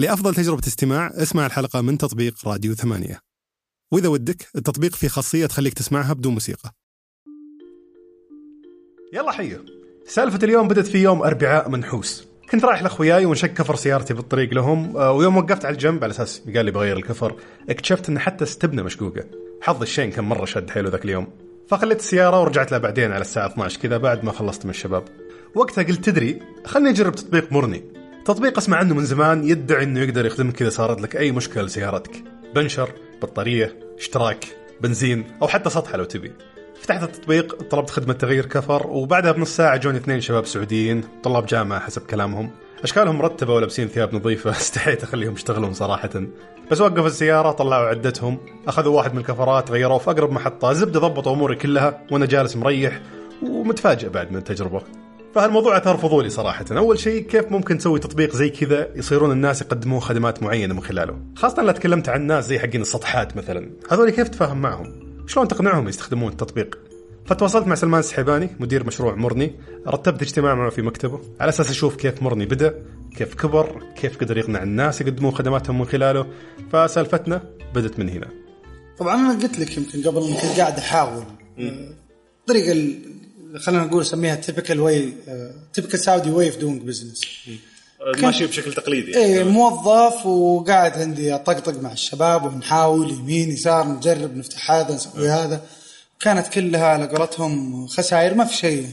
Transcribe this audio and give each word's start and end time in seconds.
لأفضل 0.00 0.34
تجربة 0.34 0.62
استماع 0.66 1.10
اسمع 1.14 1.46
الحلقة 1.46 1.80
من 1.80 1.98
تطبيق 1.98 2.34
راديو 2.48 2.74
ثمانية. 2.74 3.20
وإذا 3.92 4.08
ودك 4.08 4.48
التطبيق 4.56 4.94
فيه 4.94 5.08
خاصية 5.08 5.46
تخليك 5.46 5.74
تسمعها 5.74 6.12
بدون 6.12 6.32
موسيقى. 6.32 6.72
يلا 9.12 9.32
حيو 9.32 9.58
سالفة 10.06 10.38
اليوم 10.42 10.68
بدت 10.68 10.86
في 10.86 10.98
يوم 10.98 11.22
أربعاء 11.22 11.68
منحوس. 11.68 12.28
كنت 12.50 12.64
رايح 12.64 12.82
لأخوياي 12.82 13.24
ونشك 13.24 13.52
كفر 13.52 13.76
سيارتي 13.76 14.14
بالطريق 14.14 14.54
لهم 14.54 14.96
آه، 14.96 15.12
ويوم 15.12 15.36
وقفت 15.36 15.64
على 15.64 15.72
الجنب 15.72 16.04
على 16.04 16.10
أساس 16.10 16.42
قال 16.56 16.64
لي 16.64 16.70
بغير 16.70 16.96
الكفر. 16.96 17.36
اكتشفت 17.70 18.08
إن 18.08 18.18
حتى 18.18 18.44
استبنه 18.44 18.82
مشقوقة. 18.82 19.24
حظ 19.62 19.82
الشين 19.82 20.10
كان 20.10 20.24
مرة 20.24 20.44
شد 20.44 20.70
حيله 20.70 20.90
ذاك 20.90 21.04
اليوم. 21.04 21.26
فخليت 21.68 21.98
السيارة 21.98 22.40
ورجعت 22.40 22.70
لها 22.70 22.78
بعدين 22.78 23.12
على 23.12 23.20
الساعة 23.20 23.46
12 23.46 23.80
كذا 23.80 23.96
بعد 23.96 24.24
ما 24.24 24.32
خلصت 24.32 24.64
من 24.64 24.70
الشباب. 24.70 25.04
وقتها 25.54 25.84
قلت 25.84 26.04
تدري 26.04 26.42
خلني 26.66 26.90
أجرب 26.90 27.14
تطبيق 27.14 27.52
مرني. 27.52 27.99
تطبيق 28.30 28.58
اسمع 28.58 28.76
عنه 28.76 28.94
من 28.94 29.04
زمان 29.04 29.44
يدعي 29.44 29.84
إنه 29.84 30.00
يقدر 30.00 30.26
يخدمك 30.26 30.62
إذا 30.62 30.70
صارت 30.70 31.00
لك 31.00 31.16
أي 31.16 31.32
مشكلة 31.32 31.62
لسيارتك. 31.62 32.24
بنشر 32.54 32.90
بطارية 33.22 33.78
اشتراك 33.98 34.44
بنزين 34.80 35.24
أو 35.42 35.48
حتى 35.48 35.70
سطحة 35.70 35.96
لو 35.96 36.04
تبي. 36.04 36.32
فتحت 36.80 37.02
التطبيق 37.02 37.62
طلبت 37.62 37.90
خدمة 37.90 38.12
تغيير 38.12 38.46
كفر 38.46 38.86
وبعدها 38.86 39.32
بنص 39.32 39.56
ساعة 39.56 39.76
جوني 39.76 39.98
اثنين 39.98 40.20
شباب 40.20 40.46
سعوديين 40.46 41.04
طلاب 41.22 41.46
جامعة 41.46 41.80
حسب 41.80 42.02
كلامهم. 42.02 42.50
أشكالهم 42.82 43.16
مرتبة 43.18 43.54
ولابسين 43.54 43.88
ثياب 43.88 44.14
نظيفة. 44.14 44.50
استحيت 44.60 45.02
أخليهم 45.02 45.32
يشتغلون 45.32 45.74
صراحة. 45.74 46.10
بس 46.70 46.80
وقف 46.80 47.06
السيارة 47.06 47.50
طلعوا 47.50 47.88
عدتهم. 47.88 48.38
أخذوا 48.68 48.96
واحد 48.96 49.12
من 49.12 49.18
الكفرات 49.18 49.70
غيروه 49.70 49.98
في 49.98 50.10
أقرب 50.10 50.32
محطة. 50.32 50.72
زبدة 50.72 51.00
ضبطوا 51.00 51.32
أموري 51.32 51.56
كلها 51.56 52.02
وأنا 52.10 52.26
جالس 52.26 52.56
مريح 52.56 53.00
ومتفاجئ 53.42 54.08
بعد 54.08 54.32
من 54.32 54.36
التجربة. 54.36 54.99
فهالموضوع 55.34 55.76
أثار 55.76 55.96
فضولي 55.96 56.30
صراحة، 56.30 56.64
أول 56.70 56.98
شيء 56.98 57.22
كيف 57.22 57.52
ممكن 57.52 57.78
تسوي 57.78 57.98
تطبيق 57.98 58.36
زي 58.36 58.48
كذا 58.48 58.88
يصيرون 58.96 59.32
الناس 59.32 59.62
يقدمون 59.62 60.00
خدمات 60.00 60.42
معينة 60.42 60.74
من 60.74 60.80
خلاله، 60.80 61.18
خاصة 61.36 61.62
لا 61.62 61.72
تكلمت 61.72 62.08
عن 62.08 62.26
ناس 62.26 62.46
زي 62.46 62.58
حقين 62.58 62.80
السطحات 62.80 63.36
مثلا، 63.36 63.70
هذول 63.90 64.10
كيف 64.10 64.28
تفاهم 64.28 64.60
معهم؟ 64.60 65.10
شلون 65.26 65.48
تقنعهم 65.48 65.88
يستخدمون 65.88 66.32
التطبيق؟ 66.32 66.78
فتواصلت 67.26 67.66
مع 67.66 67.74
سلمان 67.74 68.00
السحيباني 68.00 68.50
مدير 68.60 68.86
مشروع 68.86 69.14
مرني. 69.14 69.52
رتبت 69.86 70.22
اجتماع 70.22 70.54
معه 70.54 70.70
في 70.70 70.82
مكتبه. 70.82 71.20
على 71.40 71.48
أساس 71.48 71.70
أشوف 71.70 71.96
كيف 71.96 72.22
مرني 72.22 72.46
بدأ 72.46 72.74
كيف 73.16 73.34
كبر 73.34 73.82
كيف 73.96 74.20
قدر 74.20 74.38
يقنع 74.38 74.62
الناس 74.62 75.00
يقدمون 75.00 75.32
خدماتهم 75.32 75.78
من 75.78 75.84
خلاله. 75.84 76.26
فسالفتنا 76.72 77.42
بدت 77.74 77.98
من 77.98 78.08
هنا. 78.08 78.28
طبعا 78.98 79.14
أنا 79.14 79.42
قلت 79.42 79.58
لك 79.58 79.78
يمكن 79.78 80.08
قبل 80.08 80.20
كنت 80.20 80.60
قاعد 80.60 80.78
أحاول. 80.78 81.22
الطريقة 81.58 82.72
ال- 82.72 83.19
خلينا 83.58 83.84
نقول 83.84 84.00
نسميها 84.00 84.34
typical 84.34 84.80
way 84.80 85.14
typical 85.72 86.00
Saudi 86.00 86.30
way 86.30 86.46
of 86.46 86.56
doing 86.56 86.82
business 86.82 87.20
ماشي 88.18 88.46
بشكل 88.46 88.72
تقليدي. 88.72 89.16
إيه 89.16 89.44
موظف 89.44 90.26
وقاعد 90.26 90.98
عندي 90.98 91.34
أطقطق 91.34 91.80
مع 91.80 91.92
الشباب 91.92 92.44
ونحاول 92.44 93.10
يمين 93.10 93.50
يسار 93.50 93.88
نجرب 93.88 94.36
نفتح 94.36 94.70
هذا 94.70 94.94
نسوي 94.94 95.28
هذا. 95.28 95.60
كانت 96.20 96.48
كلها 96.48 96.86
على 96.86 97.06
قولتهم 97.06 97.86
خسائر 97.86 98.34
ما 98.34 98.44
في 98.44 98.56
شيء. 98.56 98.88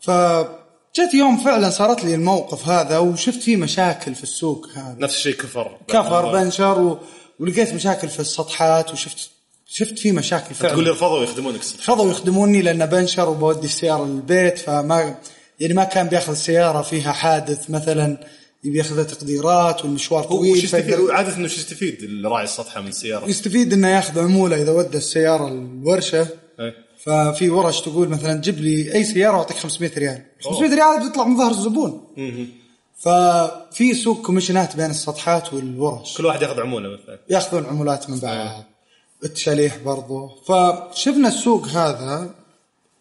فجت 0.00 1.14
يوم 1.14 1.44
فعلا 1.44 1.70
صارت 1.70 2.04
لي 2.04 2.14
الموقف 2.14 2.68
هذا 2.68 2.98
وشفت 2.98 3.42
فيه 3.42 3.56
مشاكل 3.56 4.14
في 4.14 4.22
السوق 4.22 4.68
هذا. 4.74 4.96
نفس 4.98 5.16
الشيء 5.16 5.34
كفر. 5.34 5.78
كفر 5.88 6.32
بنشر 6.32 6.80
و... 6.80 6.98
ولقيت 7.40 7.74
مشاكل 7.74 8.08
في 8.08 8.20
السطحات 8.20 8.92
وشفت 8.92 9.30
شفت 9.66 9.98
فيه 9.98 10.12
مشاكل 10.12 10.54
فعلا. 10.54 10.72
تقول 10.72 10.90
رفضوا 10.90 11.22
يخدمونك 11.22 11.60
رفضوا 11.60 12.10
يخدموني 12.10 12.62
لأن 12.62 12.86
بنشر 12.86 13.28
وبودي 13.28 13.66
السيارة 13.66 14.04
للبيت 14.04 14.58
فما 14.58 15.18
يعني 15.60 15.74
ما 15.74 15.84
كان 15.84 16.08
بيأخذ 16.08 16.34
سيارة 16.34 16.82
فيها 16.82 17.12
حادث 17.12 17.70
مثلا 17.70 18.18
يبي 18.64 18.78
يأخذ 18.78 19.04
تقديرات 19.04 19.84
والمشوار 19.84 20.24
طويل 20.24 20.64
يستفيد؟ 20.64 21.10
عادة 21.10 21.36
إنه 21.36 21.44
يستفيد؟ 21.44 22.02
الراعي 22.02 22.44
السطحة 22.44 22.80
من 22.80 22.88
السيارة؟ 22.88 23.26
يستفيد 23.26 23.72
إنه 23.72 23.88
يأخذ 23.88 24.20
عمولة 24.20 24.62
إذا 24.62 24.72
ودى 24.72 24.98
السيارة 24.98 25.48
الورشة. 25.48 26.28
إيه. 26.60 26.74
ففي 27.04 27.50
ورش 27.50 27.80
تقول 27.80 28.08
مثلا 28.08 28.40
جيب 28.40 28.58
لي 28.58 28.94
أي 28.94 29.04
سيارة 29.04 29.36
وأعطيك 29.36 29.56
500 29.56 29.90
ريال. 29.98 30.22
500 30.44 30.74
ريال 30.74 31.08
بيطلع 31.08 31.24
من 31.24 31.36
ظهر 31.36 31.50
الزبون. 31.50 32.06
ففي 32.98 33.94
سوق 33.94 34.22
كوميشنات 34.22 34.76
بين 34.76 34.90
السطحات 34.90 35.54
والورش. 35.54 36.16
كل 36.16 36.26
واحد 36.26 36.42
يأخذ 36.42 36.60
عمولة 36.60 36.88
مثلا. 36.88 37.18
يأخذون 37.30 37.66
عمولات 37.66 38.10
من 38.10 38.18
بعض. 38.18 38.64
التشاليح 39.24 39.78
برضو. 39.78 40.28
فشفنا 40.28 41.28
السوق 41.28 41.66
هذا 41.66 42.34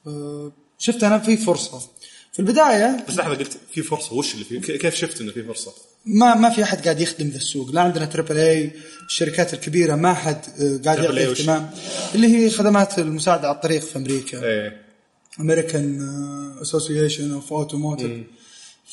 آه، 0.07 0.51
شفت 0.78 1.03
أنا 1.03 1.19
في 1.19 1.38
فرصة. 1.38 1.79
في 2.34 2.39
البداية 2.39 3.06
بس 3.07 3.17
لحظة 3.17 3.35
قلت 3.35 3.57
في 3.72 3.81
فرصة. 3.81 4.16
وش 4.16 4.33
اللي 4.33 4.45
فيه؟ 4.45 4.78
كيف 4.78 4.95
شفت 4.95 5.22
إنه 5.22 5.31
في 5.31 5.44
فرصة؟ 5.44 5.72
ما 6.06 6.35
ما 6.35 6.50
في 6.50 6.63
أحد 6.63 6.83
قاعد 6.83 7.01
يخدم 7.01 7.28
ذا 7.28 7.38
السوق. 7.38 7.72
لا 7.72 7.81
عندنا 7.81 8.06
triple 8.06 8.38
A 8.38 8.72
الشركات 9.06 9.53
الكبيرة 9.53 9.95
ما 9.95 10.13
حد 10.13 10.41
آه، 10.59 10.79
قاعد 10.85 10.97
إيه 10.97 11.01
يعطي؟ 11.01 11.31
اهتمام. 11.31 11.72
اللي 12.16 12.28
هي 12.28 12.50
خدمات 12.50 13.00
المساعدة 13.00 13.47
على 13.47 13.56
الطريق 13.56 13.81
في 13.81 13.97
أمريكا. 13.97 14.44
إيه. 14.44 14.83
American 15.40 16.00
association 16.62 17.34
of 17.34 17.53
automotive 17.53 18.24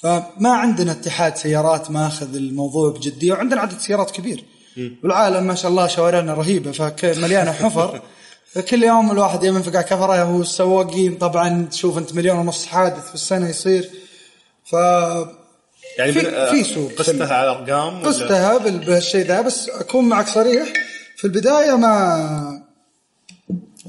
فما 0.03 0.51
عندنا 0.51 0.93
اتحاد 0.93 1.37
سيارات 1.37 1.91
ماخذ 1.91 2.35
الموضوع 2.35 2.91
بجدية 2.91 3.33
وعندنا 3.33 3.61
عدد 3.61 3.79
سيارات 3.79 4.11
كبير. 4.11 4.45
والعالم 5.05 5.45
ما 5.47 5.55
شاء 5.55 5.71
الله 5.71 5.87
شوارعنا 5.87 6.35
رهيبة 6.35 6.73
فمليانه 6.73 7.53
حفر 7.53 8.03
فكل 8.53 8.83
يوم 8.83 9.11
الواحد 9.11 9.45
يوم 9.45 9.57
ينفقع 9.57 9.77
له 9.77 9.85
كفرة 9.85 10.23
هو 10.23 10.41
السواقين 10.41 11.15
طبعا 11.15 11.67
تشوف 11.71 11.99
أنت 11.99 12.15
مليون 12.15 12.37
ونص 12.39 12.67
حادث 12.67 13.09
في 13.09 13.15
السنة 13.15 13.49
يصير 13.49 13.91
ف 14.65 14.73
يعني 15.99 16.13
في- 16.13 16.51
في 16.51 16.65
سوق. 16.75 16.93
قستها 16.93 17.35
على 17.35 17.51
ارقام 17.51 18.03
قستها 18.03 18.59
بال- 18.59 18.79
بهالشيء 18.79 19.27
ذا 19.27 19.41
بس 19.41 19.69
أكون 19.69 20.09
معك 20.09 20.29
صريح 20.29 20.73
في 21.17 21.25
البداية 21.25 21.77
ما 21.77 22.63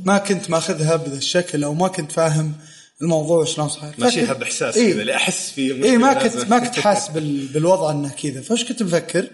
ما 0.05 0.17
كنت 0.17 0.49
ماخذها 0.49 0.95
بهذا 0.95 1.17
الشكل 1.17 1.63
أو 1.63 1.73
ما 1.73 1.87
كنت 1.87 2.11
فاهم 2.11 2.53
الموضوع 3.01 3.45
شلون 3.45 3.69
صاير 3.69 3.93
ماشيها 3.97 4.33
بإحساس 4.33 4.77
إيه. 4.77 4.93
كذا 4.93 5.01
اللي 5.01 5.15
احس 5.15 5.51
فيه 5.51 5.83
اي 5.83 5.97
ما 5.97 6.13
كنت. 6.13 6.49
ما 6.49 6.59
كنت 6.59 6.79
حاس 6.79 7.07
بال- 7.09 7.45
بالوضع 7.47 7.91
إنه 7.91 8.09
كذا 8.23 8.41
فإيش 8.41 8.65
كنت 8.65 8.83
مفكر؟ 8.83 9.27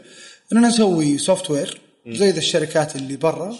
اننا 0.53 0.68
نسوي 0.68 1.18
software 1.18 1.81
زي 2.08 2.31
ذا 2.31 2.38
الشركات 2.38 2.96
اللي 2.96 3.18
برا 3.18 3.56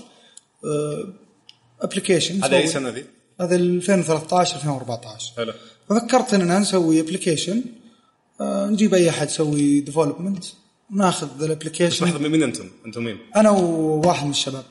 application 1.82 2.44
هذا 2.44 2.58
اي 2.58 2.68
سنه 2.68 2.90
ذي؟ 2.90 3.06
هذا 3.42 3.56
2013 3.56 4.56
2014 4.56 5.34
حلو 5.38 5.54
ففكرت 5.90 6.34
اننا 6.34 6.60
نسوي 6.60 7.00
application 7.00 7.64
نجيب 8.42 8.94
أي 8.94 9.10
أحد 9.10 9.28
يسوي 9.28 9.80
development 9.80 10.46
وناخذ 10.94 11.28
بس 11.38 11.44
ال 11.44 11.49
application 11.49 12.06
لحظه 12.06 12.20
مين 12.20 12.44
أنتم؟ 12.44 12.70
أنتم 12.86 13.04
مين؟ 13.04 13.18
أنا 13.36 13.50
وواحد 13.50 14.26
من 14.26 14.32
الشباب 14.32 14.64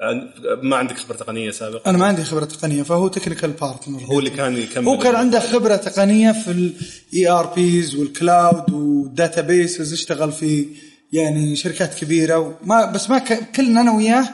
آه، 0.00 0.30
ما 0.62 0.76
عندك 0.76 0.96
خبرة 0.96 1.16
تقنية 1.16 1.50
سابقة؟ 1.50 1.90
أنا 1.90 1.98
ما 1.98 2.06
عندي 2.06 2.24
خبرة 2.24 2.44
تقنية 2.44 2.82
فهو 2.82 3.08
technical 3.08 3.50
partner 3.50 4.00
هو 4.04 4.18
اللي 4.18 4.30
كان 4.30 4.56
يكمل 4.56 4.88
هو 4.88 4.98
كان 4.98 5.14
عنده 5.14 5.40
خبرة 5.40 5.76
تقنية 5.76 6.32
في 6.32 6.50
ال 6.50 7.28
ERPs 7.28 7.54
وال 7.54 7.94
cloud 7.94 8.72
وال 8.72 9.40
databases 9.40 9.92
اشتغل 9.92 10.32
في 10.32 10.66
يعني 11.12 11.56
شركات 11.56 11.94
كبيرة 11.94 12.38
وما 12.38 12.84
بس 12.84 13.10
ما 13.10 13.18
ك... 13.18 13.50
كلنا 13.50 13.80
أنا 13.80 13.92
وياه 13.92 14.28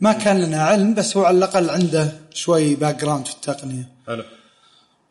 ما 0.00 0.12
كان 0.12 0.40
لنا 0.40 0.62
علم 0.62 0.94
بس 0.94 1.16
هو 1.16 1.24
على 1.24 1.38
الأقل 1.38 1.70
عنده 1.70 2.12
شوي 2.34 2.74
background 2.74 3.26
في 3.26 3.34
التقنية. 3.34 3.88
حلو. 4.06 4.24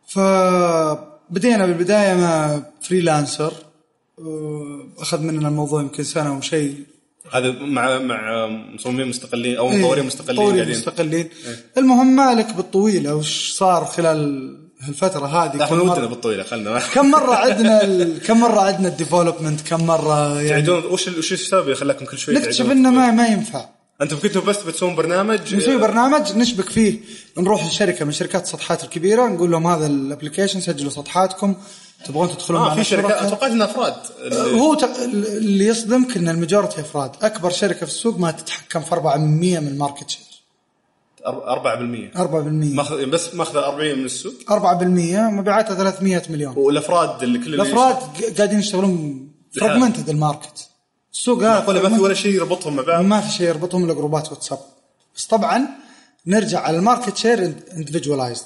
فبدينا 0.08 1.66
بالبداية 1.66 2.14
مع 2.14 2.62
freelancer 2.82 3.54
أه، 4.20 4.88
أخذ 4.98 5.22
مننا 5.22 5.48
الموضوع 5.48 5.82
يمكن 5.82 6.04
سنة 6.04 6.38
وشيء 6.38 6.76
هذا 7.32 7.52
مع 7.52 7.98
مع 8.00 8.48
مصممين 8.48 9.08
مستقلين 9.08 9.58
أو 9.58 9.72
إيه، 9.72 9.78
مطورين 9.78 10.06
مستقلين 10.06 10.36
مطورين 10.36 10.56
قاعدين. 10.56 10.78
مستقلين. 10.78 11.30
المهم 11.78 12.16
مالك 12.16 12.54
بالطويلة 12.54 13.16
وش 13.16 13.52
صار 13.52 13.86
خلال 13.86 14.65
الفترة 14.90 15.26
هذه 15.28 15.64
إحنا 15.64 15.78
مرة- 15.78 15.90
ودنا 15.92 16.06
بالطويلة 16.06 16.44
خلنا. 16.44 16.80
كم 16.96 17.12
مرة 17.12 17.36
عدنا 17.36 17.84
ال... 17.84 18.22
كم 18.22 18.40
مرة 18.40 18.60
عدنا 18.62 18.88
ال 18.88 18.94
development 18.94 19.62
كم 19.62 19.86
مرة 19.86 20.36
يعني 20.42 20.50
تعيدون 20.50 20.86
وش 20.86 21.08
ال- 21.08 21.20
وش 21.20 21.34
السبب 21.34 21.64
اللي 21.64 21.76
خلاكم 21.76 22.06
كل 22.06 22.18
شوي 22.18 22.36
نكتشف 22.36 22.72
إنه 22.72 22.90
ما؟ 22.92 23.12
ما 23.12 23.28
ينفع. 23.28 23.66
أنتم 24.02 24.18
كنتوا 24.20 24.42
بس 24.42 24.64
بتسوون 24.64 24.96
برنامج؟ 24.96 25.56
نسوي 25.56 25.78
برنامج 25.78 26.36
نشبك 26.38 26.70
فيه. 26.70 27.00
نروح 27.38 27.68
لشركة 27.68 28.06
من 28.06 28.12
شركات 28.12 28.44
السطحات 28.44 28.84
الكبيرة 28.84 29.28
نقول 29.28 29.52
لهم 29.52 29.68
هذا 29.68 29.88
ال 29.88 29.94
application 29.94 30.62
سجلوا 30.62 30.92
سطحاتكم 30.92 31.56
تبغون 32.06 32.30
تدخلون 32.30 32.62
معنا 32.62 32.76
في 32.76 32.84
شركات 32.90 33.12
شركة؟ 33.12 33.30
توقعت 33.30 33.52
إنها 33.52 33.66
أفراد. 33.66 33.94
هو 34.34 34.74
ت... 34.74 34.84
اللي 35.14 35.66
يصدمك 35.68 36.18
ان 36.18 36.30
ال 36.30 36.36
majority 36.36 36.82
أفراد. 36.82 37.12
أكبر 37.22 37.50
شركة 37.50 37.86
في 37.86 37.92
السوق 37.92 38.20
ما 38.20 38.32
تتحكم 38.32 38.82
في 38.82 38.96
4% 38.96 38.96
من 39.18 39.68
ال 39.68 39.74
market 39.74 40.10
share. 40.10 40.26
4% 41.26 42.18
4% 42.18 42.76
ماخذ 42.76 43.06
بس 43.06 43.36
ماخذ 43.36 43.58
40 43.58 44.00
من 44.00 44.06
السوق؟ 44.06 44.34
4% 44.50 44.54
مبيعاتها 45.32 45.76
300 45.76 46.22
مليون. 46.30 46.54
والأفراد 46.58 47.24
اللي 47.24 47.40
كل 47.40 47.54
الأفراد 47.54 47.96
قاعدين 48.38 48.60
يشتغلون 48.60 48.92
لحالهم. 49.56 49.80
fragmented 49.80 50.10
ال 50.10 50.17
market. 50.17 50.70
السوق 51.14 51.38
ولا 51.38 51.82
ما 51.82 51.90
في 51.90 51.96
هذا 51.96 52.02
ولا 52.02 52.14
شيء 52.14 52.34
يربطهم 52.34 52.76
مع 52.76 52.84
بعض. 52.84 53.04
ما 53.06 53.22
في 53.22 53.32
شيء 53.32 53.48
يربطهم 53.48 53.84
إلا 53.84 53.94
جروبات 53.94 54.32
واتساب. 54.32 54.60
بس 55.16 55.26
طبعا 55.26 55.68
نرجع 56.28 56.60
على 56.60 56.78
ال 56.78 56.84
market 56.84 57.18
share 57.18 57.54
individualized 57.78 58.46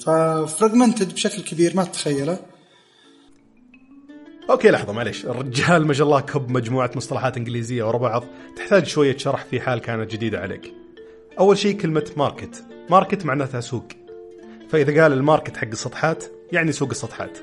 ف 0.00 0.10
fragmented 0.10 1.14
بشكل 1.14 1.42
كبير 1.42 1.76
ما 1.76 1.84
تتخيله. 1.84 2.38
أوكي 4.50 4.70
لحظة 4.70 4.92
معليش. 4.92 5.24
الرجال 5.24 5.86
ما 5.86 5.92
شاء 5.92 6.06
الله 6.06 6.20
كب 6.20 6.50
مجموعة 6.50 6.90
مصطلحات 6.96 7.36
إنجليزية 7.36 7.84
ورا 7.84 7.98
بعض. 7.98 8.24
تحتاج 8.56 8.86
شوية 8.86 9.16
شرح 9.16 9.44
في 9.44 9.60
حال 9.60 9.78
كانت 9.78 10.10
جديدة 10.10 10.38
عليك. 10.38 10.74
أول 11.38 11.58
شيء 11.58 11.76
كلمة 11.76 12.10
market، 12.16 12.64
market 12.90 13.26
معناتها 13.26 13.60
سوق. 13.60 13.84
فإذا 14.68 15.02
قال 15.02 15.12
ال 15.12 15.18
market 15.18 15.56
حق 15.56 15.66
السطحات 15.66 16.24
يعني 16.52 16.72
سوق 16.72 16.90
السطحات 16.90 17.38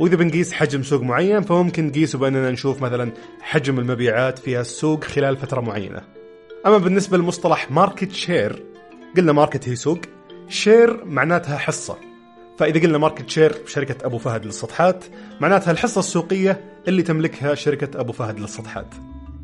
وإذا 0.00 0.16
بنقيس 0.16 0.52
حجم 0.52 0.82
سوق 0.82 1.02
معين 1.02 1.40
فممكن 1.40 1.86
نقيسه 1.86 2.18
بأننا 2.18 2.50
نشوف 2.50 2.82
مثلا 2.82 3.12
حجم 3.40 3.78
المبيعات 3.78 4.38
في 4.38 4.60
السوق 4.60 5.04
خلال 5.04 5.36
فترة 5.36 5.60
معينة. 5.60 6.02
أما 6.66 6.78
بالنسبة 6.78 7.18
لمصطلح 7.18 7.70
market 7.70 8.12
share 8.12 8.62
قلنا 9.16 9.32
market 9.32 9.68
هي 9.68 9.76
سوق. 9.76 9.98
share 10.48 11.04
معناتها 11.04 11.58
حصة. 11.58 11.96
فإذا 12.58 12.80
قلنا 12.80 12.98
market 12.98 13.30
share 13.30 13.54
شركه 13.66 14.06
أبو 14.06 14.18
فهد 14.18 14.44
للسطحات 14.44 15.04
معناتها 15.40 15.70
الحصة 15.70 15.98
السوقية 15.98 16.60
اللي 16.88 17.02
تملكها 17.02 17.54
شركة 17.54 18.00
أبو 18.00 18.12
فهد 18.12 18.40
للسطحات 18.40 18.94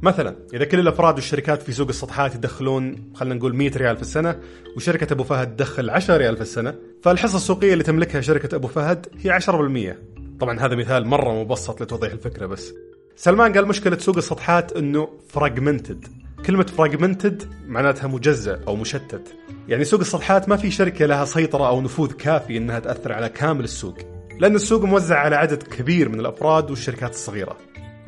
مثلا 0.02 0.36
إذا 0.54 0.64
كل 0.64 0.80
الأفراد 0.80 1.14
والشركات 1.14 1.62
في 1.62 1.72
سوق 1.72 1.88
السطحات 1.88 2.34
يدخلون 2.34 3.12
خلينا 3.14 3.34
نقول 3.34 3.56
100 3.56 3.70
ريال 3.76 3.96
في 3.96 4.02
السنة 4.02 4.40
وشركة 4.76 5.12
أبو 5.12 5.24
فهد 5.24 5.56
تدخل 5.56 5.90
10 5.90 6.16
ريال 6.16 6.36
في 6.36 6.42
السنة 6.42 6.74
فالحصة 7.02 7.36
السوقية 7.36 7.72
اللي 7.72 7.84
تملكها 7.84 8.20
شركة 8.20 8.56
أبو 8.56 8.68
فهد 8.68 9.06
هي 9.20 9.40
10% 9.40 9.94
طبعا 10.40 10.60
هذا 10.60 10.76
مثال 10.76 11.06
مرة 11.06 11.32
مبسط 11.32 11.82
لتوضيح 11.82 12.12
الفكرة 12.12 12.46
بس. 12.46 12.74
سلمان 13.16 13.52
قال 13.52 13.68
مشكلة 13.68 13.98
سوق 13.98 14.16
السطحات 14.16 14.72
إنه 14.72 15.08
fragmented 15.28 16.06
كلمة 16.46 16.64
fragmented 16.64 17.42
معناتها 17.66 18.08
مجزأ 18.08 18.60
أو 18.68 18.76
مشتت. 18.76 19.36
يعني 19.68 19.84
سوق 19.84 20.00
السطحات 20.00 20.48
ما 20.48 20.56
في 20.56 20.70
شركة 20.70 21.06
لها 21.06 21.24
سيطرة 21.24 21.68
أو 21.68 21.80
نفوذ 21.80 22.12
كافي 22.12 22.56
أنها 22.56 22.78
تأثر 22.78 23.12
على 23.12 23.28
كامل 23.28 23.64
السوق 23.64 23.98
لأن 24.38 24.54
السوق 24.54 24.84
موزع 24.84 25.18
على 25.18 25.36
عدد 25.36 25.62
كبير 25.62 26.08
من 26.08 26.20
الأفراد 26.20 26.70
والشركات 26.70 27.10
الصغيرة. 27.10 27.56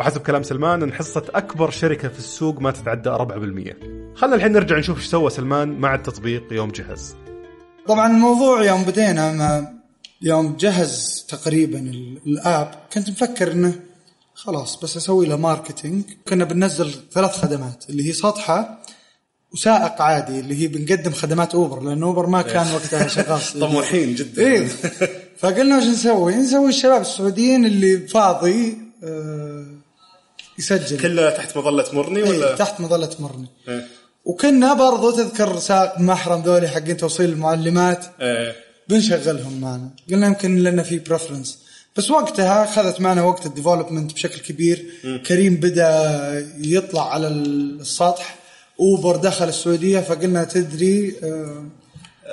وحسب 0.01 0.21
كلام 0.21 0.43
سلمان 0.43 0.83
أن 0.83 0.93
حصة 0.93 1.23
أكبر 1.35 1.71
شركة 1.71 2.09
في 2.09 2.19
السوق 2.19 2.61
ما 2.61 2.71
تتعدى 2.71 3.11
4% 3.11 4.17
خلنا 4.17 4.35
الحين 4.37 4.53
نرجع 4.53 4.79
نشوف 4.79 4.99
إيش 4.99 5.07
سوى 5.07 5.31
سلمان 5.31 5.69
مع 5.81 5.95
التطبيق 5.95 6.43
يوم 6.53 6.71
جهز. 6.71 7.15
طبعا 7.89 8.11
الموضوع 8.13 8.65
يوم 8.65 8.83
بدينا 8.83 9.33
ما 9.33 9.73
يوم 10.23 10.57
جهز 10.61 11.27
تقريبا 11.29 11.79
ال- 11.79 12.19
ال 12.27 12.39
app 12.39 12.75
كنت 12.93 13.11
مفكر 13.11 13.53
إنه 13.53 13.75
خلاص 14.35 14.81
بس 14.83 14.97
أسوي 14.97 15.27
له 15.27 15.37
marketing. 15.37 16.05
كنا 16.29 16.45
بننزل 16.45 16.95
ثلاث 17.13 17.31
خدمات 17.37 17.85
اللي 17.91 18.09
هي 18.09 18.13
سطحة 18.13 18.83
وسائق 19.53 20.03
عادي 20.03 20.41
اللي 20.41 20.63
هي 20.63 20.67
بنقدم 20.69 21.11
خدمات 21.13 21.55
أوبر 21.55 21.83
لأن 21.83 22.03
أوبر 22.03 22.27
ما 22.27 22.43
كان 22.43 22.67
وقتها 22.75 23.07
شغال. 23.09 23.41
طموحين 23.69 24.15
جدا. 24.15 24.43
إيه. 24.43 24.69
فقلنا 25.39 25.77
وش 25.79 25.85
نسوي؟ 25.85 26.35
نسوي 26.35 26.69
الشباب 26.69 27.01
السعوديين 27.01 27.65
اللي 27.65 27.99
فاضي 28.09 28.79
آه، 29.05 29.67
يسجل. 30.59 31.01
كلها 31.01 31.31
تحت 31.31 31.57
مظلة 31.57 31.87
مرني 31.93 32.23
إيه 32.23 32.29
ولا؟ 32.29 32.57
تحت 32.57 32.81
مظلة 32.81 33.11
مرني. 33.19 33.47
إيه. 33.69 33.87
وكنا 34.25 34.75
برضو 34.75 35.11
تذكر 35.11 35.59
سائق 35.59 35.99
محرم 35.99 36.43
ذولي 36.43 36.69
حقين 36.69 36.97
توصيل 36.97 37.31
المعلمات. 37.31 38.07
إيه. 38.21 38.57
بنشغلهم 38.89 39.61
معنا. 39.61 39.91
قلنا 40.11 40.27
يمكن 40.27 40.63
لنا 40.63 40.83
في 40.83 40.99
preference 40.99 41.59
بس 41.97 42.11
وقتها 42.11 42.65
أخذت 42.65 43.01
معنا 43.01 43.23
وقت 43.23 43.47
ال 43.47 43.52
development 43.52 44.13
بشكل 44.13 44.41
كبير. 44.41 44.87
كريم 45.27 45.55
بدأ 45.57 46.47
يطلع 46.59 47.13
على 47.13 47.29
السطح. 47.29 48.37
أوبر 48.81 49.17
دخل 49.17 49.49
السعودية 49.49 50.01
فقلنا 50.01 50.45
تدري 50.45 51.15
آه، 51.23 51.65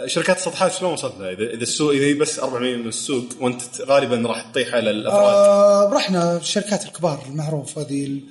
شركات 0.05 0.38
السطحات 0.38 0.71
شلون 0.73 0.94
وصلت 0.94 1.13
لها؟ 1.19 1.31
اذا 1.31 1.44
إذا 1.53 1.63
السوق 1.63 1.91
إذا 1.94 2.19
بس 2.19 2.39
4% 2.39 2.44
من 2.77 2.88
السوق 2.88 3.25
وأنت 3.39 3.61
غالبا 3.81 4.27
راح 4.29 4.41
تطيح 4.51 4.73
على 4.73 4.89
الأفراد. 4.91 5.33
آه 5.33 5.89
رحنا 5.94 6.38
الشركات 6.38 6.85
الكبار 6.85 7.23
المعروفه 7.29 7.81
هذه 7.81 8.05
ال- 8.05 8.21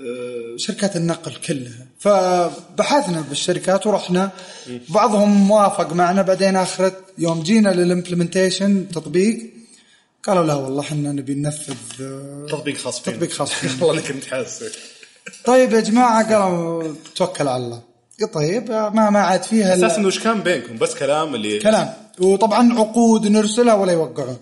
آه، 0.00 0.56
شركات 0.56 0.96
النقل 0.96 1.34
كلها. 1.34 1.86
فبحثنا 1.98 3.20
بالشركات 3.20 3.86
ورحنا. 3.86 4.30
بعضهم 4.88 5.28
موافق 5.48 5.92
معنا. 5.92 6.22
بعدين 6.22 6.56
اخرت 6.56 6.96
يوم 7.18 7.42
جينا 7.42 7.68
للامبلمنتيشن 7.68 8.88
تطبيق. 8.88 9.50
قالوا 10.22 10.44
لا 10.44 10.54
والله 10.54 10.80
إحنا 10.80 11.12
نبي 11.12 11.34
ننفذ 11.34 11.74
آه، 12.02 12.46
تطبيق 12.48 12.76
خاص 12.76 13.00
فينا. 13.00 13.16
تطبيق 13.16 13.30
خاص 13.30 13.52
فينا. 13.58 13.84
والله 13.84 14.02
كنت 14.02 14.24
حاسس. 14.24 14.72
طيب 15.44 15.72
يا 15.72 15.80
جماعة 15.80 16.32
قالوا 16.34 16.94
توكل 17.16 17.48
على 17.48 17.64
الله. 17.64 17.82
طيب 18.26 18.70
ما 18.70 19.10
ما 19.10 19.18
عاد 19.18 19.42
فيها 19.42 19.74
إلا 19.74 19.86
أساسا 19.86 20.06
وش 20.06 20.18
كان 20.18 20.40
بينكم؟ 20.40 20.78
بس 20.78 20.94
كلام 20.94 21.34
اللي 21.34 21.58
كلام. 21.58 21.92
وطبعا 22.20 22.78
عقود 22.78 23.26
نرسلها 23.26 23.74
ولا 23.74 23.92
يوقعون. 23.92 24.36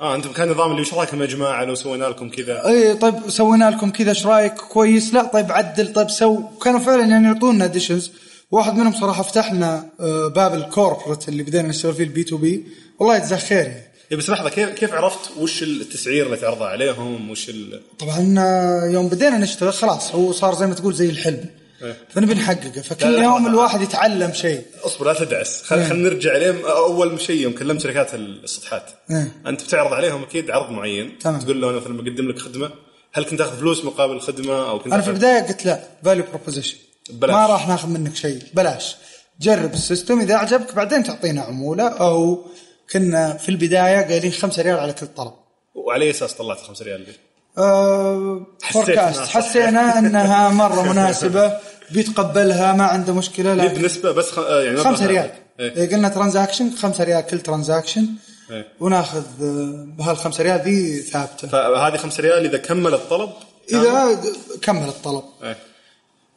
آه 0.00 0.14
أنتم 0.14 0.32
كان 0.32 0.48
نظام 0.48 0.70
اللي 0.70 0.82
وش 0.82 0.94
رأيكم 0.94 1.22
يا 1.22 1.26
جماعة؟ 1.26 1.64
لو 1.64 1.74
سوينا 1.74 2.04
لكم 2.04 2.30
كذا. 2.30 2.66
اي 2.66 2.94
طيب 2.94 3.14
سوينا 3.28 3.70
لكم 3.70 3.90
كذا 3.90 4.10
إيش 4.10 4.26
رأيك؟ 4.26 4.54
كويس. 4.54 5.14
لا 5.14 5.24
طيب 5.24 5.52
عدل. 5.52 5.92
طيب 5.92 6.10
so 6.10 6.42
كانوا 6.64 6.80
فعلا 6.80 7.04
يعني 7.04 7.26
يعطونا 7.26 7.64
additions 7.64 8.10
واحد 8.50 8.74
منهم 8.74 8.92
صراحة 8.92 9.22
فتح 9.22 9.52
لنا 9.52 9.86
آه، 10.00 10.28
باب 10.28 10.54
ال 10.54 10.61
corporate 10.61 11.28
اللي 11.28 11.42
بدينا 11.42 11.68
نشتغل 11.68 11.94
فيه 11.94 12.04
ال 12.04 12.24
B2B. 12.24 12.66
والله 12.98 13.16
يجزاه 13.16 13.36
خير 13.36 13.58
يعني. 13.58 13.82
إيه 14.12 14.16
بس 14.18 14.30
لحظة 14.30 14.48
كيف 14.48 14.68
كيف 14.68 14.94
عرفت 14.94 15.30
وش 15.38 15.62
التسعير 15.62 16.26
اللي 16.26 16.36
تعرضه 16.36 16.66
عليهم؟ 16.66 17.30
وش 17.30 17.48
ال... 17.48 17.80
طبعا 17.98 18.34
آه، 18.38 18.86
يوم 18.92 19.08
بدينا 19.08 19.38
نشتغل 19.38 19.72
خلاص 19.72 20.14
هو 20.14 20.32
صار 20.32 20.54
زي 20.54 20.66
ما 20.66 20.74
تقول 20.74 20.94
زي 20.94 21.10
الحلم. 21.10 21.44
إيه. 21.82 21.96
فنبي 22.08 22.34
نحققه 22.34 22.80
فكل 22.82 23.06
لا، 23.06 23.16
لا، 23.16 23.22
يوم 23.24 23.44
لا. 23.44 23.50
الواحد 23.50 23.80
يتعلم 23.80 24.32
شيء 24.32 24.62
اصبر 24.84 25.06
لا 25.06 25.14
تدعس 25.24 25.62
خل 25.62 25.78
إيه. 25.78 25.88
خلينا 25.88 26.08
نرجع 26.08 26.32
عليهم 26.32 26.64
أول 26.64 27.20
شيء 27.20 27.40
يوم 27.40 27.52
كلمت 27.52 27.80
شركات 27.80 28.14
السطحات 28.14 28.90
إيه. 29.10 29.32
أنت 29.46 29.62
بتعرض 29.62 29.92
عليهم 29.92 30.22
أكيد 30.22 30.50
عرض 30.50 30.70
معين 30.70 31.18
تمام. 31.18 31.40
تقول 31.40 31.60
له 31.60 31.70
أنا 31.70 31.76
مثلا 31.76 31.96
بقدم 31.96 32.28
لك 32.28 32.38
خدمة 32.38 32.70
هل 33.12 33.24
كنت 33.24 33.38
تأخذ 33.38 33.56
فلوس 33.58 33.84
مقابل 33.84 34.12
الخدمه 34.12 34.68
أو 34.70 34.78
كنت 34.78 34.92
أنا 34.92 35.02
في 35.02 35.08
البداية 35.08 35.40
قلت 35.42 35.64
لا 35.66 35.80
value 36.04 36.24
proposition 36.32 36.76
ببلاش. 37.10 37.34
ما 37.34 37.46
راح 37.46 37.68
ناخذ 37.68 37.88
منك 37.88 38.16
شيء 38.16 38.42
بلاش 38.54 38.96
جرب 39.40 39.74
ال 39.74 39.81
system 39.81 40.20
إذا 40.20 40.36
عجبك 40.36 40.74
بعدين 40.74 41.02
تعطينا 41.04 41.42
عمولة 41.42 41.88
أو 41.88 42.44
كنا 42.92 43.36
في 43.36 43.48
البداية 43.48 44.00
قايلين 44.08 44.32
5 44.32 44.62
ريال 44.62 44.78
على 44.78 44.92
كل 44.92 45.06
طلب 45.06 45.32
وعلى 45.74 46.04
أي 46.04 46.10
أساس 46.10 46.34
طلعت 46.34 46.58
5 46.58 46.84
ريال 46.84 47.04
دي؟ 47.06 47.12
آه، 47.58 48.46
forecast 48.72 49.20
صح. 49.20 49.28
حسينا 49.28 49.98
أنها 49.98 50.48
مرة 50.48 50.82
مناسبة. 50.82 51.52
بيتقبلها 51.90 52.72
ما 52.72 52.84
عنده 52.84 53.14
مشكلة 53.14 53.54
لكن 53.54 53.82
بنسبه 53.82 54.12
بس 54.12 54.30
خ... 54.30 54.38
آه، 54.38 54.62
يعني 54.62 54.76
5 54.76 55.06
ريال. 55.06 55.30
إيه. 55.60 55.76
إيه، 55.76 55.90
قلنا 55.94 56.08
transaction 56.08 56.70
5 56.70 57.04
ريال 57.04 57.26
كل 57.26 57.40
transaction. 57.40 58.06
إيه. 58.50 58.68
وناخذ 58.80 59.24
آه، 59.42 59.86
بهال 59.98 60.16
5 60.16 60.42
ريال 60.42 60.60
ذي 60.60 61.02
ثابتة. 61.02 61.48
فهذه 61.48 61.96
5 61.96 62.20
ريال 62.20 62.44
إذا 62.44 62.58
كمل 62.58 62.94
الطلب؟ 62.94 63.30
إذا 63.72 64.20
كمل 64.62 64.88
الطلب. 64.88 65.24
إيه. 65.42 65.56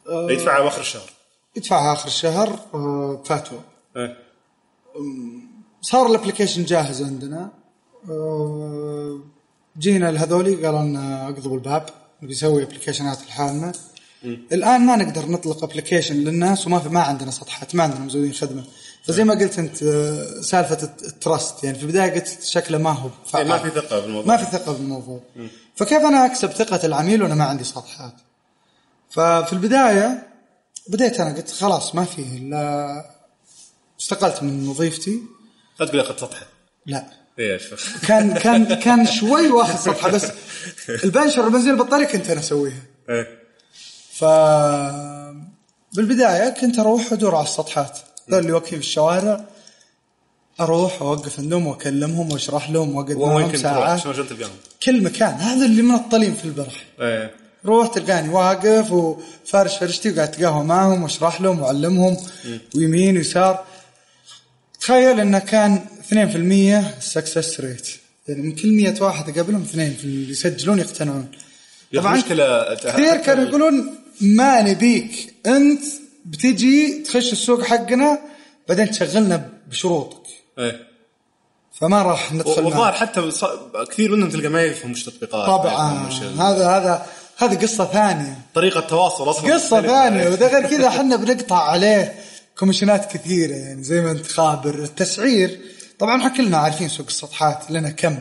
يدفعها 0.08 0.62
باخر 0.62 0.80
الشهر. 0.80 1.10
يدفعها 1.56 1.92
آخر 1.92 2.06
الشهر 2.06 2.58
آه، 2.74 3.22
فاتورة 3.24 3.60
إيه. 3.96 4.16
صار 5.82 6.06
ال 6.06 6.11
application 6.11 6.64
جاهز 6.64 7.02
عندنا. 7.02 7.50
آه، 8.10 9.20
جينا 9.78 10.10
لهذولي 10.10 10.54
قالوا 10.66 10.82
لنا 10.82 11.24
اقضبوا 11.24 11.56
الباب 11.56 11.86
نبي 12.22 12.32
نسوي 12.32 12.62
application 12.62 13.13
ات 13.13 13.18
لحالنا. 13.28 13.72
الآن 14.24 14.86
ما 14.86 14.96
نقدر 14.96 15.26
نطلق 15.28 15.64
application 15.64 16.16
للناس 16.16 16.66
وما 16.66 16.78
في 16.78 16.88
ما 16.88 17.00
عندنا 17.00 17.30
سطحات 17.30 17.74
ما 17.74 17.82
عندنا 17.82 18.00
مزودين 18.00 18.32
خدمة. 18.32 18.64
فزي 19.04 19.24
ما 19.24 19.34
قلت 19.34 19.58
أنت 19.58 19.82
آه، 19.82 20.40
سالفة 20.40 20.82
الت- 20.82 21.02
ال 21.02 21.12
trust 21.12 21.64
يعني 21.64 21.76
في 21.78 21.82
البداية 21.84 22.10
قلت 22.12 22.42
شكله 22.42 22.78
ما 22.78 22.90
هو 22.90 23.08
إيه، 23.08 23.14
فعال. 23.26 23.48
ما 23.48 23.58
في 23.58 23.70
ثقة 23.70 24.00
بالموضوع. 24.00 24.36
ما 24.36 24.44
في 24.44 24.56
ثقة 24.56 24.72
بالموضوع. 24.72 25.20
فكيف 25.76 25.98
أنا 26.02 26.26
أكسب 26.26 26.50
ثقة 26.50 26.86
العميل 26.86 27.22
وأنا 27.22 27.34
ما 27.34 27.44
عندي 27.44 27.64
سطحات 27.64 28.14
ففي 29.10 29.52
البداية 29.52 30.26
بديت 30.88 31.20
أنا 31.20 31.36
قلت 31.36 31.50
خلاص 31.50 31.94
ما 31.94 32.04
في 32.04 32.22
الا 32.22 33.04
استقلت 34.00 34.42
من 34.42 34.68
وظيفتي. 34.68 35.22
لا 35.80 35.86
تقول 35.86 36.00
اخذت 36.00 36.20
سطحه 36.20 36.46
لا. 36.86 37.19
كان 38.08 38.34
كان 38.34 38.74
كان 38.74 39.06
شوي 39.06 39.48
واخذ 39.50 39.78
سطحه 39.78 40.10
بس 40.10 40.26
البنشر 41.04 41.46
البنزين 41.46 41.70
البطارية 41.70 42.06
كنت 42.06 42.30
أنا 42.30 42.40
أسويها. 42.40 42.82
إيه. 43.10 43.40
ف 44.12 44.24
بالبداية 45.96 46.48
كنت 46.48 46.78
أروح 46.78 47.12
أدور 47.12 47.34
على 47.34 47.44
السطحات. 47.44 47.98
ذول 48.30 48.40
اللي 48.40 48.52
واقفين 48.52 48.80
في 48.80 48.86
الشوارع 48.86 49.44
أروح 50.60 51.02
أوقف 51.02 51.38
عندهم 51.40 51.66
وأكلمهم 51.66 52.32
وأشرح 52.32 52.70
لهم 52.70 52.94
وأقعد 52.96 53.16
معهم؟ 53.16 53.56
ساعات؟ 53.56 54.06
كل 54.82 55.02
مكان. 55.02 55.34
هذا 55.34 55.66
اللي 55.66 55.82
منطلين 55.82 56.34
في 56.34 56.44
البرح. 56.44 56.84
إيه. 57.00 57.34
روح 57.64 57.88
تلقاني 57.88 58.28
واقف 58.28 58.92
وفارش 58.92 59.76
فرشتي 59.78 60.10
وقاعد 60.10 60.28
اتقهوى 60.28 60.64
معهم 60.64 61.02
وأشرح 61.02 61.40
لهم 61.40 61.60
وأعلمهم 61.60 62.16
ويمين 62.76 63.16
ويسار. 63.16 63.64
تخيل 64.80 65.20
إنه 65.20 65.38
كان 65.38 65.84
2% 66.10 67.00
سكسس 67.00 67.60
ريت 67.60 67.88
يعني 68.28 68.42
من 68.42 68.54
كل 68.54 68.72
100 68.72 69.02
واحد 69.02 69.28
اقابلهم 69.28 69.62
اثنين 69.62 69.94
في 69.94 70.04
اللي 70.04 70.30
يسجلون 70.30 70.78
يقتنعون. 70.78 71.28
طبعا 71.94 72.20
كثير 72.74 73.16
كانوا 73.16 73.44
يقولون 73.44 73.94
ما 74.20 74.62
نبيك. 74.62 75.34
أنت 75.46 75.82
بتجي 76.24 77.02
تخش 77.02 77.32
السوق 77.32 77.62
حقنا 77.62 78.18
بعدين 78.68 78.90
تشغلنا 78.90 79.50
بشروطك. 79.70 80.26
إيه. 80.58 80.80
فما 81.80 82.02
راح 82.02 82.32
ندخل 82.32 82.64
والظاهر. 82.64 82.92
حتى 82.92 83.30
كثير 83.90 84.16
منهم 84.16 84.30
تلقى 84.30 84.48
ما 84.48 84.62
يفهم 84.62 84.90
وش 84.90 85.04
تطبيقات 85.04 85.46
طبعا. 85.46 86.08
هذا 86.38 86.68
هذا 86.68 87.06
هذه 87.36 87.54
قصة 87.54 87.84
ثانية. 87.84 88.38
طريقة 88.54 88.80
التواصل 88.80 89.30
أصلا 89.30 89.54
قصة. 89.54 89.82
ثانية. 89.82 90.28
وده 90.28 90.48
غير 90.48 90.66
كذا 90.66 90.88
إحنا 90.88 91.16
بنقطع 91.16 91.70
عليه 91.70 92.14
كوميشنات 92.58 93.12
كثيرة. 93.12 93.54
يعني 93.54 93.82
زي 93.82 94.00
ما 94.00 94.10
أنت 94.10 94.26
خابر. 94.26 94.74
التسعير 94.74 95.60
طبعا 96.00 96.16
إحنا 96.16 96.28
كلنا 96.36 96.56
عارفين 96.58 96.88
سوق 96.88 97.06
السطحات 97.06 97.70
لنا 97.70 97.90
كم. 97.90 98.18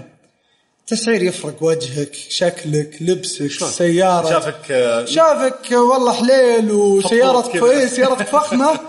التسعير 0.80 1.24
يفرق 1.24 1.64
وجهك 1.64 2.14
شكلك 2.14 2.98
لبسك؟ 3.02 3.42
السياره 3.42 4.30
شافك 4.30 4.72
آه، 4.72 5.06
شافك 5.06 5.72
والله 5.72 6.14
حليل 6.14 6.72
وسيارتك. 6.72 7.64
إيه 7.64 7.86
سيارتك 7.88 8.26
فخمة. 8.26 8.80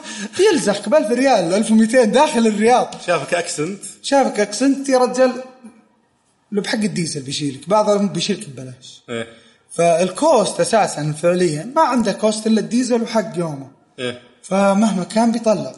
يلزقك 0.53 0.89
ب 0.89 0.95
1000 0.95 1.11
ريال 1.11 1.55
1200 1.55 2.05
داخل 2.05 2.47
الرياض. 2.47 2.95
شافك 3.07 3.35
أكسنت. 3.35 3.81
شافك 4.03 4.41
أكسنت 4.41 4.89
يا 4.89 4.99
رجال 4.99 5.33
لو 6.53 6.63
بحق 6.63 6.79
الديزل 6.79 7.23
بيشيلك 7.23 7.69
بعضهم 7.69 8.09
بيشيلك 8.09 8.49
ببلاش. 8.49 9.03
إيه. 9.09 9.27
فال 9.73 10.02
cost 10.02 10.61
أساسا 10.61 11.15
فعليا 11.23 11.73
ما 11.77 11.83
عنده 11.83 12.13
cost 12.13 12.47
إلا 12.47 12.61
الديزل 12.61 13.03
وحق 13.03 13.33
يومه. 13.39 13.71
إيه. 13.99 14.21
فمهما 14.43 15.05
كان 15.05 15.33
بيطلع. 15.33 15.75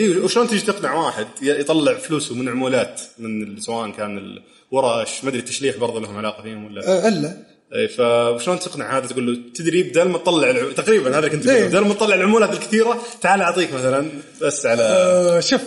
أيوه 0.00 0.24
وشلون 0.24 0.48
تجي 0.48 0.60
تقنع 0.60 0.94
واحد 0.94 1.26
يطلع 1.42 1.94
فلوسه 1.94 2.34
من 2.34 2.48
عمولات 2.48 3.00
من 3.18 3.60
سواء 3.60 3.90
كان 3.90 4.38
الورش 4.72 5.24
ما 5.24 5.30
أدري 5.30 5.40
التشليح 5.40 5.76
برضه 5.76 6.00
لهم 6.00 6.16
علاقة 6.16 6.42
فيهم 6.42 6.64
ولا 6.64 6.88
آه، 6.88 7.08
ألا 7.08 7.36
اي 7.74 7.88
فشلون 7.88 8.58
تقنع 8.58 8.98
هذا 8.98 9.06
تقول 9.06 9.26
له 9.26 9.52
تدري 9.54 9.82
بدل 9.82 10.08
ما 10.08 10.18
تطلع 10.18 10.50
الع... 10.50 10.72
تقريبا 10.72 11.10
هذا 11.10 11.18
اللي 11.18 11.30
كنت 11.30 11.46
إيه. 11.46 11.58
تقول 11.58 11.68
بدل 11.68 11.80
ما 11.80 11.94
تطلع 11.94 12.14
العمولات 12.14 12.52
الكثيرة 12.52 13.02
تعال 13.20 13.42
أعطيك 13.42 13.72
مثلا 13.72 14.08
بس 14.42 14.66
على 14.66 14.82
آه، 14.82 15.40
شوف 15.40 15.60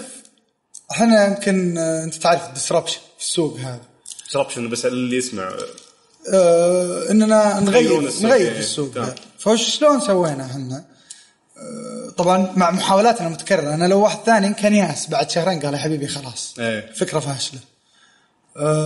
إحنا 0.92 1.27
يمكن 1.27 1.77
آه، 1.77 2.03
أنت 2.03 2.15
تعرف 2.15 2.48
ال 2.48 2.52
disruption 2.52 3.00
في 3.18 3.24
السوق 3.24 3.58
هذا 3.58 3.82
disruption 4.30 4.70
بس 4.70 4.86
اللي 4.86 5.18
يسمع 5.18 5.53
إننا 7.10 7.60
نغير 7.60 8.00
السوق، 8.00 8.24
نغير 8.24 8.48
إيه، 8.48 8.53
في 8.53 8.60
السوق 8.60 8.92
تمام. 8.92 9.06
هذا. 9.08 9.15
فوش 9.39 9.62
شلون 9.62 10.00
سوينا 10.00 10.46
إحنا؟ 10.46 10.93
طبعا 12.17 12.51
مع 12.55 12.72
محاولاتنا 12.72 13.29
متكررة. 13.29 13.74
أنا 13.74 13.86
لو 13.88 14.01
واحد 14.01 14.17
ثاني 14.25 14.53
كان 14.53 14.74
يأس 14.74 15.08
بعد 15.08 15.29
شهرين 15.29 15.60
قال 15.60 15.74
يا 15.74 15.79
حبيبي 15.79 16.08
خلاص. 16.08 16.55
إيه. 16.60 16.91
فكرة 16.96 17.20
فاشلة. 17.20 17.60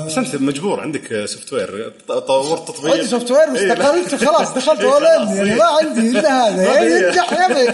بس 0.05 0.17
أنت 0.17 0.36
مجبور 0.36 0.79
عندك 0.79 1.25
software 1.25 1.94
طورت 2.07 2.67
تطبيق. 2.67 2.93
عندي 2.93 3.07
software 3.08 3.50
واستقلت 3.50 4.13
وخلاص 4.13 4.53
دخلت 4.53 4.79
إيه، 4.81 4.93
اول 4.93 5.03
يعني 5.03 5.51
إيه. 5.51 5.55
ما 5.57 5.63
عندي 5.65 6.10
إلا 6.19 6.48
هذا. 6.48 6.63
يا 6.63 6.81
ينجح 6.81 7.34
يا 7.34 7.74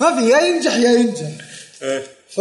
ما 0.00 0.16
في 0.16 0.28
يا 0.30 0.38
ينجح 0.40 0.74
يا 0.76 0.90
ينجح. 0.90 1.28
إيه. 1.82 2.02
ف 2.30 2.40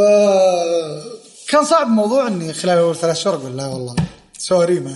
كان 1.49 1.65
صعب 1.65 1.87
الموضوع 1.87 2.27
إني 2.27 2.53
خلال 2.53 2.77
أول 2.77 2.95
ثلاث 2.95 3.17
شهور 3.17 3.35
أقول 3.35 3.57
لا 3.57 3.67
والله. 3.67 3.95
sorry 4.37 4.79
ما. 4.79 4.95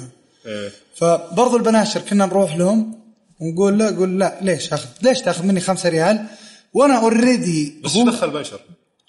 فبرضو 0.95 1.57
البناشر 1.57 1.99
كنا 2.01 2.25
نروح 2.25 2.55
لهم 2.57 2.99
ونقول 3.39 3.77
لا 3.77 3.95
قول 3.95 4.19
لا 4.19 4.37
ليش؟ 4.41 4.73
أخذ 4.73 4.87
ليش 5.01 5.21
تأخذ 5.21 5.43
مني 5.43 5.59
خمسة 5.59 5.89
ريال؟ 5.89 6.25
وأنا 6.73 6.97
already 6.97 7.81
بس 7.83 7.95
إيش 7.95 8.05
دخل 8.05 8.29
بنشر؟ 8.29 8.59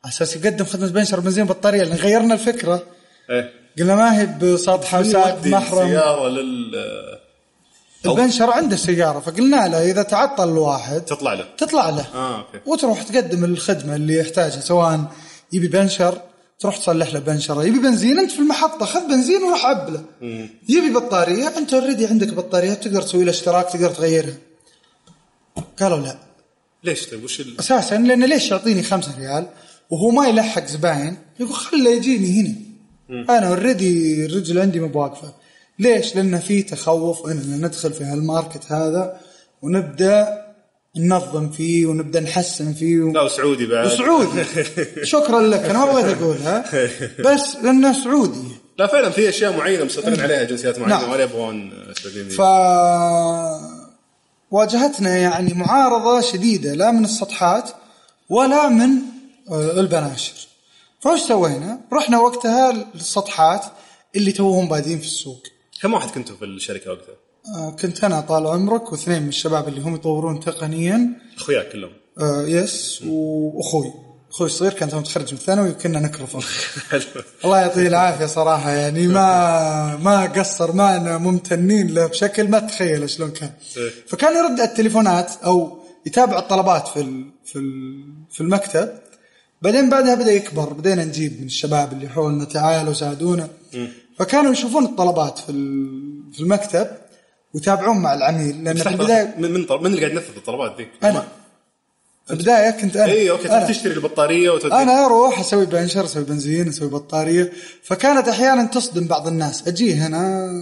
أساس 0.05 0.37
يقدم 0.37 0.65
خدمة 0.65 0.89
بنشر 0.89 1.21
بنزين 1.21 1.45
بطارية 1.45 1.83
لأن 1.83 1.97
غيرنا 1.97 2.35
الفكرة. 2.35 2.83
إيه. 3.31 3.53
قلنا 3.79 3.95
ما 3.95 4.21
هي 4.21 4.27
بسطحه 4.27 5.01
وسائق 5.01 5.47
محرم. 5.47 5.87
السياره 5.87 6.29
لل 6.29 7.19
البنشر 8.07 8.51
عنده 8.51 8.77
سيارة 8.77 9.21
فقلنا 9.21 9.69
له 9.69 9.91
إذا 9.91 10.03
تعطل 10.03 10.49
الواحد 10.49 11.01
تطلع 11.01 11.33
له. 11.33 11.45
تطلع 11.59 11.91
له. 11.91 12.07
آه 12.15 12.39
أوكي. 12.39 12.61
وتروح 12.67 13.03
تقدم 13.03 13.45
الخدمة 13.45 13.97
اللي 13.97 14.19
يحتاجها 14.19 14.61
سواء 14.61 15.05
يبي 15.53 15.69
بنشر 15.69 16.21
تروح 16.61 16.77
تصلح 16.77 17.13
له 17.13 17.19
بنشرة. 17.21 17.65
يبي 17.65 17.79
بنزين 17.79 18.19
أنت 18.19 18.31
في 18.31 18.39
المحطة 18.39 18.87
خذ 18.87 19.01
بنزين 19.09 19.43
وروح 19.43 19.67
عب 19.67 19.91
له 19.91 20.05
يبي 20.69 20.91
بطارية 20.95 21.59
أنت 21.59 21.75
already 21.75 22.07
عندك 22.07 22.35
بطارية 22.35 22.75
تقدر 22.75 23.03
تسوي 23.03 23.25
له 23.25 23.31
اشتراك 23.31 23.73
تقدر 23.73 23.91
تغيرها 23.91 24.35
قالوا 25.81 25.99
لا. 25.99 26.28
ليش 26.85 27.07
طيب؟ 27.07 27.25
وش 27.25 27.41
ال... 27.41 27.59
أساسا 27.59 27.95
لأنه 27.95 28.27
ليش 28.27 28.51
يعطيني 28.51 28.83
خمسة 28.83 29.19
ريال 29.19 29.47
وهو 29.91 30.11
ما 30.11 30.27
يلحق 30.27 30.67
زباين؟ 30.67 31.17
يقول 31.41 31.55
خله 31.55 31.91
يجيني 31.91 32.41
هنا. 32.41 32.55
أنا 33.39 33.49
already 33.49 34.25
الرجل 34.25 34.59
عندي 34.59 34.81
ما 34.81 34.87
بواقفة. 34.87 35.35
ليش؟ 35.79 36.17
لأن 36.17 36.39
في 36.39 36.63
تخوف 36.63 37.27
إننا 37.27 37.67
ندخل 37.67 37.93
في 37.93 38.05
هال 38.05 38.22
market 38.22 38.73
هذا 38.73 39.21
ونبدأ 39.63 40.49
ننظم 40.97 41.51
فيه 41.51 41.87
ونبدأ 41.87 42.21
نحسن 42.21 42.73
فيه 42.73 43.01
و... 43.01 43.13
لا 43.13 43.23
وسعودي 43.23 43.67
بعد. 43.67 43.87
وسعودي. 43.87 44.45
شكرا 45.03 45.41
لك 45.41 45.61
أنا 45.61 45.79
ما 45.79 45.93
بغيت 45.93 46.17
أقولها. 46.17 46.65
بس 47.25 47.57
لأنه 47.57 48.05
سعودي. 48.05 48.49
لا 48.79 48.87
فعلا 48.87 49.11
في 49.11 49.29
أشياء 49.29 49.57
معينة 49.57 49.85
مسيطرين 49.85 50.21
عليها 50.21 50.45
جنسيات 50.45 50.79
معينة 50.79 51.01
نعم. 51.01 51.11
ولا 51.11 51.23
يبغون 51.23 51.73
سعوديين 52.03 52.29
ف 52.29 52.41
واجهتنا 54.51 55.17
يعني 55.17 55.55
معارضة 55.55 56.21
شديدة 56.21 56.75
لا 56.75 56.91
من 56.91 57.05
السطحات 57.05 57.71
ولا 58.29 58.69
من 58.69 58.89
آه، 59.51 59.81
البناشر. 59.81 60.35
فوش 61.01 61.21
سوينا؟ 61.21 61.81
رحنا 61.93 62.21
وقتها 62.21 62.87
للسطحات 62.95 63.65
اللي 64.17 64.33
توهم 64.33 64.69
بادين 64.69 64.99
في 64.99 65.07
السوق. 65.07 65.43
كم 65.83 65.95
واحد 65.95 66.11
كنتوا 66.11 66.37
في 66.37 66.45
الشركة 66.45 66.91
وقتها؟ 66.91 67.15
آه، 67.57 67.71
كنت 67.71 68.05
أنا 68.05 68.21
طال 68.21 68.47
عمرك 68.47 68.93
واثنين 68.93 69.23
من 69.23 69.29
الشباب 69.29 69.69
اللي 69.69 69.81
هم 69.81 69.95
يطورون 69.95 70.41
تقنيا. 70.41 71.21
أخوياك 71.37 71.73
كلهم. 71.73 71.93
آه، 72.21 72.43
yes 72.43 73.03
وأخوي. 73.07 73.93
أخوي 74.31 74.47
الصغير 74.47 74.73
كان 74.73 74.89
تو 74.89 74.99
متخرج 74.99 75.33
من 75.33 75.39
الثانوي 75.39 75.71
وكنا 75.71 76.01
نكرفه 76.01 76.41
الله 77.45 77.59
يعطيه 77.59 77.87
العافية 77.87 78.27
صراحة 78.27 78.71
يعني 78.71 79.09
ما 79.09 79.97
ما 80.05 80.25
قصر 80.25 80.73
معنا 80.73 81.19
ممتنين 81.19 81.95
له 81.95 82.07
بشكل 82.07 82.49
ما 82.49 82.59
تتخيل 82.59 83.11
شلون 83.11 83.31
كان. 83.31 83.51
إيه. 83.77 83.91
فكان 84.07 84.37
يرد 84.37 84.61
على 84.61 84.71
التليفونات 84.71 85.33
أو 85.45 85.79
يتابع 86.07 86.39
الطلبات 86.39 86.89
في 86.89 87.01
ال 87.01 87.31
في 87.45 87.57
ال 87.59 88.05
في 88.31 88.41
المكتب. 88.41 88.89
بعدين 89.63 89.91
بعدها 89.91 90.15
بدأ 90.15 90.33
يكبر 90.33 90.73
بدينا 90.73 91.05
نجيب 91.05 91.41
من 91.41 91.47
الشباب 91.47 91.93
اللي 91.93 92.09
حولنا 92.09 92.45
تعالوا 92.45 92.93
ساعدونا. 92.93 93.49
فكانوا 94.19 94.53
يشوفون 94.53 94.85
الطلبات 94.85 95.39
في 95.39 95.53
في 96.33 96.41
المكتب 96.41 96.89
ويتابعون 97.55 97.99
مع 97.99 98.15
العميل 98.15 98.65
لأن 98.65 98.77
في 98.77 98.89
البداية 98.89 99.35
من 99.39 99.51
من, 99.53 99.87
اللي 99.87 100.01
قاعد 100.01 100.13
ينفذ 100.13 100.37
الطلبات 100.37 100.81
ذي؟ 100.81 100.87
أنا. 101.03 101.29
البداية 102.31 102.71
كنت 102.71 102.97
أنا. 102.97 103.13
اي 103.13 103.31
أوكي 103.31 103.49
أنا. 103.51 103.67
تشتري 103.67 103.93
البطارية 103.93 104.51
وتودي 104.51 104.75
أنا 104.75 105.07
أروح 105.07 105.41
أسوي 105.41 105.67
بنشر 105.67 106.05
أسوي 106.05 106.25
بنزين 106.25 106.69
أسوي 106.69 106.89
بطارية. 106.89 107.53
فكانت 107.83 108.29
أحيانا 108.29 108.65
تصدم 108.65 109.07
بعض 109.07 109.27
الناس. 109.27 109.69
أجي 109.69 109.95
هنا 109.95 110.53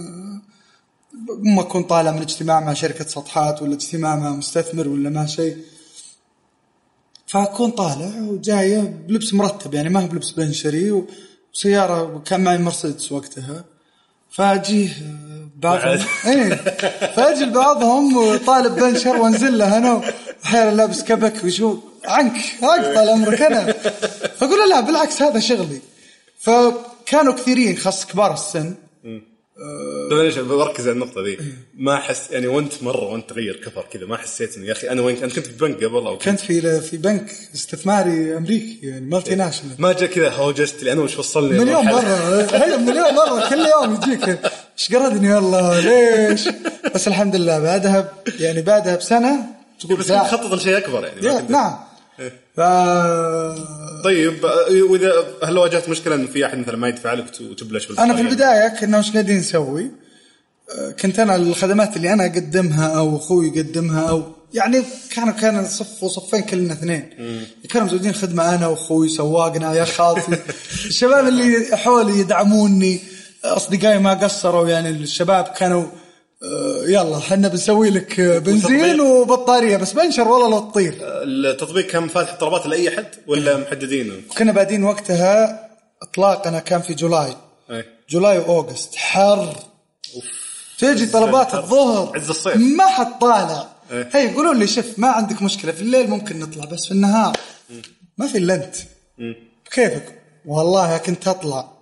ما 1.39 1.61
أكون 1.61 1.83
طالع 1.83 2.11
من 2.11 2.21
اجتماع 2.21 2.59
مع 2.59 2.73
شركة 2.73 3.05
سطحات 3.07 3.61
ولا 3.61 3.73
اجتماع 3.73 4.15
مع 4.15 4.29
مستثمر 4.29 4.87
ولا 4.87 5.09
مع 5.09 5.25
شيء. 5.25 5.57
فأكون 7.27 7.71
طالع 7.71 8.11
وجايه 8.21 8.79
بلبس 9.07 9.33
مرتب 9.33 9.73
يعني 9.73 9.89
ما 9.89 9.99
هو 10.03 10.07
بلبس 10.07 10.31
بنشري 10.31 11.03
وسيارة 11.53 12.21
كان 12.25 12.43
معي 12.43 12.57
مرسيدس 12.57 13.11
وقتها. 13.11 13.65
فاجيه 14.29 14.89
بعضهم. 15.55 16.05
إيه. 16.25 16.55
فأجي 17.15 17.45
لبعضهم 17.45 18.37
طالب 18.37 18.75
بنشر 18.75 19.17
وأنزل 19.17 19.57
له 19.57 19.77
أنا. 19.77 20.01
أحيانا 20.45 20.75
لابس 20.75 21.03
كبك 21.03 21.43
وشو؟ 21.43 21.77
عنك 22.05 22.33
عنك 22.63 22.95
طال 22.95 23.09
عمرك 23.09 23.41
أنا. 23.41 23.71
فأقول 24.37 24.69
لا 24.69 24.79
بالعكس 24.79 25.21
هذا 25.21 25.39
شغلي. 25.39 25.79
فكانوا 26.39 27.33
كثيرين 27.33 27.77
خاص 27.77 28.05
كبار 28.05 28.33
السن. 28.33 28.75
طيب 30.11 30.19
ليش 30.19 30.37
بركز 30.37 30.87
على 30.87 30.91
النقطة 30.91 31.21
ذي. 31.23 31.37
ما 31.77 31.93
احس 31.93 32.31
يعني 32.31 32.47
وانت 32.47 32.83
مرة 32.83 33.03
وانت 33.03 33.29
تغير 33.29 33.61
كفر 33.65 33.85
كذا 33.93 34.05
ما 34.05 34.17
حسيت 34.17 34.57
إنه 34.57 34.65
يا 34.65 34.71
أخي 34.71 34.89
أنا 34.89 35.01
وين 35.01 35.23
انت 35.23 35.35
كنت 35.35 35.47
في 35.47 35.53
بنك 35.53 35.75
قبل 35.75 36.07
أو 36.07 36.17
كنت؟ 36.17 36.39
في 36.39 36.81
في 36.81 36.97
بنك 36.97 37.31
استثماري 37.55 38.37
أمريكي 38.37 38.79
يعني 38.83 39.05
مالتي 39.05 39.35
ناشونال 39.35 39.75
ما 39.79 39.93
جاء 39.93 40.09
كذا 40.09 40.29
هوجست 40.29 40.83
لي 40.83 40.91
أنا 40.91 41.01
وش 41.01 41.19
وصلني 41.19 41.59
مليون؟ 41.59 41.85
مرة. 41.85 42.47
هي 42.53 42.77
مليون 42.77 43.13
مرة 43.13 43.49
كل 43.49 43.65
يوم 43.65 43.93
يجيك. 43.93 44.39
إيش 44.79 44.95
قردني 44.95 45.33
والله؟ 45.33 45.79
ليش؟ 45.79 46.49
بس 46.95 47.07
الحمد 47.07 47.35
لله 47.35 47.59
بعدها 47.59 48.13
يعني 48.39 48.61
بعدها 48.61 48.95
بسنة 48.95 49.56
تقول 49.79 49.97
بس 49.97 50.07
تخطط 50.07 50.53
لشيء 50.53 50.77
أكبر 50.77 51.05
يعني 51.05 51.21
كنت- 51.21 51.51
نعم. 51.51 51.75
ف 52.55 52.61
طيب 54.03 54.43
واذا 54.89 55.11
هل 55.43 55.57
واجهت 55.57 55.89
مشكلة 55.89 56.15
إن 56.15 56.27
في 56.27 56.45
أحد 56.45 56.57
مثلا 56.57 56.77
ما 56.77 56.87
يدفع 56.87 57.13
لك 57.13 57.25
وتبلش 57.41 57.87
أنا 57.99 58.15
في 58.15 58.21
البداية 58.21 58.67
كنا 58.79 58.99
وش 58.99 59.11
قاعدين 59.11 59.37
نسوي؟ 59.37 59.91
آه، 60.77 60.91
كنت 60.91 61.19
أنا 61.19 61.35
الخدمات 61.35 61.97
اللي 61.97 62.13
أنا 62.13 62.25
أقدمها 62.25 62.87
أو 62.97 63.17
أخوي 63.17 63.47
يقدمها 63.47 64.09
أو 64.09 64.23
يعني 64.53 64.83
كانوا 65.15 65.33
كان 65.33 65.65
صف 65.67 66.03
وصفين 66.03 66.41
كلنا 66.41 66.73
اثنين. 66.73 67.09
كانوا 67.69 67.87
مزودين 67.87 68.13
خدمة 68.13 68.55
أنا 68.55 68.67
وأخوي 68.67 69.09
سواقنا 69.09 69.73
يا 69.73 69.85
خالتي. 69.85 70.37
الشباب 70.85 71.27
اللي 71.27 71.77
حولي 71.77 72.19
يدعموني 72.19 72.99
أصدقائي 73.43 73.99
ما 73.99 74.13
قصروا 74.13 74.69
يعني 74.69 74.89
الشباب 74.89 75.43
كانوا 75.43 75.85
يلا 76.87 77.19
حنا 77.19 77.47
بنسوي 77.47 77.89
لك 77.89 78.19
آه، 78.19 78.37
بنزين. 78.37 79.01
وبطارية 79.01 79.77
بس 79.77 79.93
بنشر 79.93 80.27
والله 80.27 80.49
لو 80.49 80.69
تطير. 80.69 80.97
التطبيق 81.01 81.85
كان 81.87 82.07
فاتح 82.07 82.35
طلبات 82.35 82.65
لأي 82.65 82.89
أحد 82.89 83.07
ولا 83.27 83.57
محددين؟ 83.57 84.23
كنا 84.37 84.51
بادين 84.51 84.83
وقتها 84.83 85.67
اطلاقنا 86.01 86.59
كان 86.59 86.81
في 86.81 86.93
جولاي. 86.93 87.35
إيه. 87.69 87.85
جولاي 88.09 88.37
وأوغست. 88.37 88.95
حر. 88.95 89.55
تيجي 90.79 91.05
طلبات 91.05 91.55
الظهر. 91.55 92.15
عز 92.15 92.29
الصيف. 92.29 92.55
ما 92.57 92.87
حد 92.87 93.19
طالع. 93.19 93.67
إيه. 93.91 94.09
هي 94.13 94.31
يقولوا 94.31 94.53
لي 94.53 94.67
شوف 94.67 94.85
ما 94.99 95.07
عندك 95.07 95.41
مشكلة 95.41 95.71
في 95.71 95.81
الليل 95.81 96.09
ممكن 96.09 96.39
نطلع 96.39 96.65
بس 96.65 96.85
في 96.85 96.91
النهار. 96.91 97.37
ما 98.17 98.27
في 98.27 98.37
إلا 98.37 98.55
أنت. 98.55 98.75
كيفك 99.71 100.21
والله 100.45 100.97
كنت 100.97 101.27
أطلع. 101.27 101.76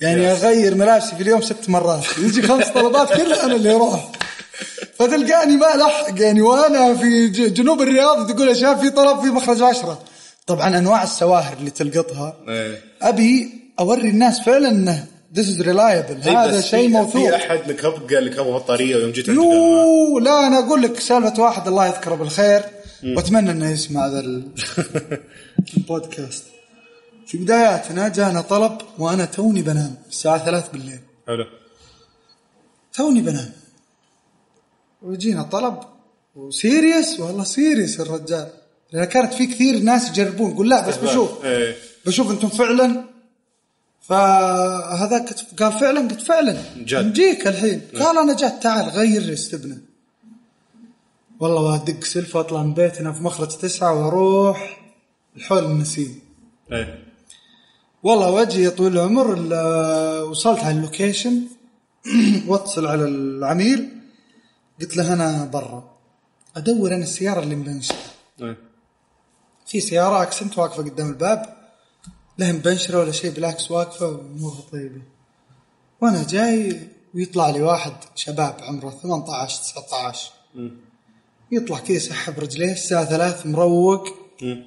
يعني 0.00 0.32
أغير 0.32 0.74
ملابسي 0.74 1.16
في 1.16 1.22
اليوم 1.22 1.40
ست 1.40 1.68
مرات. 1.68 2.04
يجي 2.18 2.42
خمس 2.42 2.68
طلبات 2.74 3.12
كلها 3.16 3.44
أنا 3.44 3.54
اللي 3.56 3.74
أروح. 3.74 4.08
فتلقاني 4.98 5.56
ما 5.56 5.66
لحق. 5.66 6.20
يعني 6.20 6.40
وأنا 6.40 6.94
في 6.94 7.28
جنوب 7.28 7.80
الرياض 7.82 8.32
تقول 8.34 8.48
يا 8.48 8.54
شباب 8.54 8.78
في 8.78 8.90
طلب 8.90 9.20
في 9.20 9.26
مخرج 9.26 9.62
عشرة. 9.62 9.98
طبعا 10.46 10.78
أنواع 10.78 11.02
السواهر 11.02 11.56
اللي 11.60 11.70
تلقطها. 11.70 12.36
إيه. 12.48 12.80
أبي 13.02 13.48
أوري 13.80 14.08
الناس 14.08 14.40
فعلا 14.40 14.68
إنه 14.68 15.04
is 15.36 15.62
reliable. 15.62 16.26
إيه، 16.26 16.44
هذا 16.44 16.60
شيء 16.60 16.88
موثوق. 16.88 17.28
في 17.30 17.36
أحد 17.36 17.60
نكب 17.70 18.14
قال 18.14 18.26
لك 18.26 18.38
أبغى 18.38 18.52
بطاريه 18.52 18.96
ويوم 18.96 19.10
جيت 19.10 19.28
يو 19.28 20.18
لا 20.18 20.46
أنا 20.46 20.58
أقول 20.58 20.82
لك 20.82 21.00
سالفة 21.00 21.42
واحد 21.42 21.68
الله 21.68 21.86
يذكره 21.86 22.14
بالخير. 22.14 22.62
وأتمنى 23.04 23.50
إنه 23.50 23.70
يسمع 23.70 24.06
ذا 24.06 24.20
ال- 24.20 24.48
البودكاست. 25.76 26.44
في 27.30 27.38
بداياتنا 27.38 28.08
جانا 28.08 28.40
طلب 28.40 28.78
وأنا 28.98 29.24
توني 29.24 29.62
بنام 29.62 29.94
الساعة 30.08 30.44
3 30.44 30.72
بالليل. 30.72 31.00
حلو. 31.26 31.46
توني 32.92 33.20
بنام. 33.20 33.52
ويجينا 35.02 35.42
طلب 35.42 35.78
وسيريس 36.36 37.20
والله 37.20 37.44
سيريس 37.44 38.00
الرجال. 38.00 38.48
لأن 38.92 39.04
كانت 39.04 39.34
في 39.34 39.46
كثير 39.46 39.78
ناس 39.78 40.08
يجربون. 40.08 40.50
يقول 40.50 40.70
لا 40.70 40.88
بس 40.88 40.96
بشوف. 40.96 41.44
إيه. 41.44 41.76
بشوف 42.06 42.30
أنتم 42.30 42.48
فعلا. 42.48 43.04
فهذاك 44.00 45.34
قال 45.58 45.72
فعلا 45.72 46.00
قلت 46.00 46.20
فعلا. 46.20 46.62
جد. 46.76 47.06
نجيك 47.06 47.46
الحين. 47.46 47.80
قال 47.98 48.18
أنا 48.18 48.36
جات 48.36 48.62
تعال 48.62 48.88
غير 48.88 49.22
لي 49.22 49.32
استبنى 49.32 49.78
والله 51.40 51.74
ادق 51.74 52.04
سلفة 52.04 52.38
واطلع 52.38 52.62
من 52.62 52.74
بيتنا 52.74 53.12
في 53.12 53.22
مخرج 53.22 53.48
تسعة 53.48 53.94
وأروح 53.94 54.80
الحول 55.36 55.64
النسيم. 55.64 56.20
إيه. 56.72 57.09
والله 58.02 58.30
وجهي 58.30 58.70
طويل 58.70 58.92
العمر 58.92 59.34
ال- 59.38 60.22
وصلت 60.22 60.60
على 60.60 60.76
ال 60.76 60.83
location 60.83 61.42
واتصل 62.48 62.86
على 62.86 63.04
العميل 63.04 63.88
قلت 64.80 64.96
له 64.96 65.12
أنا 65.12 65.44
برا 65.44 65.90
أدور 66.56 66.94
أنا 66.94 67.02
السيارة 67.02 67.40
اللي 67.40 67.54
مبنشرة 67.54 67.96
إيه. 68.42 68.56
في 69.66 69.80
سيارة 69.80 70.22
أكسنت 70.22 70.58
واقفة 70.58 70.82
قدام 70.82 71.08
الباب 71.08 71.56
لا 72.38 72.52
مبنشرة 72.52 72.98
ولا 72.98 73.12
شيء 73.12 73.30
بالعكس 73.30 73.70
واقفة 73.70 74.06
وامورها 74.06 74.60
طيبة 74.72 75.02
وأنا 76.00 76.26
جاي 76.28 76.88
ويطلع 77.14 77.50
لي 77.50 77.62
واحد 77.62 77.92
شباب 78.14 78.56
عمره 78.60 78.90
18 78.90 79.62
19 79.62 80.30
يطلع 81.52 81.78
كذا 81.78 81.96
يسحب 81.96 82.38
رجليه 82.40 82.72
الساعة 82.72 83.04
3 83.04 83.48
مروق 83.48 84.04
مم. 84.42 84.66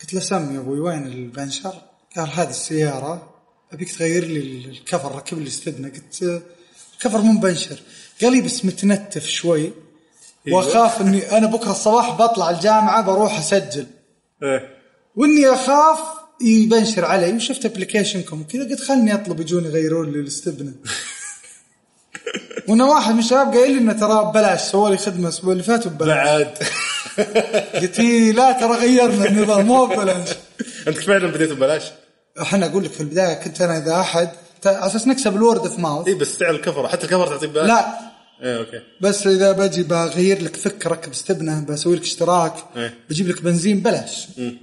قلت 0.00 0.14
له 0.14 0.20
سم 0.20 0.54
يا 0.54 0.60
أبوي 0.60 0.80
وين 0.80 1.06
البنشر؟ 1.06 1.74
قال 2.16 2.30
هذه 2.30 2.50
السيارة 2.50 3.34
أبيك 3.72 3.92
تغير 3.92 4.24
لي 4.24 4.38
الكفر 4.64 5.14
ركب 5.14 5.38
لي 5.38 5.48
استبنى 5.48 5.88
قلت 5.88 6.42
الكفر 6.94 7.18
مو 7.18 7.32
مبنشر. 7.32 7.80
قال 8.22 8.32
لي 8.32 8.40
بس 8.40 8.64
متنتف 8.64 9.26
شوي. 9.26 9.72
وأخاف 10.52 11.00
إني 11.00 11.38
أنا 11.38 11.46
بكرة 11.46 11.70
الصباح 11.70 12.10
بطلع 12.10 12.50
الجامعة 12.50 13.02
بروح 13.02 13.38
أسجل. 13.38 13.86
إيه. 14.42 14.76
وإني 15.16 15.48
أخاف 15.48 15.98
يبنشر 16.40 17.04
علي. 17.04 17.32
وشفت 17.32 17.64
application 17.64 18.28
كم 18.28 18.40
وكذا 18.40 18.64
قلت 18.64 18.80
خلني 18.80 19.14
أطلب 19.14 19.40
يجون 19.40 19.64
يغيرون 19.64 20.12
لي 20.12 20.20
الاستبنى 20.20 20.72
وأنا 22.68 22.84
واحد 22.84 23.12
من 23.12 23.18
الشباب 23.18 23.54
قايل 23.54 23.72
لي 23.72 23.78
إنه 23.78 23.92
ترى 23.92 24.24
ببلاش 24.24 24.60
سووا 24.60 24.90
لي 24.90 24.96
خدمة 24.96 25.22
الأسبوع 25.22 25.52
اللي 25.52 25.62
فات 25.62 25.86
وببلاش. 25.86 26.16
بعد. 26.16 26.58
قلت 27.74 28.00
إيه 28.00 28.32
لا 28.32 28.52
ترى 28.52 28.72
غيرنا 28.72 29.28
النظام 29.28 29.66
مو 29.66 29.86
ببلاش. 29.86 30.28
أنت 30.88 30.98
فعلا 30.98 31.26
بديت 31.26 31.52
ببلاش؟ 31.52 31.82
إحنا 32.42 32.66
أقول 32.66 32.84
لك 32.84 32.90
في 32.90 33.00
البداية 33.00 33.34
كنت 33.34 33.60
أنا 33.60 33.78
إذا 33.78 34.00
أحد 34.00 34.30
على 34.66 34.86
أساس 34.86 35.06
نكسب 35.06 35.36
ال 35.36 35.41
word 35.41 35.60
of 35.60 35.78
mouth. 35.78 36.08
إي 36.08 36.14
بس 36.14 36.28
سعر 36.38 36.50
الكفر 36.50 36.88
حتى 36.88 37.04
الكفر 37.04 37.26
تعطيه 37.26 37.46
ببلاش 37.46 37.68
لا. 37.68 37.98
إيه 38.42 38.58
أوكي. 38.58 38.82
بس 39.00 39.26
إذا 39.26 39.52
بجي 39.52 39.82
بغير 39.82 40.42
لك 40.42 40.56
فك 40.56 40.86
ركب 40.86 41.10
استبنه 41.10 41.64
بسوي 41.64 41.96
لك 41.96 42.02
اشتراك 42.02 42.54
إيه. 42.76 42.94
بجيب 43.10 43.28
لك 43.28 43.42
بنزين 43.42 43.80
بلاش. 43.80 44.26
مم. 44.38 44.56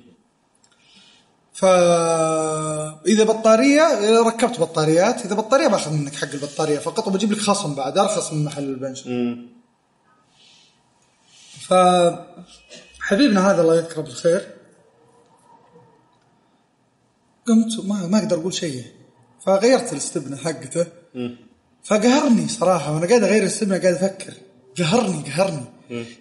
فاذا 1.53 3.23
بطارية 3.23 3.81
إذا 3.81 4.21
ركبت 4.21 4.59
بطاريات 4.59 5.25
إذا 5.25 5.35
بطارية 5.35 5.67
باخذ 5.67 5.93
منك 5.93 6.15
حق 6.15 6.31
البطارية 6.33 6.79
فقط 6.79 7.07
وبجيب 7.07 7.31
لك 7.31 7.39
خصم 7.39 7.75
بعد. 7.75 7.97
أرخص 7.97 8.33
من 8.33 8.43
محل 8.43 8.63
البنشر 8.63 9.09
مم. 9.09 9.47
ف 11.67 11.73
حبيبنا 12.99 13.51
هذا 13.51 13.61
الله 13.61 13.75
يذكره 13.75 14.01
بالخير. 14.01 14.47
قمت 17.51 17.85
ما 17.85 18.07
ما 18.07 18.19
أقدر 18.19 18.39
أقول 18.39 18.53
شيء. 18.53 18.85
فغيرت 19.45 19.93
الاستبنه 19.93 20.37
حقته. 20.37 20.85
فقهرني 21.83 22.47
صراحة 22.47 22.95
وأنا 22.95 23.07
قاعد 23.07 23.23
أغير 23.23 23.41
الاستبنه 23.41 23.77
قاعد 23.77 23.93
أفكر. 23.93 24.33
قهرني 24.77 25.23
قهرني. 25.23 25.65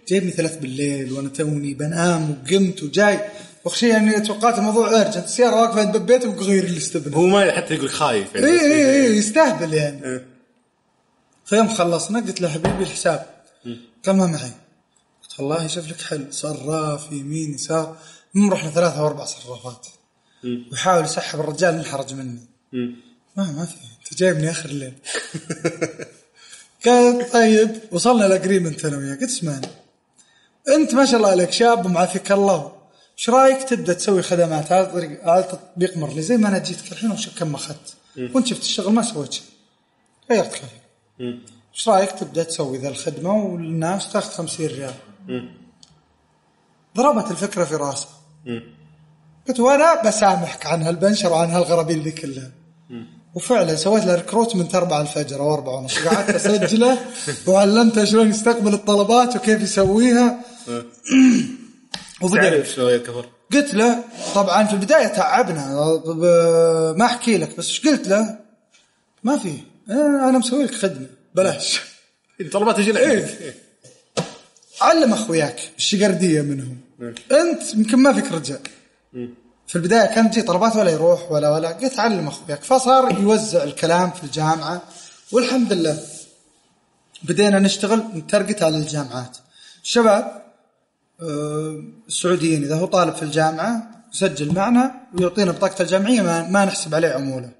جايبني 0.08 0.30
ثلاث 0.30 0.56
بالليل 0.56 1.12
وأنا 1.12 1.28
توني 1.28 1.74
بنام 1.74 2.30
وقمت 2.30 2.82
وجاي. 2.82 3.20
وأخشى 3.64 3.88
يعني 3.88 4.20
توقعت 4.20 4.58
الموضوع 4.58 5.00
ارجنت 5.00 5.24
السيارة 5.24 5.60
واقفة 5.60 5.80
عند 5.80 5.96
بيتي 5.96 6.26
وغير 6.26 6.64
الاستبنه 6.64 7.16
هو 7.16 7.26
ما 7.26 7.52
حتى 7.52 7.74
يقول 7.74 7.90
خايف 7.90 8.34
يعني. 8.34 8.46
اي 8.46 8.60
اي 8.60 8.72
إيه. 8.72 9.06
اي 9.06 9.16
يستهبل 9.16 9.74
يعني. 9.74 10.04
إيه. 10.04 10.26
فيوم 11.44 11.68
خلصنا 11.68 12.20
قلت 12.20 12.40
له 12.40 12.48
حبيبي 12.48 12.82
الحساب. 12.82 13.26
قال 14.06 14.16
ما 14.16 14.26
معي. 14.26 14.52
قلت 15.22 15.40
والله 15.40 15.66
شوف 15.66 15.88
لك 15.88 16.00
حل. 16.00 16.26
صراف 16.30 17.12
يمين 17.12 17.54
يسار. 17.54 17.96
رحنا 18.36 18.70
ثلاثة 18.70 19.00
أو 19.00 19.06
أربع 19.06 19.24
صرافات. 19.24 19.86
ويحاول 20.44 21.04
يسحب 21.04 21.40
الرجال 21.40 21.74
انحرج 21.74 22.14
مني. 22.14 22.40
ما 23.36 23.52
ما 23.52 23.64
في. 23.64 23.74
انت 23.74 24.18
جايبني 24.18 24.50
آخر 24.50 24.68
الليل. 24.68 24.94
قال 26.86 27.30
طيب 27.30 27.80
وصلنا 27.92 28.26
الاجريمنت 28.26 28.84
أنا 28.84 28.96
وياه 28.96 29.14
قلت 29.14 29.22
اسمعني 29.22 29.66
أنت 30.68 30.94
ما 30.94 31.06
شاء 31.06 31.16
الله 31.16 31.28
عليك 31.28 31.50
شاب 31.52 31.86
ومعافيك 31.86 32.32
الله. 32.32 32.72
إيش 33.18 33.30
رأيك 33.30 33.62
تبدأ 33.62 33.92
تسوي 33.92 34.22
خدمات؟ 34.22 34.72
على 34.72 34.86
طريق 34.86 35.24
على 35.24 35.42
تطبيق 35.42 35.96
مرلي. 35.96 36.22
زي 36.22 36.36
ما 36.36 36.48
أنا 36.48 36.58
جيتك 36.58 36.92
الحين 36.92 37.10
وش 37.10 37.28
كم 37.28 37.54
أخذت؟ 37.54 37.94
وأنت 38.34 38.46
شفت 38.46 38.62
الشغل 38.62 38.92
ما 38.92 39.02
سويت 39.02 39.32
شيء. 39.32 39.44
غيرت 40.30 40.54
كلامي. 40.54 41.40
إيش 41.74 41.88
رأيك 41.88 42.12
تبدأ 42.12 42.42
تسوي 42.42 42.78
ذا 42.78 42.88
الخدمة 42.88 43.44
والناس 43.44 44.12
تاخذ 44.12 44.30
50 44.30 44.66
ريال؟ 44.66 44.94
ضربت 46.96 47.30
الفكرة 47.30 47.64
في 47.64 47.74
راسه. 47.74 48.08
قلت 49.50 49.60
وأنا 49.60 50.02
بسامحك 50.02 50.66
عن 50.66 50.82
هالبنشر 50.82 51.32
وعن 51.32 51.50
هالغرابيل 51.50 52.02
ذي 52.02 52.10
كلها. 52.10 52.50
وفعلا 53.34 53.76
سويت 53.76 54.04
له 54.04 54.14
recruitment 54.14 54.74
4 54.74 55.00
الفجر 55.00 55.40
أو 55.40 55.54
4 55.54 55.76
ونص. 55.76 55.98
قعدت 55.98 56.30
أسجله 56.30 56.98
وعلمته 57.48 58.04
شلون 58.04 58.30
يستقبل 58.30 58.74
الطلبات 58.74 59.36
وكيف 59.36 59.62
يسويها. 59.62 60.40
وبدأ 62.22 62.50
تعرف 62.50 62.68
شلون 62.68 62.88
غير 62.88 62.98
كفر 62.98 63.26
قلت 63.52 63.74
له 63.74 64.04
طبعا 64.34 64.64
في 64.64 64.72
البداية 64.72 65.06
تعبنا. 65.06 65.66
ما 66.98 67.04
أحكي 67.04 67.38
لك 67.38 67.56
بس 67.56 67.68
إيش 67.68 67.88
قلت 67.88 68.08
له؟ 68.08 68.38
ما 69.24 69.38
في. 69.38 69.52
آه، 69.90 70.28
أنا 70.28 70.38
مسوي 70.38 70.64
لك 70.64 70.74
خدمة. 70.74 71.06
بلاش. 71.34 71.80
الطلبات 72.40 72.76
تجي 72.76 72.92
لك. 72.92 73.00
إيه. 73.00 73.54
علم 74.80 75.12
أخوياك 75.12 75.60
الشقردية 75.78 76.42
منهم. 76.42 76.76
أنت 77.32 77.74
يمكن 77.74 77.98
ما 77.98 78.12
فيك 78.12 78.32
رجال. 78.32 78.60
في 79.70 79.76
البداية 79.76 80.06
كانت 80.06 80.32
تجي 80.32 80.42
طلبات 80.42 80.76
ولا 80.76 80.90
يروح 80.90 81.32
ولا 81.32 81.50
ولا 81.50 81.68
قلت 81.68 81.98
علم 81.98 82.28
اخوياك 82.28 82.62
فصار 82.62 83.20
يوزع 83.20 83.62
الكلام 83.64 84.10
في 84.10 84.24
الجامعة 84.24 84.82
والحمد 85.32 85.72
لله. 85.72 85.98
بدينا 87.22 87.58
نشتغل 87.58 88.02
نترقت 88.14 88.62
على 88.62 88.76
الجامعات. 88.76 89.36
الشباب 89.84 90.42
آه، 91.22 91.82
السعوديين 92.08 92.62
إذا 92.64 92.74
هو 92.74 92.86
طالب 92.86 93.14
في 93.14 93.22
الجامعة 93.22 93.82
يسجل 94.14 94.54
معنا 94.54 94.94
ويعطينا 95.14 95.52
بطاقته 95.52 95.82
الجامعية 95.82 96.20
ما, 96.22 96.48
ما 96.48 96.64
نحسب 96.64 96.94
عليه 96.94 97.08
عمولة. 97.08 97.50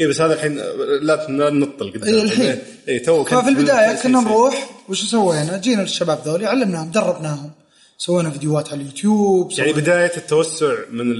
اي 0.00 0.06
بس 0.06 0.20
هذا 0.20 0.34
الحين 0.34 0.56
لا 1.02 1.50
نطل 1.50 1.92
قدام. 1.92 2.14
إيه، 2.14 2.22
الحين. 2.22 2.58
اي 2.88 2.98
تو 2.98 3.24
ففي 3.24 3.48
البداية 3.48 4.02
كنا. 4.02 4.20
نروح 4.20 4.70
وش 4.88 5.04
سوينا؟ 5.04 5.56
جينا 5.56 5.82
للشباب 5.82 6.18
ذولي 6.24 6.46
علمناهم 6.46 6.90
دربناهم. 6.90 7.50
سوينا 7.98 8.30
فيديوهات 8.30 8.68
على 8.68 8.80
اليوتيوب 8.80 9.52
يعني 9.52 9.72
بداية 9.72 10.16
التوسع 10.16 10.74
من 10.90 11.14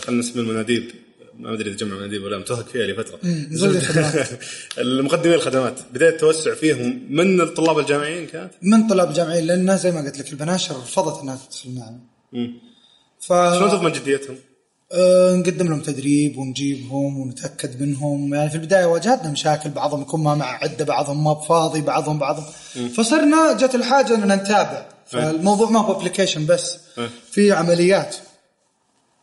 خلينا 0.00 0.20
نسميه 0.20 0.42
المناديب. 0.42 0.90
ما 1.38 1.54
أدري 1.54 1.70
إذا 1.70 1.76
جمع 1.76 1.96
مناديب 1.96 2.22
ولا 2.22 2.38
متوهق 2.38 2.68
فيها 2.68 2.86
لفتره 2.86 3.18
الخدمات. 3.22 4.28
المقدمين 4.78 5.34
الخدمات. 5.34 5.78
بداية 5.94 6.10
التوسع 6.10 6.54
فيهم 6.54 7.06
من 7.10 7.40
الطلاب 7.40 7.78
الجامعيين 7.78 8.26
كانت؟ 8.26 8.50
من 8.62 8.86
طلاب 8.86 9.12
جامعيين 9.12 9.46
لأن 9.46 9.76
زي 9.76 9.90
ما 9.90 10.00
قلت 10.00 10.18
لك 10.18 10.32
البناشر 10.32 10.76
رفضت 10.76 11.22
انها 11.22 11.38
تدخل 11.50 11.70
معنا. 11.70 12.00
ف 13.20 13.32
شلون 13.58 13.70
تضمن 13.70 13.92
جديتهم؟ 13.92 14.36
أه 14.92 15.34
نقدم 15.34 15.68
لهم 15.68 15.80
تدريب 15.80 16.38
ونجيبهم 16.38 17.20
ونتأكد 17.20 17.82
منهم. 17.82 18.34
يعني 18.34 18.50
في 18.50 18.56
البداية 18.56 18.84
واجهتنا 18.84 19.30
مشاكل 19.30 19.70
بعضهم 19.70 20.02
يكون 20.02 20.22
ما 20.22 20.34
مع 20.34 20.46
عدة 20.46 20.84
بعضهم 20.84 21.24
ما 21.24 21.32
بفاضي 21.32 21.80
بعضهم 21.80 22.18
بعضهم. 22.18 22.46
فصرنا 22.96 23.56
جت 23.60 23.74
الحاجة 23.74 24.14
إننا 24.14 24.36
نتابع. 24.36 24.86
فالموضوع 25.10 25.70
ما 25.70 25.80
هو 25.80 26.00
ابلكيشن 26.00 26.46
بس. 26.46 26.76
في 27.30 27.52
عمليات. 27.52 28.16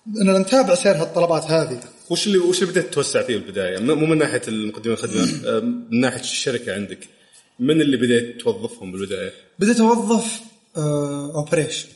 اننا 0.07 0.39
نتابع 0.39 0.75
سير 0.75 0.95
هالطلبات 0.95 1.43
هذه. 1.43 1.79
وش 2.09 2.27
اللي 2.27 2.37
وش 2.37 2.61
اللي 2.61 2.71
بدأت 2.71 2.85
تتوسع 2.85 3.21
فيه 3.23 3.37
بالبداية؟ 3.37 3.79
مو 3.79 3.95
من 4.05 4.17
ناحية 4.17 4.41
المقدمين 4.47 4.93
الخدمه 4.97 5.27
آه، 5.45 5.59
من 5.59 5.99
ناحية 5.99 6.19
الشركة 6.19 6.73
عندك. 6.73 7.07
من 7.59 7.81
اللي 7.81 7.97
بديت 7.97 8.41
توظفهم 8.41 8.91
بالبداية؟ 8.91 9.31
بديت 9.59 9.79
أوظف 9.79 10.41
operation 10.77 11.87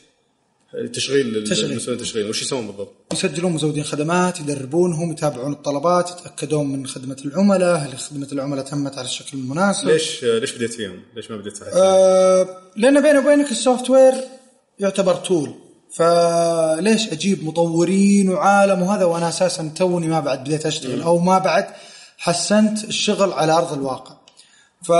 تشغيل 0.92 1.44
تشغيل. 1.44 1.76
مسؤولين 1.76 2.00
التشغيل 2.00 2.30
وش 2.30 2.42
يسوون 2.42 2.66
بالضبط؟ 2.66 2.94
يسجلون 3.12 3.52
مزودين 3.52 3.84
خدمات 3.84 4.40
يدربونهم 4.40 5.12
يتابعون 5.12 5.52
الطلبات 5.52 6.10
يتأكدون 6.10 6.66
من 6.66 6.86
خدمة 6.86 7.16
العملاء 7.24 7.76
هل 7.76 7.98
خدمة 7.98 8.28
العملاء 8.32 8.64
تمت 8.64 8.98
على 8.98 9.04
الشكل 9.04 9.38
المناسب 9.38 9.88
ليش 9.88 10.24
ليش 10.24 10.52
بديت 10.52 10.74
فيهم؟ 10.74 11.02
ليش 11.16 11.30
ما 11.30 11.36
بديت؟ 11.36 11.62
آه 11.62 12.48
لأن 12.76 13.02
بيني 13.02 13.18
وبينك 13.18 13.50
ال 13.50 13.90
software 13.90 14.14
يعتبر 14.78 15.14
tool 15.14 15.54
فليش 15.92 17.08
أجيب 17.08 17.44
مطورين 17.44 18.28
وعالم 18.28 18.82
وهذا 18.82 19.04
وأنا 19.04 19.28
أساسا 19.28 19.72
توني 19.76 20.08
ما 20.08 20.20
بعد 20.20 20.44
بديت 20.44 20.66
أشتغل 20.66 21.02
أو 21.02 21.18
ما 21.18 21.38
بعد 21.38 21.66
حسنت 22.18 22.84
الشغل 22.84 23.32
على 23.32 23.52
أرض 23.52 23.72
الواقع 23.72 24.21
ف 24.84 24.92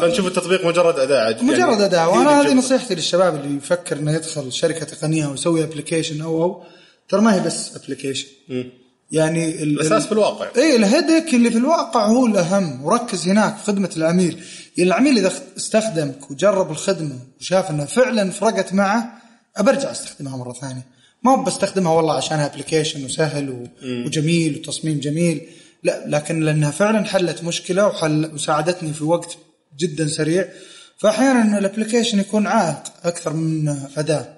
فنشوف 0.00 0.26
التطبيق 0.26 0.66
مجرد 0.66 0.98
أداة 0.98 1.20
عاد 1.26 1.42
مجرد 1.42 1.80
أداة. 1.80 2.08
وأنا 2.08 2.40
هذه. 2.40 2.54
نصيحتي 2.54 2.94
للشباب 2.94 3.34
اللي 3.34 3.56
يفكر 3.56 3.96
إنه 3.98 4.12
يدخل 4.12 4.52
شركة 4.52 4.84
تقنية 4.86 5.26
ويسوي 5.26 5.62
application 5.64 6.20
أو 6.20 6.42
أو 6.42 6.62
ترى 7.08 7.20
ما 7.20 7.34
هي 7.34 7.40
بس 7.40 7.76
application 7.76 8.26
يعني 9.12 9.62
ال- 9.62 9.80
الأساس 9.80 10.06
في 10.06 10.12
الواقع. 10.12 10.46
اي 10.56 10.76
الهدك 10.76 11.34
اللي 11.34 11.50
في 11.50 11.58
الواقع 11.58 12.06
هو 12.06 12.26
الأهم. 12.26 12.84
وركز 12.84 13.28
هناك 13.28 13.56
في 13.56 13.64
خدمة 13.64 13.90
العميل. 13.96 14.32
يعني 14.76 14.88
العميل 14.90 15.18
إذا 15.18 15.32
استخدمك 15.56 16.30
وجرب 16.30 16.70
الخدمة 16.70 17.18
وشاف 17.40 17.70
إنها 17.70 17.84
فعلا 17.84 18.30
فرقت 18.30 18.72
معه 18.74 19.12
برجع 19.60 19.90
أستخدمها 19.90 20.36
مرة 20.36 20.52
ثانية. 20.52 20.86
ما 21.22 21.36
بستخدمها 21.36 21.92
والله 21.92 22.14
عشانها 22.14 22.46
application 22.54 23.04
وسهل 23.04 23.50
و... 23.50 23.66
وجميل 23.84 24.56
وتصميم 24.58 25.00
جميل. 25.00 25.40
لا 25.86 26.04
لكن 26.06 26.40
لأنها 26.40 26.70
فعلا 26.70 27.04
حلت 27.04 27.44
مشكلة 27.44 27.86
وحل 27.86 28.30
وساعدتني 28.34 28.92
في 28.92 29.04
وقت 29.04 29.38
جدا 29.78 30.06
سريع 30.08 30.48
فاحيانا 30.98 31.58
ال 31.58 31.63
application 31.63 32.20
يكون 32.20 32.46
عائق 32.46 32.82
أكثر 33.04 33.32
من 33.32 33.68
أداة. 33.96 34.36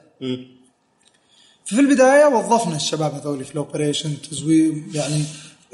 ففي 1.64 1.80
البداية 1.80 2.24
وظفنا 2.24 2.76
الشباب 2.76 3.14
هذول 3.14 3.44
في 3.44 3.52
ال 3.52 3.59
operation 3.59 4.22
تزوير 4.30 4.82
يعني 4.94 5.24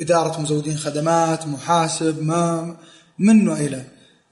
إدارة 0.01 0.41
مزودين 0.41 0.77
خدمات 0.77 1.47
محاسب 1.47 2.23
ما 2.23 2.77
منه 3.19 3.53
إلى 3.53 3.85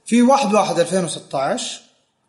في 0.06 0.22
1 0.22 0.54
1 0.54 0.78
2016 0.78 1.80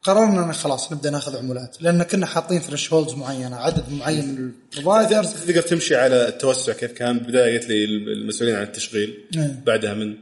قررنا 0.04 0.46
إن 0.46 0.54
خلاص 0.54 0.92
نبدأ 0.92 1.10
ناخذ 1.10 1.38
عمولات 1.38 1.78
لأن 1.82 2.04
كنا 2.04 2.26
حاطين 2.26 2.60
thresholds 2.60 3.14
معينة 3.14 3.56
عدد 3.56 3.84
معين 3.92 4.26
من 4.36 4.52
ال 4.78 4.84
providers 4.84 5.34
تقدر 5.34 5.62
تمشي 5.62 5.96
على 5.96 6.28
التوسع 6.28 6.74
كيف 6.74 6.92
كان؟ 6.92 7.20
بداية 7.20 7.60
قلت 7.60 7.70
لي 7.70 7.86
المسؤولين 7.86 8.56
عن 8.56 8.64
التشغيل. 8.64 9.26
نعم. 9.36 9.52
بعدها 9.66 9.94
من؟ 9.94 10.16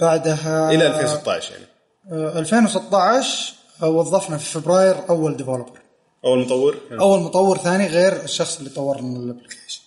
بعدها 0.00 0.70
إلى 0.70 0.86
2016 0.86 1.52
يعني. 1.52 1.64
آه، 2.12 2.38
2016 2.38 3.54
آه، 3.82 3.88
وظفنا 3.88 4.38
في 4.38 4.44
فبراير 4.50 4.96
أول 5.10 5.36
developer 5.36 5.78
أول 6.24 6.38
مطور؟ 6.38 6.76
كان- 6.90 6.98
أول 7.00 7.20
مطور 7.20 7.58
ثاني 7.58 7.86
غير 7.86 8.24
الشخص 8.24 8.58
اللي 8.58 8.70
طور 8.70 9.00
لنا 9.00 9.18
ال 9.18 9.23
application. 9.23 9.80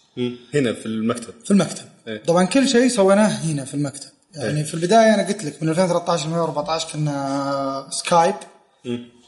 هنا 0.54 0.74
في 0.74 0.86
المكتب. 0.86 1.34
في 1.46 1.52
المكتب. 1.52 1.86
إيه. 2.08 2.24
طبعا 2.28 2.46
كل 2.46 2.68
شيء 2.70 2.88
سويناه 2.88 3.28
هنا 3.28 3.66
في 3.66 3.74
المكتب. 3.74 4.10
يعني 4.36 4.64
في 4.64 4.74
البداية 4.74 5.14
أنا 5.14 5.28
قلت 5.28 5.44
لك 5.44 5.64
من 5.64 5.70
2013 5.70 6.24
ل 6.24 6.28
2014 6.28 6.88
كنا 6.94 7.88
سكايب 7.90 8.36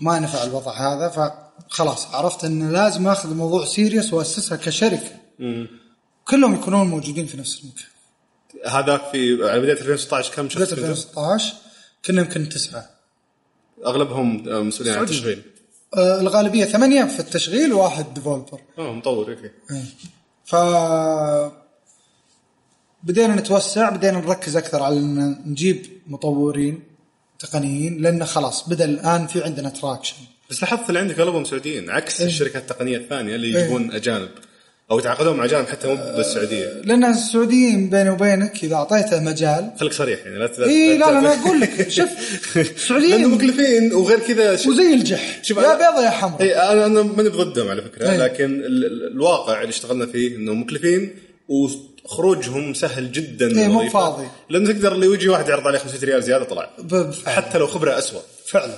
ما 0.01 0.19
نفع 0.19 0.43
الوضع 0.43 0.71
هذا 0.71 1.09
فخلاص 1.69 2.15
عرفت 2.15 2.45
إن 2.45 2.71
لازم 2.71 3.07
آخذ 3.07 3.29
الموضوع 3.29 3.65
serious 3.65 4.13
وأسسها 4.13 4.57
كشركة. 4.57 5.11
كلهم 6.27 6.55
يكونون 6.55 6.87
موجودين 6.87 7.25
في 7.25 7.37
نفس 7.37 7.61
المكان. 7.63 7.87
هذاك 8.65 9.01
في 9.11 9.49
على 9.49 9.59
بدايه 9.59 9.73
2016 9.73 10.33
كم 10.33 10.49
شخص 10.49 10.61
بداية 10.61 10.69
كنتوا؟ 10.69 10.89
2016 10.89 11.53
كنا 12.05 12.21
يمكن 12.21 12.49
تسعة. 12.49 12.89
أغلبهم 13.85 14.43
مسؤولين 14.67 14.93
عن. 14.93 15.03
التشغيل. 15.03 15.41
آه، 15.97 16.21
الغالبية 16.21 16.65
ثمانية 16.65 17.03
في 17.03 17.19
التشغيل 17.19 17.73
وواحد 17.73 18.13
developer 18.13 18.59
أه 18.77 18.93
مطور 18.93 19.31
okay. 19.31 19.51
ف 20.45 20.55
بدينا 23.03 23.35
نتوسع 23.35 23.89
بدينا 23.89 24.19
نركز 24.19 24.57
أكثر 24.57 24.83
على 24.83 24.97
إن 24.97 25.41
نجيب 25.45 25.85
مطورين. 26.07 26.83
تقنيين 27.39 28.01
لأن 28.01 28.25
خلاص 28.25 28.69
بدأ 28.69 28.85
الآن 28.85 29.27
في 29.27 29.43
عندنا 29.43 29.69
تراكشن 29.69 30.15
بس 30.49 30.61
لاحظت 30.61 30.89
اللي 30.89 30.99
عندك 30.99 31.19
اغلبهم 31.19 31.45
سعوديين 31.45 31.89
عكس 31.89 32.21
إيه. 32.21 32.27
الشركات 32.27 32.61
التقنية 32.71 32.97
الثانية 32.97 33.35
اللي 33.35 33.49
يجيبون 33.49 33.91
أجانب 33.91 34.29
أو 34.91 34.99
يتعاقدون 34.99 35.37
مع 35.37 35.45
أجانب 35.45 35.67
حتى 35.67 35.87
مو 35.87 35.95
بالسعوديه 35.95 36.81
لأن 36.83 37.05
السعوديين 37.05 37.89
بيني 37.89 38.09
وبينك 38.09 38.63
إذا 38.63 38.75
أعطيته 38.75 39.19
مجال 39.19 39.71
خليك 39.79 39.93
صريح 39.93 40.19
يعني 40.25 40.39
لا 40.39 40.65
اي 40.65 40.97
لا 40.97 41.05
لا 41.05 41.19
أنا 41.19 41.33
أقول 41.41 41.61
لك 41.61 41.89
شوف 41.97 42.09
السعوديين 42.57 43.27
مكلفين 43.27 43.93
وغير 43.93 44.19
كذا. 44.19 44.53
وزي 44.53 44.93
الجح 44.93 45.39
شوف 45.43 45.57
يا 45.57 45.73
بيضة 45.73 46.05
يا 46.05 46.09
حمراء 46.09 46.41
اي 46.41 46.55
أنا 46.55 46.85
أنا 46.85 47.01
ماني 47.03 47.29
بضدهم 47.29 47.69
على 47.69 47.81
فكرة 47.81 48.11
إيه. 48.11 48.17
لكن 48.17 48.45
ال- 48.45 48.85
ال- 48.85 49.11
الواقع 49.11 49.61
اللي 49.61 49.69
اشتغلنا 49.69 50.05
فيه 50.05 50.35
إنه 50.35 50.53
مكلفين 50.53 51.15
وخروجهم 52.07 52.73
سهل 52.73 53.11
جدا 53.11 53.59
إيه، 53.59 53.67
مو. 53.67 53.89
فاضي. 53.89 54.27
لأنه 54.49 54.71
تقدر 54.73 54.91
اللي 54.91 55.05
يجي 55.05 55.29
واحد 55.29 55.49
يعرض 55.49 55.67
عليه 55.67 55.79
500 55.79 56.05
ريال 56.05 56.23
زيادة 56.23 56.45
طلع 56.45 56.69
حتى 57.25 57.57
لو 57.57 57.67
خبرة 57.67 57.97
اسوء 57.97 58.21
فعلا. 58.47 58.73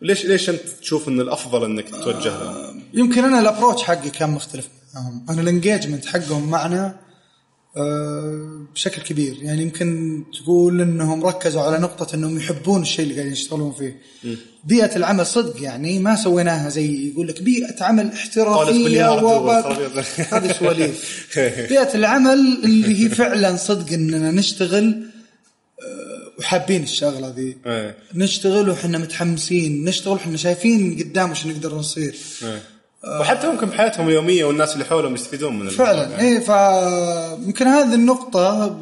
فليش 0.00 0.26
ليش 0.26 0.50
أنت 0.50 0.60
تشوف 0.80 1.08
إن 1.08 1.20
الأفضل 1.20 1.64
إنك 1.64 1.88
تتوجه 1.88 2.28
لهم؟ 2.28 2.82
يمكن 2.94 3.24
أنا 3.24 3.40
ال 3.40 3.45
approach 3.45 3.82
حقي 3.82 4.10
كان 4.10 4.30
مختلف 4.30 4.68
معهم 4.94 5.26
أنا 5.30 5.40
ال 5.42 5.48
engagement 5.48 6.06
حقهم 6.06 6.50
معنا 6.50 6.86
آه، 6.86 7.05
بشكل 8.74 9.02
كبير 9.02 9.36
يعني 9.42 9.62
يمكن 9.62 10.22
تقول 10.42 10.80
إنهم 10.80 11.24
ركزوا 11.26 11.62
على 11.62 11.78
نقطة 11.78 12.14
إنهم 12.14 12.36
يحبون 12.36 12.82
الشيء 12.82 13.02
اللي 13.02 13.14
قاعدين 13.14 13.32
يشتغلون 13.32 13.72
فيه. 13.72 13.96
بيئة 14.64 14.96
العمل 14.96 15.26
صدق 15.26 15.62
يعني 15.62 15.98
ما 15.98 16.16
سويناها 16.16 16.68
زي 16.68 17.08
يقول 17.08 17.28
لك 17.28 17.42
بيئة 17.42 17.84
عمل 17.84 18.12
والخرابيط. 19.24 20.04
هذه 20.34 20.52
سواليف. 20.52 21.26
بيئة 21.70 21.94
العمل 21.94 22.60
اللي 22.64 23.04
هي 23.04 23.08
فعلا 23.08 23.56
صدق 23.56 23.92
إننا 23.92 24.30
نشتغل 24.30 25.02
آه، 25.82 26.38
وحابين 26.38 26.82
الشغلة 26.82 27.28
ذي. 27.28 27.56
إيه. 27.66 27.96
نشتغل 28.14 28.70
وحنا 28.70 28.98
متحمسين، 28.98 29.84
نشتغل 29.84 30.14
وحنا 30.14 30.36
شايفين 30.36 30.98
قدام 30.98 31.30
وش 31.30 31.46
نقدر 31.46 31.74
نصير. 31.74 32.16
وحتى 33.20 33.46
ممكن 33.52 33.66
بحياتهم 33.66 34.08
اليومية 34.08 34.44
والناس 34.44 34.72
اللي 34.74 34.84
حولهم 34.84 35.14
يستفيدون 35.14 35.58
من 35.58 35.68
فعلا 35.68 36.02
يعني. 36.10 36.22
إيه 36.22 36.38
فيمكن 36.38 37.66
هذه 37.66 37.94
النقطة 37.94 38.76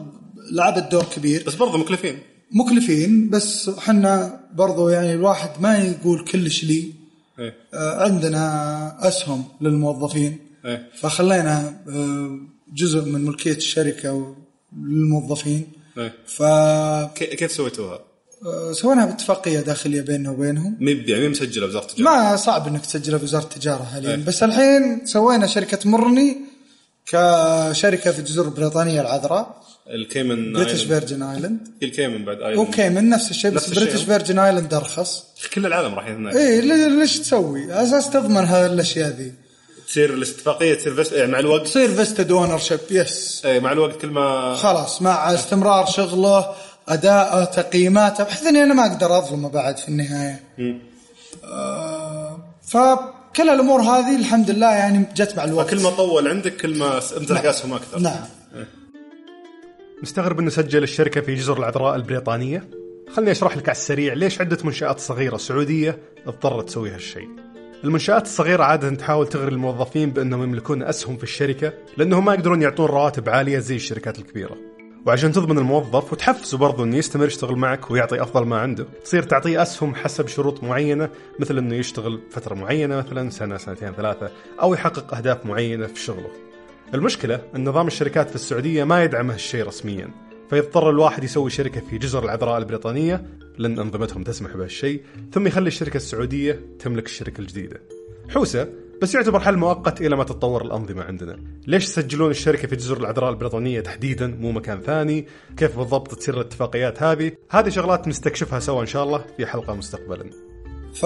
لعبت 0.52 0.90
دور 0.92 1.04
كبير 1.16 1.44
بس 1.46 1.54
برضه 1.54 1.78
مكلفين 1.78 2.18
مكلفين 2.52 3.30
بس 3.30 3.68
إحنا 3.68 4.40
برضو 4.54 4.88
يعني 4.88 5.12
الواحد 5.14 5.50
ما 5.60 5.78
يقول 5.78 6.24
كلش 6.24 6.64
لي 6.64 6.92
إيه. 7.38 7.54
آه، 7.74 8.02
عندنا 8.04 9.08
أسهم 9.08 9.44
للموظفين 9.60 10.38
إيه. 10.64 10.90
فخلينا 11.00 11.76
آه، 11.88 12.38
جزء 12.74 13.04
من 13.04 13.24
ملكية 13.24 13.56
الشركة 13.56 14.34
للموظفين 14.78 15.66
إيه. 15.98 16.12
فسويناها 16.26 17.12
كي- 17.14 17.26
كيف 17.37 17.52
سويتوها؟ 17.52 17.98
باتفاقية 18.44 19.61
داخلية 19.61 20.00
بيننا 20.00 20.30
وبينهم. 20.30 20.76
مي 20.80 20.90
يعني 20.92 21.28
مسجله 21.28 21.66
وزاره 21.66 21.83
التجاره 21.85 22.04
ما 22.04 22.37
صعب 22.37 22.66
إنك 22.68 22.87
تسجلها 22.87 23.18
في 23.18 23.24
وزاره 23.24 23.42
التجاره 23.42 23.83
حاليا. 23.92 24.11
إيه. 24.11 24.24
بس 24.24 24.42
الحين 24.42 25.07
سوينا 25.07 25.46
شركة 25.46 25.90
مرني 25.90 26.37
كشركة 27.07 28.11
في 28.12 28.18
الجزر 28.18 28.44
البريطانيه 28.44 29.00
العذراء. 29.00 29.64
ال 29.90 29.99
Cayman 29.99 30.53
British. 30.53 30.83
Virgin 30.85 31.22
Island 31.22 31.59
ال 31.83 31.88
Cayman 31.88 32.24
بعد 32.24 32.37
Island 32.37 32.59
و 32.59 32.66
Cayman 32.66 33.09
نفس 33.09 33.30
الشيء 33.30 33.50
بس. 33.50 33.70
British 33.70 34.03
Virgin 34.03 34.38
Island 34.38 34.74
أرخص. 34.74 35.24
كل 35.54 35.66
العالم 35.66 35.94
راح 35.94 36.07
هناك 36.09 36.35
لي- 36.35 36.88
ليش 36.88 37.18
تسوي؟ 37.18 37.72
على 37.72 37.83
أساس 37.88 38.11
تضمن 38.11 38.37
هذه 38.44 38.66
الأشياء 38.66 39.09
ذي. 39.09 39.33
تصير 39.88 40.14
الاتفاقيه 40.14 40.74
تصير 40.74 40.94
بس 40.94 41.12
يعني 41.12 41.33
مع 41.33 41.38
الوقت. 41.38 41.66
تصير 41.66 41.94
vested 41.94 42.33
ownership 42.33 42.81
yes 42.90 43.42
اي 43.44 43.61
مع 43.61 43.72
الوقت 43.72 44.00
كل 44.00 44.09
ما 44.09 44.54
خلاص 44.54 45.02
مع 45.02 45.35
استمرار 45.35 45.87
شغله 45.87 46.46
اداءه 46.88 47.44
تقييماته 47.44 48.25
بحيث 48.25 48.47
إني 48.47 48.62
أنا 48.62 48.75
ما 48.75 48.87
أقدر 48.87 49.18
أظلمه 49.18 49.49
بعد 49.49 49.77
في 49.79 49.88
النهاية. 49.88 50.40
آه 51.44 52.38
فكل 52.62 53.49
الأمور 53.49 53.81
هذه 53.81 54.16
الحمد 54.16 54.51
لله 54.51 54.70
يعني 54.70 55.07
جت 55.16 55.37
مع 55.37 55.44
الوقت. 55.44 55.70
كل 55.70 55.83
ما 55.83 55.90
طول 55.90 56.29
عندك 56.29 56.57
كل 56.57 56.79
ما 56.79 57.01
امتلك 57.16 57.47
اسهم 57.47 57.73
أكثر 57.73 57.99
نعم 57.99 58.25
مستغرب 60.03 60.38
إنه 60.38 60.51
سجل 60.51 60.83
الشركة 60.83 61.20
في 61.20 61.35
جزر 61.35 61.59
العذراء 61.59 61.97
البريطانية؟ 61.97 62.68
خلني 63.16 63.31
أشرح 63.31 63.57
لك 63.57 63.68
على 63.68 63.77
السريع 63.77 64.12
ليش 64.14 64.40
عدة 64.40 64.59
منشآت 64.64 65.01
صغيرة 65.01 65.37
سعودية 65.37 65.99
اضطرت 66.27 66.68
تسوي 66.68 66.90
هالشيء. 66.90 67.29
المنشآت 67.85 68.23
الصغيرة 68.23 68.64
عادة 68.64 68.90
تحاول 68.90 69.29
تغري 69.29 69.53
الموظفين 69.53 70.11
بأنهم 70.11 70.42
يملكون 70.42 70.83
أسهم 70.83 71.16
في 71.16 71.23
الشركة 71.23 71.73
لأنهم 71.97 72.25
ما 72.25 72.35
يقدرون 72.35 72.62
يعطون 72.62 72.87
رواتب 72.87 73.29
عالية 73.29 73.59
زي 73.59 73.77
الشركات 73.77 74.18
الكبيرة 74.18 74.57
وعشان 75.07 75.33
تضمن 75.33 75.59
الموظف 75.59 76.12
وتحفزه 76.12 76.59
برضه 76.59 76.85
إنه 76.85 76.97
يستمر 76.97 77.27
يشتغل 77.27 77.57
معك 77.57 77.90
ويعطي 77.90 78.23
أفضل 78.23 78.47
ما 78.47 78.59
عنده، 78.59 78.87
تصير 79.05 79.23
تعطيه 79.23 79.62
أسهم 79.62 79.95
حسب 79.95 80.29
شروط 80.29 80.62
معينة 80.62 81.11
مثل 81.38 81.59
إنه 81.59 81.75
يشتغل 81.75 82.21
فترة 82.31 82.55
معينة 82.55 82.97
مثلا 82.97 83.31
سنة 83.31 83.57
سنتين 83.57 83.93
ثلاثة 83.93 84.31
أو 84.62 84.75
يحقق 84.75 85.14
أهداف 85.14 85.47
معينة 85.47 85.87
في 85.87 86.01
شغله. 86.01 86.31
المشكلة 86.95 87.40
إن 87.57 87.69
نظام 87.69 87.87
الشركات 87.87 88.29
في 88.29 88.35
السعودية 88.35 88.85
ما 88.85 89.05
يدعم 89.05 89.31
هالشيء 89.31 89.67
رسميا، 89.67 90.11
فيضطر 90.51 90.90
الواحد 90.90 91.25
يسوي 91.25 91.51
شركة 91.51 91.81
في 91.90 91.99
جزر 91.99 92.25
العذراء 92.25 92.59
البريطانية 92.59 93.25
لأن 93.59 93.79
أنظمتهم 93.79 94.23
تسمح 94.23 94.57
بهالشيء، 94.57 95.03
ثم 95.33 95.47
يخلي 95.47 95.69
الشركة 95.69 95.97
السعودية 95.97 96.61
تملك 96.79 97.07
الشركة 97.07 97.40
الجديدة. 97.40 97.81
حوسة 98.29 98.69
بس 99.02 99.14
يعتبر 99.14 99.40
حل 99.40 99.57
مؤقت 99.57 100.00
إلى 100.00 100.16
ما 100.16 100.24
تتطور 100.24 100.64
الأنظمة 100.64 101.02
عندنا. 101.02 101.38
ليش 101.66 101.85
يسجلون 101.85 102.30
الشركة 102.30 102.68
في 102.68 102.76
جزر 102.76 102.96
العذراء 102.96 103.30
البريطانية 103.30 103.80
تحديدا 103.80 104.26
مو 104.26 104.52
مكان 104.52 104.80
ثاني؟ 104.80 105.26
كيف 105.57 105.78
بالضبط 105.78 106.14
تصير 106.14 106.35
الاتفاقيات 106.35 107.02
هذه؟ 107.02 107.33
هذه 107.50 107.68
شغلات 107.68 108.09
نستكشفها 108.09 108.61
سوا 108.61 108.80
إن 108.83 108.87
شاء 108.87 109.04
الله 109.04 109.24
في 109.37 109.46
حلقة 109.46 109.74
مستقبلا. 109.74 110.30
ف 110.94 111.04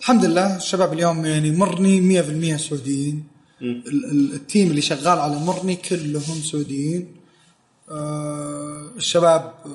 الحمد 0.00 0.24
لله 0.24 0.56
الشباب 0.56 0.92
اليوم 0.92 1.26
يعني 1.26 1.50
مرني 1.50 2.22
100% 2.22 2.56
سعوديين 2.56 3.24
ال- 3.62 3.86
ال- 3.88 4.32
التيم 4.34 4.70
اللي 4.70 4.80
شغال 4.80 5.18
على 5.18 5.36
مرني 5.38 5.76
كلهم 5.76 6.22
سعوديين 6.50 7.06
آه، 7.90 8.90
الشباب 8.96 9.40
آه، 9.66 9.68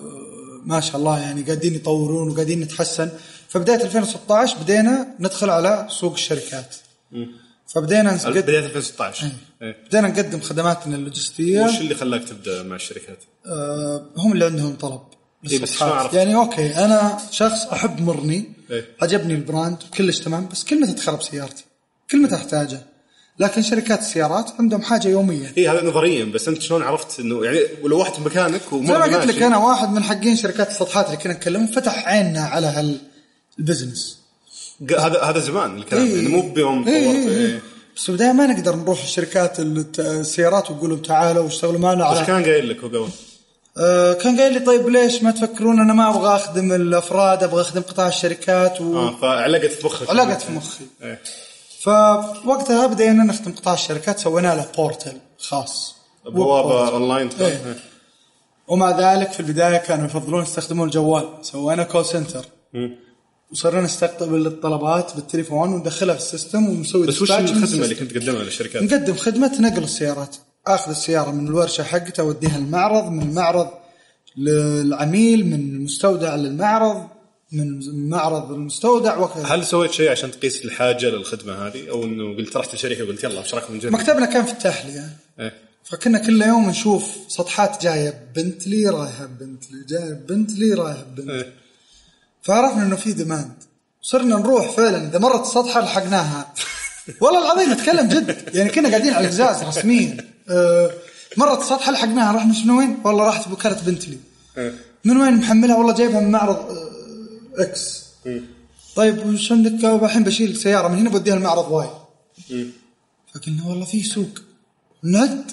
ما 0.66 0.80
شاء 0.80 0.98
الله 0.98 1.20
يعني 1.20 1.42
قاعدين 1.42 1.74
يطورون 1.76 2.30
وقاعدين 2.30 2.60
نتحسن 2.60 3.10
فبداية 3.50 3.84
2016 3.84 4.58
بدينا 4.58 5.08
ندخل 5.20 5.50
على 5.50 5.88
سوق 5.90 6.14
الشركات. 6.14 6.76
فبدينا 7.68 8.14
نقدم 8.16 8.42
بداية 8.42 8.60
2016 8.60 9.28
إيه. 9.62 9.78
بدينا 9.88 10.08
نقدم 10.08 10.40
خدماتنا 10.40 10.96
اللوجستية. 10.96 11.62
وش 11.62 11.80
اللي 11.80 11.96
خلاك 11.96 12.24
تبدأ 12.24 12.64
مع 12.64 12.76
الشركات؟ 12.76 13.18
آه، 13.46 14.06
هم 14.18 14.34
اللي 14.34 14.46
عندهم 14.46 14.76
طلب. 14.76 15.02
إيه، 15.52 15.60
بس؟ 15.60 15.82
يعني 16.14 16.36
okay 16.36 16.76
أنا 16.76 17.18
شخص 17.32 17.66
أحب 17.66 18.02
مرني 18.02 18.54
إيه. 18.72 18.86
عجبني 19.02 19.34
ال 19.36 19.43
brand 19.43 19.78
وكلش 19.92 20.20
تمام 20.20 20.48
بس 20.52 20.64
كل 20.64 20.82
متى 20.82 20.94
تخرب 20.94 21.22
سيارتي. 21.22 21.66
كل 22.12 22.22
متى 22.22 22.36
احتاجه 22.36 22.82
لكن 23.40 23.62
شركات 23.62 24.00
السيارات 24.00 24.52
عندهم 24.60 24.82
حاجة 24.82 25.08
يومية. 25.08 25.54
اي 25.58 25.70
هذا 25.70 25.84
نظريا 25.84 26.26
بس 26.26 26.48
أنت 26.48 26.62
شلون 26.62 26.84
عرفت 26.84 27.20
إنه 27.20 27.46
يعني 27.46 27.60
لو 27.84 28.00
واحد 28.00 28.22
مكانك 28.26 28.62
زي 28.62 28.78
ومر 28.78 28.98
ما 28.98 29.04
قلت 29.04 29.36
لك 29.36 29.42
أنا 29.42 29.58
واحد 29.58 29.90
من 29.90 30.04
حقين 30.04 30.36
شركات 30.36 30.70
السطحات 30.70 31.06
اللي 31.06 31.18
كنا 31.18 31.34
نتكلم 31.34 31.68
فتح 31.68 32.08
عيننا 32.08 32.42
على 32.42 32.68
هال 32.68 32.98
ال 33.60 33.66
business 33.66 34.20
هذا 34.92 35.22
هذا 35.22 35.40
زمان 35.40 35.78
الكلام 35.78 36.06
إيه. 36.06 36.16
يعني 36.16 36.28
مو 36.28 36.54
بيوم 36.54 36.84
طورت 36.84 36.96
إيه 36.96 37.12
إيه. 37.12 37.46
إيه. 37.46 37.62
بس 37.96 38.10
البداية 38.10 38.32
ما 38.32 38.46
نقدر 38.46 38.76
نروح 38.76 39.02
الشركات 39.04 39.60
السيارات 40.00 40.72
ونقول 40.72 40.90
لهم 40.90 41.00
تعالوا 41.00 41.44
واشتغلوا 41.44 41.80
معنا 41.80 42.06
على 42.06 42.26
كان 42.26 42.44
قايل 42.44 42.70
لك 42.70 42.80
هو 42.80 42.88
قبل 42.88 43.10
آه 43.78 44.14
كان 44.14 44.40
قايل 44.40 44.54
لي 44.54 44.60
طيب 44.60 44.90
ليش 44.90 45.24
ما 45.24 45.32
تفكرون 45.32 45.80
أنا 45.80 45.94
ما 45.94 46.10
أبغى 46.10 46.36
أخدم 46.36 46.72
الأفراد 46.74 47.44
أبغى 47.44 47.62
أخدم 47.62 47.82
قطاع 47.82 48.08
الشركات 48.08 48.82
و... 48.82 48.98
آه 48.98 49.16
فعلقت 49.22 49.72
في 49.72 49.86
مخك 49.86 50.10
علقت 50.10 50.42
في 50.42 50.52
مخي 50.52 50.86
إيه. 51.04 51.20
فوقتها 51.80 52.88
بدينا 52.88 53.24
نخدم 53.24 53.52
قطاع 53.52 53.74
الشركات 53.74 54.20
سوينا 54.20 54.56
له 54.56 54.66
portal 54.78 55.18
خاص 55.40 55.96
بوابة 56.26 56.90
اونلاين 56.90 57.30
إيه. 57.40 57.48
إيه. 57.48 57.80
ومع 58.68 59.14
ذلك 59.14 59.32
في 59.32 59.40
البداية 59.40 59.78
كانوا 59.78 60.06
يفضلون 60.06 60.44
يستخدمون 60.44 60.88
الجوال 60.88 61.30
سوينا 61.42 61.84
call 61.84 62.06
center 62.06 62.46
وصرنا 63.52 63.82
نستقبل 63.82 64.48
الطلبات 64.48 65.16
بالتليفون 65.16 65.74
وندخلها 65.74 66.16
في 66.16 66.22
ال 66.22 66.29
system 66.29 66.70
ونسوي 66.70 67.08
بس 67.08 67.22
وش 67.22 67.32
الخدمة 67.32 67.84
اللي. 67.84 67.96
كنت 67.96 68.12
تقدمها 68.12 68.44
للشركات؟ 68.44 68.84
نقدم 68.84 69.16
خدمة 69.16 69.62
نقل 69.62 69.84
السيارات 69.84 70.36
آخذ 70.68 70.92
السيارة 70.92 71.32
من 71.32 71.48
الورشة 71.48 71.84
حقته 71.84 72.22
أوديها 72.22 72.58
المعرض 72.58 73.12
من 73.12 73.22
المعرض 73.22 73.70
للعميل 74.38 75.46
من 75.46 75.54
المستودع 75.54 76.36
للمعرض 76.36 77.08
من 77.52 77.82
المعرض 77.82 78.52
للمستودع 78.52 79.18
وكذا 79.18 79.46
هل 79.46 79.66
سويت 79.66 79.92
شيء 79.92 80.12
عشان 80.12 80.32
تقيس 80.32 80.66
الحاجة 80.66 81.06
للخدمة 81.06 81.54
هذه 81.54 81.90
أو 81.90 82.04
إنه 82.04 82.36
قلت 82.36 82.58
رحت 82.58 82.74
الشركة 82.74 83.04
وقلت 83.04 83.24
يلا 83.24 83.40
إيش 83.40 83.54
رأيكم 83.54 83.76
نجرب؟ 83.76 83.94
مكتبنا 83.94 84.26
كان 84.26 84.46
في 84.46 84.52
التحلية 84.52 85.10
إيه. 85.40 85.54
فكنا 85.84 86.20
كل 86.20 86.42
يوم 86.42 86.70
نشوف 86.70 87.18
سطحات 87.28 87.84
جاية 87.84 88.28
بنتلي 88.36 88.90
رايحة 88.90 89.26
بنتلي 89.26 89.84
جاية 89.90 90.14
بنتلي 90.14 90.74
رايحة 90.74 91.04
بنتلي 91.04 91.34
إيه. 91.34 91.54
فعرفنا 92.48 92.84
إنه 92.84 92.96
في 92.96 93.14
demand 93.14 93.64
صرنا 94.02 94.36
نروح 94.38 94.72
فعلا. 94.72 95.08
إذا 95.08 95.20
مرت 95.20 95.42
السطحة 95.42 95.82
لحقناها. 95.82 96.54
والله 97.22 97.46
العظيم 97.46 97.72
اتكلم 97.72 98.08
جد. 98.08 98.56
يعني 98.56 98.70
كنا 98.70 98.90
قاعدين 98.90 99.14
على 99.14 99.26
الازاز 99.26 99.64
رسميا. 99.64 100.18
آه، 100.50 100.92
مرت 101.38 101.62
السطحة 101.62 101.92
لحقناها. 101.92 102.36
رحنا 102.36 102.54
شنو 102.54 102.80
وين؟ 102.80 102.98
والله 103.04 103.26
راحت 103.26 103.48
بكرة 103.48 103.82
بنتلي. 103.86 104.18
إيه. 104.58 104.74
من 105.06 105.18
وين 105.18 105.34
محملها؟ 105.34 105.76
والله 105.78 105.94
جايبها 105.94 106.20
من 106.20 106.32
معرض 106.32 106.78
X 107.56 108.04
طيب 108.96 109.26
وش 109.26 109.52
عندك 109.52 109.86
الحين 109.86 110.24
بشيل 110.24 110.58
سيارة 110.58 110.88
من 110.88 110.98
هنا 110.98 111.10
بوديها 111.10 111.36
المعرض 111.36 111.72
واي. 111.72 111.90
فقلنا 113.34 113.66
والله 113.66 113.86
في 113.86 114.04
سوق. 114.04 114.40
نعد 115.04 115.52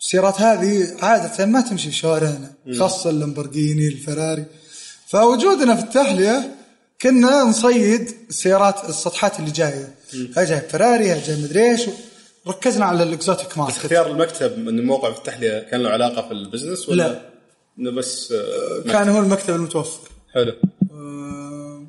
السيارات 0.00 0.40
هذه 0.40 0.96
عادة 1.02 1.46
ما 1.46 1.60
تمشي 1.60 1.90
في 1.90 1.96
شوارعنا 1.96 2.52
خاصة 2.78 3.10
اللامبورجيني 3.10 3.88
الفراري. 3.88 4.44
فوجودنا 5.08 5.74
في 5.74 5.82
التحلية 5.82 6.54
كنا 7.02 7.42
نصيد 7.42 8.14
السيارات 8.28 8.88
السطحات 8.88 9.40
اللي 9.40 9.50
جاية 9.50 9.94
هاي 10.36 10.44
جاي 10.44 10.60
فراري 10.60 11.10
هاي 11.12 11.20
جاي 11.20 11.42
مدري 11.42 11.70
إيش. 11.70 11.80
ركزنا 12.46 12.84
على 12.84 13.02
ال 13.02 13.09
exotic 13.09 13.48
بس 13.48 13.58
market 13.58 13.76
اختيار 13.76 14.10
المكتب 14.10 14.58
من 14.58 14.78
الموقع 14.78 15.12
في 15.12 15.18
التحلية 15.18 15.58
كان 15.58 15.82
له 15.82 15.90
علاقة 15.90 16.28
في 16.28 16.34
البزنس 16.34 16.88
ولا؟ 16.88 17.02
لا. 17.02 17.20
إنه 17.78 17.90
بس 17.90 18.32
آه، 18.32 18.90
كان 18.92 19.08
هو 19.08 19.18
المكتب 19.18 19.54
المتوفر. 19.54 20.08
حلو. 20.34 20.52
آه، 20.92 21.86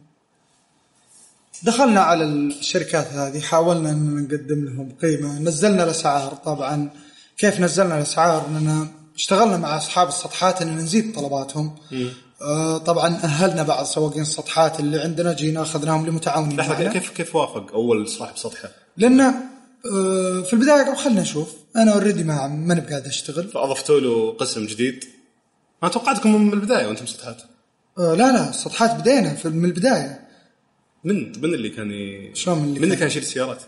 دخلنا 1.64 2.02
على 2.02 2.24
الشركات 2.24 3.08
هذه 3.08 3.40
حاولنا 3.40 3.90
إن 3.90 4.16
نقدم 4.16 4.66
لهم 4.66 4.96
قيمة. 5.02 5.40
نزلنا 5.40 5.84
الأسعار 5.84 6.34
طبعا. 6.34 6.90
كيف 7.38 7.60
نزلنا 7.60 7.98
الأسعار؟ 7.98 8.48
إننا 8.48 8.88
اشتغلنا 9.16 9.58
مع 9.58 9.78
أصحاب 9.78 10.08
السطحات 10.08 10.62
ان 10.62 10.78
نزيد 10.78 11.16
طلباتهم. 11.16 11.76
طبعا 12.86 13.08
أهلنا 13.23 13.63
بعض 13.63 13.86
سواقين 13.86 14.21
السطحات 14.21 14.80
اللي 14.80 14.99
عندنا 15.02 15.34
جينا 15.34 15.62
أخذناهم 15.62 16.06
لمتعاونين 16.06 16.58
لحظة 16.58 16.73
معنا 16.73 16.93
كيف 16.93 17.10
كيف 17.10 17.36
وافق 17.36 17.73
أول 17.73 18.08
صاحب 18.08 18.38
سطحه؟ 18.38 18.69
لأن 18.97 19.19
آه، 19.21 20.41
في 20.41 20.54
البداية 20.54 20.84
قالوا 20.84 20.95
خلنا 20.95 21.21
نشوف 21.21 21.54
أنا 21.75 21.93
اوريدي 21.93 22.23
ما 22.23 22.47
ماني 22.47 22.82
بقاعد 22.82 23.06
أشتغل 23.06 23.47
فأضفتوا 23.47 23.99
له 23.99 24.32
قسم 24.32 24.65
جديد 24.65 25.04
ما 25.84 25.89
توقعتكم 25.89 26.41
من 26.41 26.54
البداية 26.54 26.88
وأنتم 26.88 27.06
سطحات 27.06 27.41
آه، 27.99 28.13
لا 28.13 28.32
لا 28.32 28.49
السطحات 28.49 28.95
بدينا 28.99 29.38
من 29.45 29.65
البداية 29.65 30.19
من 31.04 31.15
من 31.41 31.54
اللي 31.54 31.69
كان 31.69 31.91
ي... 31.91 32.32
شلون 32.36 32.58
من 32.58 32.63
اللي 32.63 32.80
من 32.80 32.84
اللي 32.86 32.95
كان؟ 32.95 33.08
يشيل 33.08 33.21
السيارات؟ 33.21 33.62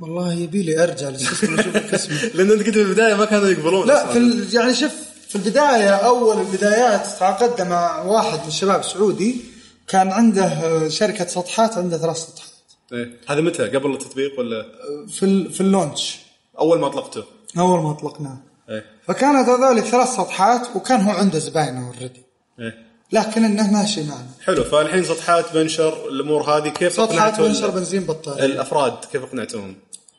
والله 0.00 0.32
يبي 0.32 0.62
لي 0.62 0.82
أرجع 0.82 1.08
لل 1.08 1.20
system 1.20 1.58
أشوف 1.58 1.76
القسم 1.76 2.10
لأن 2.34 2.50
أنت 2.50 2.60
قلت 2.66 2.74
في 2.74 2.82
البداية 2.82 3.14
ما 3.14 3.24
كانوا 3.24 3.48
يقبلون 3.48 3.88
لا. 3.88 4.12
في 4.12 4.18
ال- 4.18 4.54
يعني 4.54 4.74
شوف 4.74 4.92
في 5.32 5.38
البداية 5.38 5.90
أول 5.90 6.40
البدايات 6.40 7.06
تعاقدت 7.18 7.60
مع 7.62 8.02
واحد 8.02 8.38
من 8.38 8.48
الشباب 8.48 8.84
سعودي 8.84 9.40
كان 9.88 10.12
عنده 10.12 10.88
شركة 10.88 11.26
سطحات 11.26 11.78
عنده 11.78 11.98
ثلاث 11.98 12.16
سطحات. 12.16 12.48
إيه. 12.92 13.20
هذا 13.28 13.40
متى؟ 13.40 13.68
قبل 13.68 13.92
التطبيق 13.92 14.38
ولا؟ 14.38 14.66
في 15.08 15.22
ال- 15.22 15.52
في 15.52 15.60
ال 15.60 15.67
launch. 15.67 16.18
أول 16.58 16.78
ما 16.78 16.86
أطلقته؟ 16.86 17.24
أول 17.58 17.80
ما 17.82 17.90
أطلقناه. 17.90 18.36
إيه. 18.68 18.84
فكانت 19.08 19.48
هذول 19.48 19.82
ثلاث 19.82 20.08
سطحات 20.08 20.76
وكان 20.76 21.00
هو 21.00 21.10
عنده 21.10 21.38
زباين 21.38 21.76
already 21.76 22.22
إيه. 22.60 22.86
لكن 23.12 23.44
إنه 23.44 23.72
ماشي 23.72 24.02
معنا. 24.02 24.26
حلو. 24.44 24.64
فالحين 24.64 25.04
سطحات 25.04 25.52
بنشر 25.54 26.08
الأمور 26.08 26.42
هذه 26.42 26.68
كيف 26.68 26.92
سطحات 26.92 27.40
بنشر 27.40 27.70
بنزين 27.70 28.04
بطارية. 28.04 28.44
الأفراد 28.44 28.94
كيف 29.12 29.22
اقنعتوهم؟ 29.22 29.76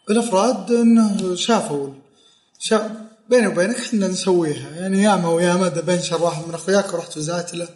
الأفراد 0.09 0.71
إنه 0.71 1.35
شافوا 1.35 1.87
شا... 2.59 2.91
بيني 3.29 3.47
وبينك 3.47 3.75
إحنا 3.75 4.07
نسويها. 4.07 4.69
يعني 4.69 5.03
ياما 5.03 5.29
وياما 5.29 5.69
بنشر 5.69 6.23
واحد 6.23 6.47
من 6.47 6.53
أخوياك 6.53 6.93
ورحت 6.93 7.17
وزعت 7.17 7.53
له 7.53 7.67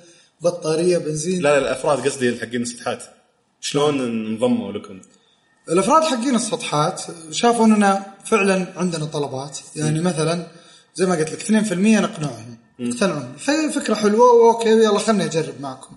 بطارية 0.42 0.98
بنزين. 0.98 1.42
لا 1.42 1.50
لا 1.50 1.58
الأفراد 1.58 2.08
قصدي 2.08 2.40
حقين 2.40 2.62
السطحات. 2.62 3.04
شلون 3.62 4.00
انضموا 4.00 4.72
لكم؟ 4.72 5.02
الأفراد 5.70 6.04
حقين 6.04 6.36
السطحات 6.36 7.02
شافوا 7.32 7.66
إننا 7.66 8.06
فعلا 8.26 8.68
عندنا 8.76 9.06
طلبات. 9.06 9.60
يعني 9.76 10.02
مثلا 10.02 10.48
زي 10.96 11.06
ما 11.06 11.16
قلت 11.16 11.32
لك 11.32 11.42
2% 11.42 11.72
نقنعهم 11.74 12.58
يقتنعون 12.80 13.34
في 13.38 13.72
فكرة 13.72 13.96
حلوة 13.96 14.30
أوكي 14.30 14.70
يلا 14.70 15.00
خليني 15.00 15.26
أجرب 15.26 15.62
معكم. 15.62 15.96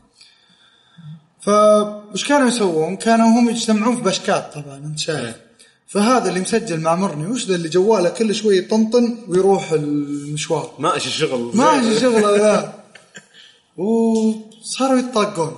فايش 1.41 2.25
كانوا 2.29 2.49
يسوون؟ 2.49 2.97
كانوا 2.97 3.27
هم 3.27 3.51
يجتمعون 3.51 3.97
في 3.97 4.03
بشكات 4.03 4.55
طبعا 4.55 4.77
أنت 4.77 4.99
شايف. 4.99 5.21
إيه. 5.21 5.50
فهذا 5.91 6.29
اللي 6.29 6.41
مسجل 6.41 6.81
مع 6.81 6.95
مرني. 6.95 7.27
وش 7.27 7.47
ذا 7.47 7.55
اللي 7.55 7.69
جواله 7.69 8.09
كل 8.09 8.35
شوي 8.35 8.59
يطنطن 8.59 9.19
ويروح 9.29 9.73
المشوار؟ 9.73 10.73
ما 10.79 10.95
إيش 10.95 11.07
الشغل 11.07 11.51
ما 11.55 11.75
إيش 11.75 12.01
شغله 12.01 12.37
ذا 12.37 12.75
وصاروا 13.77 14.99
يتطاقون 14.99 15.57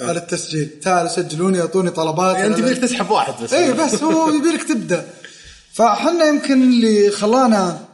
على 0.00 0.18
التسجيل. 0.18 0.80
تعالوا 0.82 1.08
سجلوني 1.08 1.60
أعطوني 1.60 1.90
طلبات. 1.90 2.36
يعني 2.36 2.46
أنت 2.46 2.58
يبيك 2.58 2.78
تسحب 2.78 3.10
واحد 3.10 3.42
بس. 3.42 3.52
اي 3.52 3.72
بس 3.72 4.02
هو 4.02 4.28
يبيلك 4.28 4.62
تبدأ. 4.62 5.06
فاحنا 5.72 6.24
يمكن 6.24 6.62
اللي 6.62 7.10
خلانا 7.10 7.84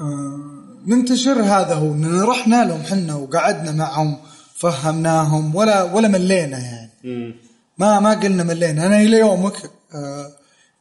آه، 0.00 0.40
ننتشر 0.86 1.42
هذا 1.42 1.74
هو. 1.74 1.92
اننا 1.92 2.24
رحنا 2.24 2.64
لهم 2.64 2.82
حنا 2.82 3.14
وقعدنا 3.14 3.72
معهم 3.72 4.16
فهمناهم 4.56 5.54
ولا 5.54 5.82
ولا 5.82 6.08
ملينا 6.08 6.58
يعني. 6.58 7.34
ما 7.78 8.00
ما 8.00 8.14
قلنا 8.14 8.44
ملينا. 8.44 8.86
أنا 8.86 9.00
إلى 9.00 9.18
يومك 9.18 9.70
آه، 9.94 10.37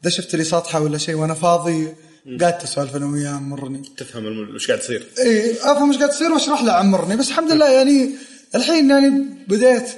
اذا 0.08 0.16
شفت 0.16 0.36
لي 0.36 0.44
سطحه 0.44 0.82
ولا 0.82 0.98
شيء 0.98 1.16
وأنا 1.16 1.34
فاضي؟ 1.34 1.88
قاعد 2.40 2.64
أسولف 2.64 2.96
أنا 2.96 3.06
وياه 3.06 3.40
مرني 3.40 3.82
تفهم 3.98 4.56
وش 4.56 4.68
قاعد 4.68 4.80
يصير 4.80 5.08
إي 5.20 5.52
افهم 5.52 5.92
إيش 5.92 5.98
قاعد 5.98 6.10
تصير 6.10 6.32
وأشرح 6.32 6.64
له 6.64 6.72
عمرني 6.72 7.16
بس 7.16 7.28
الحمد 7.28 7.52
لله 7.52 7.70
يعني 7.72 8.10
الحين 8.56 8.90
يعني 8.90 9.26
بديت 9.48 9.90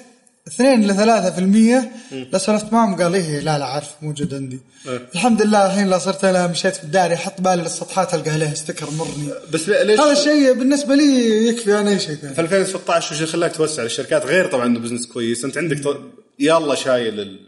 2 0.47 0.87
ل 0.87 0.95
3% 1.29 1.33
في 1.33 1.39
المية. 1.39 1.91
لا 2.31 2.37
سولفت 2.37 2.73
معهم 2.73 2.95
قال 2.95 3.15
إيه 3.15 3.39
لا 3.39 3.59
لا 3.59 3.65
عارف 3.65 3.87
موجود 4.01 4.33
عندي. 4.33 4.59
إيه. 4.87 5.07
الحمد 5.13 5.41
لله 5.41 5.65
الحين 5.65 5.87
لا 5.87 5.97
صرت 5.97 6.25
أنا 6.25 6.47
مشيت 6.47 6.75
في 6.75 6.83
الداري 6.83 7.13
أحط 7.13 7.41
بالي 7.41 7.61
للسطحات 7.61 8.13
ألقى 8.13 8.31
عليها 8.31 8.53
sticker 8.53 8.91
مرني. 8.91 9.33
بس 9.53 9.69
ليش؟ 9.69 9.99
هذا 9.99 10.11
الشيء 10.11 10.53
بالنسبة 10.53 10.95
لي 10.95 11.47
يكفي 11.47 11.73
عن 11.73 11.87
أي 11.87 11.99
شيء 11.99 12.15
ثاني. 12.15 12.33
في 12.33 12.41
2016 12.41 13.11
وش 13.11 13.17
اللي 13.17 13.31
خلاك 13.31 13.55
توسع 13.55 13.83
للشركات؟ 13.83 14.25
غير 14.25 14.51
طبعا 14.51 14.65
إنه 14.65 14.79
business 14.79 15.07
كويس. 15.07 15.45
أنت 15.45 15.57
عندك. 15.57 15.97
يلا 16.39 16.75
شايل 16.75 17.39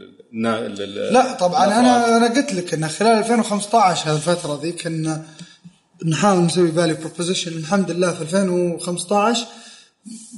لا 1.12 1.34
طبعا 1.34 1.65
الأفراد. 1.65 1.86
أنا 1.86 2.17
أنا 2.17 2.36
قلت 2.36 2.54
لك 2.54 2.74
إن 2.74 2.88
خلال 2.88 3.17
2015 3.17 4.12
هذه 4.12 4.15
الفترة 4.15 4.60
ذي 4.62 4.72
كنا 4.72 5.26
نحاول 6.06 6.46
نسوي 6.46 6.72
value 6.71 6.95
proposition 6.95 7.51
الحمد 7.52 7.91
لله 7.91 8.13
في 8.13 8.22
2015 8.22 9.46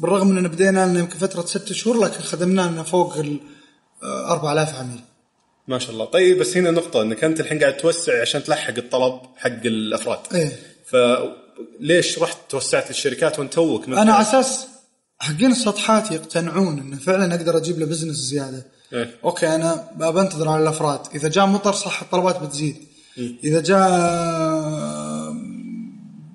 بالرغم 0.02 0.30
اننا 0.38 0.48
بدينا 0.48 0.86
لنا 0.86 1.00
يمكن 1.00 1.18
فترة 1.18 1.46
ست 1.46 1.74
شهور 1.74 2.00
لكن 2.00 2.20
خدمنا 2.20 2.62
لنا 2.62 2.84
فوق 2.84 3.18
ال 3.18 3.40
آه، 4.04 4.32
4000 4.32 4.76
عميل. 4.76 5.00
ما 5.68 5.80
شاء 5.80 5.92
الله. 5.92 6.06
طيب 6.06 6.40
بس 6.40 6.58
هنا 6.58 6.72
نقطة 6.72 7.02
إنك 7.02 7.24
أنت 7.24 7.40
الحين 7.40 7.60
قاعد 7.60 7.78
توسع 7.78 8.22
عشان 8.22 8.44
تلحق 8.44 8.74
الطلب 8.78 9.20
حق 9.38 9.66
الأفراد. 9.66 10.20
إيه. 10.34 10.60
فليش 10.86 12.20
رحت 12.20 12.38
توسعت 12.50 12.90
للشركات 12.90 13.40
وأنت 13.40 13.54
توك؟ 13.54 13.86
أنا 13.88 14.14
على 14.14 14.22
أساس 14.22 14.68
حقين 15.20 15.52
السطحات 15.52 16.12
يقتنعون 16.12 16.80
انه 16.80 16.98
فعلا 16.98 17.36
أقدر 17.36 17.58
أجيب 17.58 17.80
له 17.80 17.86
business 17.86 18.16
زيادة. 18.16 18.66
إيه. 18.94 19.16
okay 19.24 19.56
أنا 19.56 19.88
بنتظر 19.96 20.50
على 20.50 20.64
الأفراد. 20.64 21.00
إذا 21.16 21.30
جاء 21.30 21.46
مطر 21.46 21.74
صح 21.74 22.02
الطلبات 22.02 22.44
بتزيد. 22.44 22.76
إذا 23.44 23.62
جاء 23.62 23.90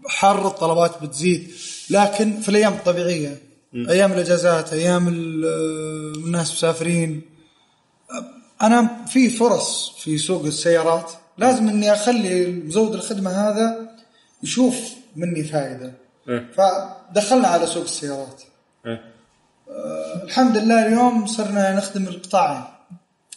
حر 0.07 0.47
الطلبات 0.47 1.03
بتزيد. 1.03 1.51
لكن 1.90 2.40
في 2.40 2.49
الأيام 2.49 2.73
الطبيعية 2.73 3.42
أيام 3.75 4.12
الإجازات 4.12 4.73
أيام 4.73 5.09
ال- 5.09 5.44
الناس 6.25 6.53
مسافرين 6.53 7.23
أنا 8.62 9.05
في 9.09 9.31
فرص 9.31 9.94
في 9.99 10.18
سوق 10.18 10.44
السيارات. 10.44 11.11
لازم 11.38 11.68
إني 11.68 11.92
أخلي 11.92 12.47
مزود 12.47 12.94
الخدمة 12.94 13.31
هذا 13.31 13.90
يشوف 14.42 14.75
مني 15.16 15.44
فائدة. 15.44 15.92
إيه. 16.29 16.51
فدخلنا 16.57 17.49
على 17.49 17.66
سوق 17.66 17.83
السيارات. 17.83 18.42
إيه. 18.42 18.47
الحمد 20.24 20.57
لله 20.57 20.87
اليوم 20.87 21.26
صرنا 21.26 21.76
نخدم 21.76 22.09
القطاعين 22.09 22.64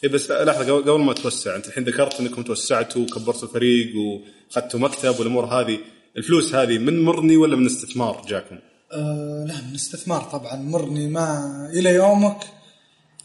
إيه 0.03 0.09
بس 0.09 0.31
لحظة 0.31 0.77
قبل 0.77 0.99
ما 0.99 1.13
توسع 1.13 1.55
أنت 1.55 1.67
الحين 1.67 1.83
ذكرت 1.83 2.19
إنكم 2.19 2.43
توسعتوا 2.43 3.01
وكبرتوا 3.01 3.47
الفريق 3.47 3.93
واخذتوا 3.97 4.79
مكتب 4.79 5.19
والأمور 5.19 5.45
هذه 5.45 5.79
الفلوس 6.17 6.55
هذه 6.55 6.77
من 6.77 7.03
مرني 7.03 7.37
ولا 7.37 7.55
من 7.55 7.65
استثمار 7.65 8.21
جاكم؟ 8.27 8.59
آه 8.93 9.45
لا 9.47 9.55
من 9.69 9.75
استثمار 9.75 10.21
طبعا 10.21 10.55
مرني 10.55 11.07
ما 11.07 11.69
إلى 11.73 11.89
يومك 11.89 12.37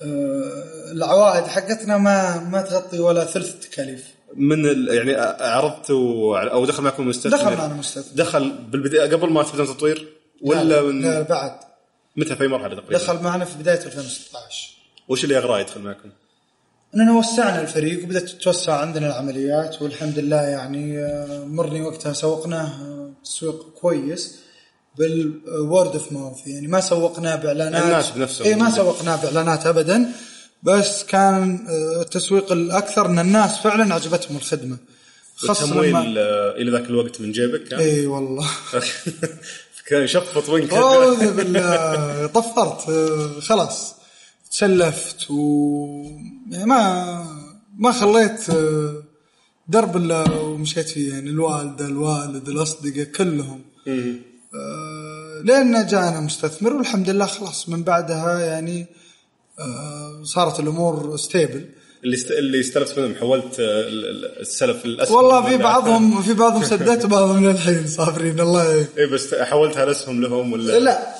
آه 0.03 0.92
العوائد 0.92 1.45
حقتنا 1.45 1.99
ما 1.99 2.40
ما 2.40 2.62
تغطي 2.62 2.99
ولا 2.99 3.25
ثلث 3.25 3.55
التكاليف 3.55 4.05
من. 4.35 4.88
يعني 4.88 5.14
عرضتوا 5.40 6.38
أو 6.38 6.64
دخل 6.64 6.83
معكم 6.83 7.09
مستثمر 7.09 7.38
دخل 7.38 7.57
معنا 7.57 7.75
مستثمر. 7.75 8.16
دخل 8.16 8.53
بالبداية 8.71 9.11
قبل 9.11 9.31
ما 9.31 9.42
تبدون 9.42 9.66
تطوير 9.66 10.09
ولا 10.42 10.64
لا, 10.64 10.83
من 10.83 11.03
لا 11.03 11.23
بعد 11.23 11.66
متى 12.16 12.37
في 12.37 12.42
أي 12.42 12.48
مرحلة 12.48 12.74
تقريبا؟ 12.74 12.98
دخل 12.98 13.22
معنا 13.22 13.44
في 13.44 13.59
بداية 13.59 13.85
2016 13.87 14.76
وش 15.09 15.24
اللي 15.24 15.38
اغراه 15.38 15.61
يدخل 15.61 15.81
معكم؟ 15.81 16.11
إننا 16.94 17.12
وسعنا 17.12 17.61
الفريق 17.61 18.05
وبدأت 18.05 18.29
تتوسع 18.29 18.81
عندنا 18.81 19.07
العمليات 19.07 19.83
والحمد 19.83 20.18
لله 20.18 20.42
يعني 20.42 20.98
آه، 20.98 21.44
مرني 21.44 21.83
وقتها 21.83 22.12
سوقناه 22.12 22.66
آه، 22.66 23.12
تسويق 23.24 23.70
كويس 23.74 24.38
بالورد 24.98 25.92
اوف 25.92 26.12
ماوث 26.12 26.46
يعني 26.46 26.66
ما 26.66 26.81
سوقناه 26.81 27.37
بإعلانات 27.37 27.85
الناس 27.85 28.11
بنفسهم. 28.11 28.46
اي 28.46 28.55
ما 28.55 28.70
سوقناه 28.70 29.16
بإعلانات 29.16 29.66
ابدا 29.66 30.12
بس 30.62 31.05
كان 31.05 31.66
آه، 31.68 32.02
التسويق 32.02 32.52
الأكثر 32.52 33.07
إن 33.07 33.18
الناس 33.18 33.59
فعلا 33.59 33.94
عجبتهم 33.94 34.37
الخدمة 34.37 34.76
خاصة 35.37 35.64
التمويل 35.64 36.18
آه، 36.18 36.50
إلى 36.57 36.70
ذاك 36.70 36.85
الوقت 36.85 37.20
من 37.20 37.33
جيبك 37.33 37.64
كان؟ 37.68 37.79
اي 37.79 38.07
والله 38.07 38.50
كان 39.87 40.03
يشفط 40.03 40.49
وين 40.49 40.72
أعوذ 40.72 41.37
بالله. 41.37 42.27
طفرت. 42.27 42.81
خلاص. 43.42 43.94
تسلفت 44.51 45.31
و 45.31 45.37
ما 46.51 47.27
ما 47.79 47.92
خليت 47.92 48.46
درب 49.68 49.96
إلا 49.96 50.31
ومشيت 50.31 50.88
فيه. 50.88 51.12
يعني 51.12 51.31
الوالدة 51.31 51.87
الوالد 51.87 52.49
الأصدقاء 52.49 53.05
كلهم. 53.05 53.61
لين 55.44 55.87
جانا 55.87 56.20
مستثمر 56.20 56.72
والحمد 56.72 57.11
لله 57.11 57.27
خلاص. 57.27 57.68
من 57.68 57.83
بعدها 57.83 58.40
يعني 58.40 58.87
آه، 59.59 60.22
صارت 60.25 60.61
الأمور 60.61 61.16
stable 61.16 61.69
اللي 62.07 62.16
است... 62.16 62.31
اللي 62.31 62.61
استلفت 62.61 62.99
منهم 62.99 63.14
حولت 63.14 63.61
آه، 63.61 63.81
ال- 63.81 64.05
ال- 64.09 64.40
السلف 64.40 64.85
الاسهم 64.85 65.16
والله 65.16 65.49
في 65.49 65.57
بعضهم 65.57 66.23
في 66.23 66.35
بعضهم 66.35 66.64
سددت 66.73 67.05
وبعضهم 67.05 67.47
للحين 67.47 67.87
صابرين 67.87 68.40
الله 68.40 68.87
اي 68.99 69.07
بس 69.07 69.35
حولتها 69.35 69.85
الاسهم 69.85 70.23
لهم 70.23 70.53
ولا؟ 70.53 70.79
لا. 70.79 71.14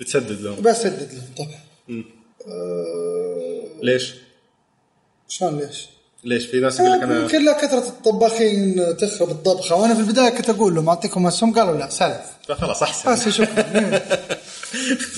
بتسدد 0.00 0.40
لهم. 0.40 0.62
بسدد 0.62 1.08
لهم 1.12 1.28
طبعا. 1.38 2.04
آه، 2.48 3.62
ليش؟ 3.82 4.14
شلون 5.28 5.58
ليش؟ 5.58 5.86
ليش؟ 6.24 6.46
في 6.46 6.60
ناس 6.60 6.80
يقول 6.80 6.92
لك 6.92 7.02
أنا 7.02 7.20
يمكن 7.22 7.44
لا 7.44 7.52
كثرة 7.52 7.88
الطباخين 7.88 8.84
تخرب 8.96 9.30
الطبخة. 9.30 9.74
وأنا 9.76 9.94
في 9.94 10.00
البداية 10.00 10.28
كنت 10.28 10.50
أقول 10.50 10.74
لهم 10.74 10.88
أعطيكم 10.88 11.26
أسهم. 11.26 11.54
قالوا 11.54 11.76
لا 11.76 11.88
سلف. 11.90 12.20
خلاص 12.60 12.82
أحسن. 12.82 13.12
بس 13.12 13.28
شكرا. 13.28 13.62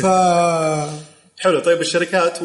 ف 0.02 0.06
حلو 1.40 1.60
طيب 1.60 1.80
الشركات. 1.80 2.38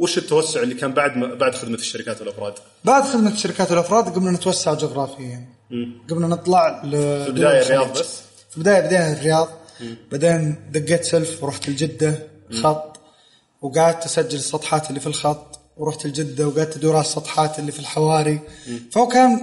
وش 0.00 0.18
التوسع 0.18 0.62
اللي 0.62 0.74
كان 0.74 0.92
بعد 0.92 1.16
ما... 1.16 1.34
بعد 1.34 1.54
خدمة 1.54 1.74
الشركات 1.74 2.20
والأفراد؟ 2.20 2.54
بعد 2.84 3.02
خدمة 3.02 3.32
الشركات 3.32 3.70
والأفراد 3.70 4.14
قمنا 4.14 4.30
نتوسع 4.30 4.74
جغرافيا. 4.74 5.48
قمنا 6.10 6.26
نطلع 6.26 6.82
ل 6.84 6.90
في 6.90 7.28
البداية 7.28 7.62
الرياض 7.62 7.98
بس؟ 7.98 8.20
في 8.50 8.56
البداية 8.56 8.80
بدينا 8.80 9.12
الرياض. 9.12 9.48
بعدين 10.12 10.56
دقيت 10.72 11.04
سلف 11.04 11.44
ورحت 11.44 11.68
لجدة 11.68 12.18
خط. 12.62 13.00
وقعدت 13.62 14.04
أسجل 14.04 14.38
السطحات 14.38 14.88
اللي 14.88 15.00
في 15.00 15.06
الخط 15.06 15.60
ورحت 15.76 16.06
لجدة 16.06 16.48
وقعدت 16.48 16.76
أدور 16.76 16.92
على 16.92 17.04
السطحات 17.04 17.58
اللي 17.58 17.72
في 17.72 17.80
الحواري. 17.80 18.40
فهو 18.92 19.08
كان 19.08 19.40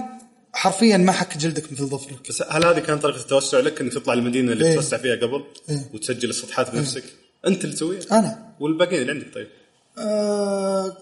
حرفيا 0.52 0.96
ما 0.96 1.12
حك 1.12 1.36
جلدك 1.36 1.72
مثل 1.72 1.84
ظفرك. 1.86 2.28
بس 2.28 2.42
هل 2.50 2.64
هذه 2.64 2.78
كانت 2.78 3.02
طريقة 3.02 3.20
التوسع 3.20 3.58
لك 3.58 3.80
إنك 3.80 3.92
تطلع 3.92 4.14
المدينة 4.14 4.52
اللي 4.52 4.66
إيه. 4.66 4.72
تتوسع 4.72 4.96
فيها 4.96 5.16
قبل 5.16 5.44
إيه. 5.70 5.90
وتسجل 5.94 6.30
السطحات 6.30 6.70
بنفسك؟ 6.70 7.04
انت 7.46 7.64
اللي 7.64 7.76
تسويها؟ 7.76 8.00
أنا. 8.12 8.38
والباقيين 8.60 9.00
اللي 9.02 9.12
عندك 9.12 9.34
طيب؟ 9.34 9.48
آه 9.98 10.96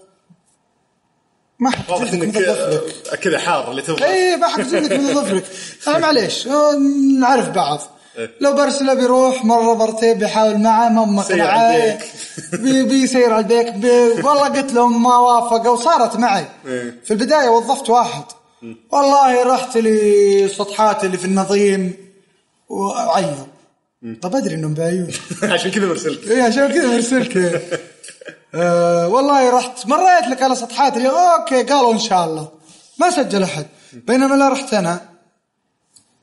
ما 1.59 1.71
واضح 1.89 2.13
إنك 2.13 2.37
آه، 2.37 2.81
كذا 3.15 3.39
حار 3.39 3.71
اللي 3.71 3.81
تبغى. 3.81 4.05
اي 4.05 4.35
ما 4.35 4.47
حك 4.47 4.59
جلدك 4.61 4.91
مثل 4.99 5.13
ظفرك 5.15 5.43
أنا 5.87 5.99
معليش. 5.99 6.47
آه، 6.47 6.75
نعرف 7.19 7.49
بعض. 7.49 7.79
إيه. 8.17 8.31
لو 8.41 8.53
برسلة 8.53 8.93
بيروح 8.93 9.45
مرة 9.45 9.73
مرتين 9.75 10.17
بيحاول 10.17 10.57
معه 10.57 10.89
ما 10.89 11.05
مقنعه 11.05 11.97
بيسير 12.89 13.33
على 13.33 13.39
البيك. 13.43 13.73
بي 13.73 13.87
والله 14.21 14.47
قلت 14.47 14.73
لهم 14.73 15.03
ما 15.03 15.17
وافقوا 15.17 15.75
صارت 15.75 16.15
معي. 16.15 16.45
إيه. 16.65 16.99
في 17.03 17.11
البداية 17.11 17.49
وظفت 17.49 17.89
واحد. 17.89 18.23
والله 18.91 19.43
رحت 19.43 19.77
لي 19.77 20.47
سطحات 20.47 21.03
اللي 21.03 21.17
في 21.17 21.25
النظيم 21.25 21.93
وعيط 22.69 23.47
طب 24.21 24.35
أدري 24.35 24.55
إنهم 24.55 24.73
بعيون 24.73 25.07
عشان 25.43 25.71
كذا 25.71 25.85
مرسلك 25.85 26.31
اي 26.31 26.41
عشان 26.41 26.67
كذا 26.67 26.87
مرسلك 26.87 27.37
آه 28.55 29.07
والله 29.07 29.57
رحت. 29.57 29.87
مريت 29.87 30.27
لك 30.29 30.41
على 30.41 30.55
سطحات. 30.55 30.97
اللي 30.97 31.09
أوكي 31.09 31.63
قالوا 31.63 31.93
إن 31.93 31.99
شاء 31.99 32.25
الله. 32.25 32.51
ما 32.99 33.09
سجل 33.11 33.43
أحد. 33.43 33.65
بينما 33.93 34.35
لا 34.35 34.49
رحت 34.49 34.73
أنا. 34.73 35.09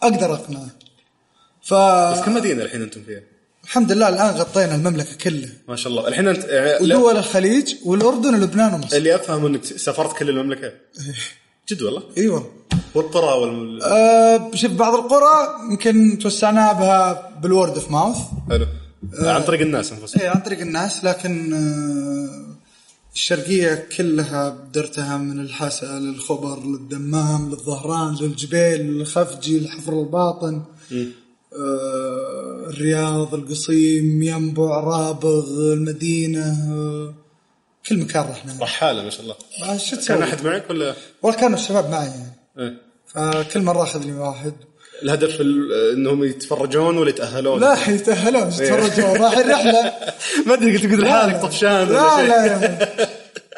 أقدر 0.02 0.34
أقنعه. 0.34 0.64
بس 1.62 1.68
فالحمد 1.68 2.24
كم 2.24 2.34
مدينة 2.34 2.62
الحين 2.62 2.82
أنتم 2.82 3.00
فيها؟ 3.02 3.20
لله 3.94 4.08
الآن 4.08 4.34
غطينا 4.34 4.74
المملكة 4.74 5.16
كلها. 5.16 5.48
ما 5.68 5.76
شاء 5.76 5.92
الله. 5.92 6.08
الحين 6.08 6.28
أنت 6.28 6.44
لا- 6.44 6.82
ودول 6.82 7.16
الخليج 7.16 7.74
والأردن 7.84 8.34
ولبنان 8.34 8.74
ومصر. 8.74 8.96
اللي 8.96 9.14
افهم 9.14 9.46
إنك 9.46 9.64
سافرت 9.64 10.16
كل 10.18 10.28
المملكة. 10.28 10.72
جد 11.68 11.82
والله؟ 11.82 12.02
إيوه. 12.18 12.52
والقرى 12.94 13.38
وال 13.38 13.82
آه 13.82 14.50
شوف 14.54 14.72
بعض 14.72 14.94
القرى 14.94 15.48
يمكن 15.70 16.18
توسعناها 16.18 16.72
بها 16.72 17.30
بالورد 17.42 17.74
اوف 17.74 17.90
ماوث 17.90 18.16
حلو. 18.50 18.66
عن 19.20 19.42
طريق 19.42 19.60
الناس 19.60 19.92
أنفسهم. 19.92 20.22
إيه 20.22 20.28
عن 20.28 20.40
طريق 20.40 20.60
الناس 20.60 21.04
لكن 21.04 21.52
آه، 21.52 22.56
الشرقية 23.14 23.88
كلها 23.96 24.48
بدرتها 24.50 25.16
من 25.16 25.40
الحسا 25.40 25.98
للخبر 25.98 26.64
للدمام 26.64 27.50
للظهران 27.50 28.14
للجبيل 28.20 28.80
للخفجي 28.80 29.60
لحفر 29.60 29.92
الباطن. 30.00 30.62
آه، 30.92 32.66
الرياض 32.70 33.34
القصيم 33.34 34.22
ينبع 34.22 34.80
رابغ 34.80 35.72
المدينة 35.72 36.46
آه، 36.70 37.14
كل 37.88 37.98
مكان 37.98 38.22
رحنا. 38.30 38.56
رحالة 38.60 39.02
ما 39.02 39.10
شاء 39.10 39.22
الله. 39.22 39.34
شو 39.78 39.90
كان 39.90 40.00
تسوي؟ 40.00 40.24
أحد 40.24 40.44
معك 40.44 40.70
ولا؟ 40.70 40.94
والله 41.22 41.40
كانوا 41.40 41.58
الشباب 41.58 41.90
معي. 41.90 42.06
يعني. 42.06 42.37
فكل 43.06 43.62
مرة 43.62 43.82
أخذ 43.82 44.04
لي 44.04 44.12
واحد. 44.12 44.52
الهدف 45.02 45.40
ال- 45.40 45.92
إنهم 45.92 46.24
يتفرجون 46.24 46.98
ولا 46.98 47.10
يتأهلون؟ 47.10 47.60
لا 47.60 47.88
يتأهلون 47.90 48.48
يتفرجون. 48.48 49.16
رايحين 49.22 49.50
رحلة 49.50 49.92
ما 50.46 50.54
أدري 50.54 50.72
قلت 50.76 50.82
قلت 50.92 51.00
لحالك 51.00 51.42
طفشان 51.42 51.88
لا 51.88 52.22
لا 52.26 52.44
يا. 52.46 52.88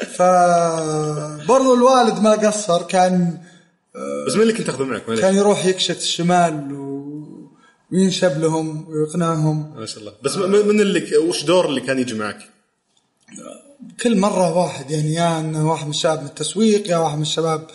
فبرضو 0.17 1.75
الوالد 1.75 2.23
ما 2.23 2.31
قصر 2.31 2.83
كان 2.83 3.39
بس 4.27 4.33
مين 4.33 4.43
اللي 4.43 4.53
كنت 4.53 4.67
تاخذه 4.67 4.85
معك؟ 4.85 5.05
كان 5.05 5.35
يروح 5.35 5.67
يكشت 5.67 5.91
الشمال 5.99 6.73
و... 6.73 7.01
وينشب 7.93 8.41
لهم 8.41 8.87
ويقنعهم. 8.89 9.75
ما 9.79 9.87
شاء 9.87 10.01
الله. 10.01 10.13
بس 10.23 10.37
من 10.37 10.81
اللي 10.81 11.01
ك- 11.01 11.19
وش 11.29 11.45
دور 11.45 11.67
اللي 11.69 11.81
كان 11.81 11.99
يجي 11.99 12.15
معك؟ 12.15 12.39
كل 14.03 14.17
مرة 14.19 14.59
واحد 14.59 14.91
يعني 14.91 15.15
يا 15.15 15.41
إنه 15.41 15.71
واحد 15.71 15.85
من 15.85 15.91
الشباب 15.91 16.21
من 16.21 16.27
التسويق 16.27 16.89
يا 16.91 16.97
واحد 16.97 17.17
من 17.17 17.23
الشباب 17.23 17.61
آه، 17.61 17.67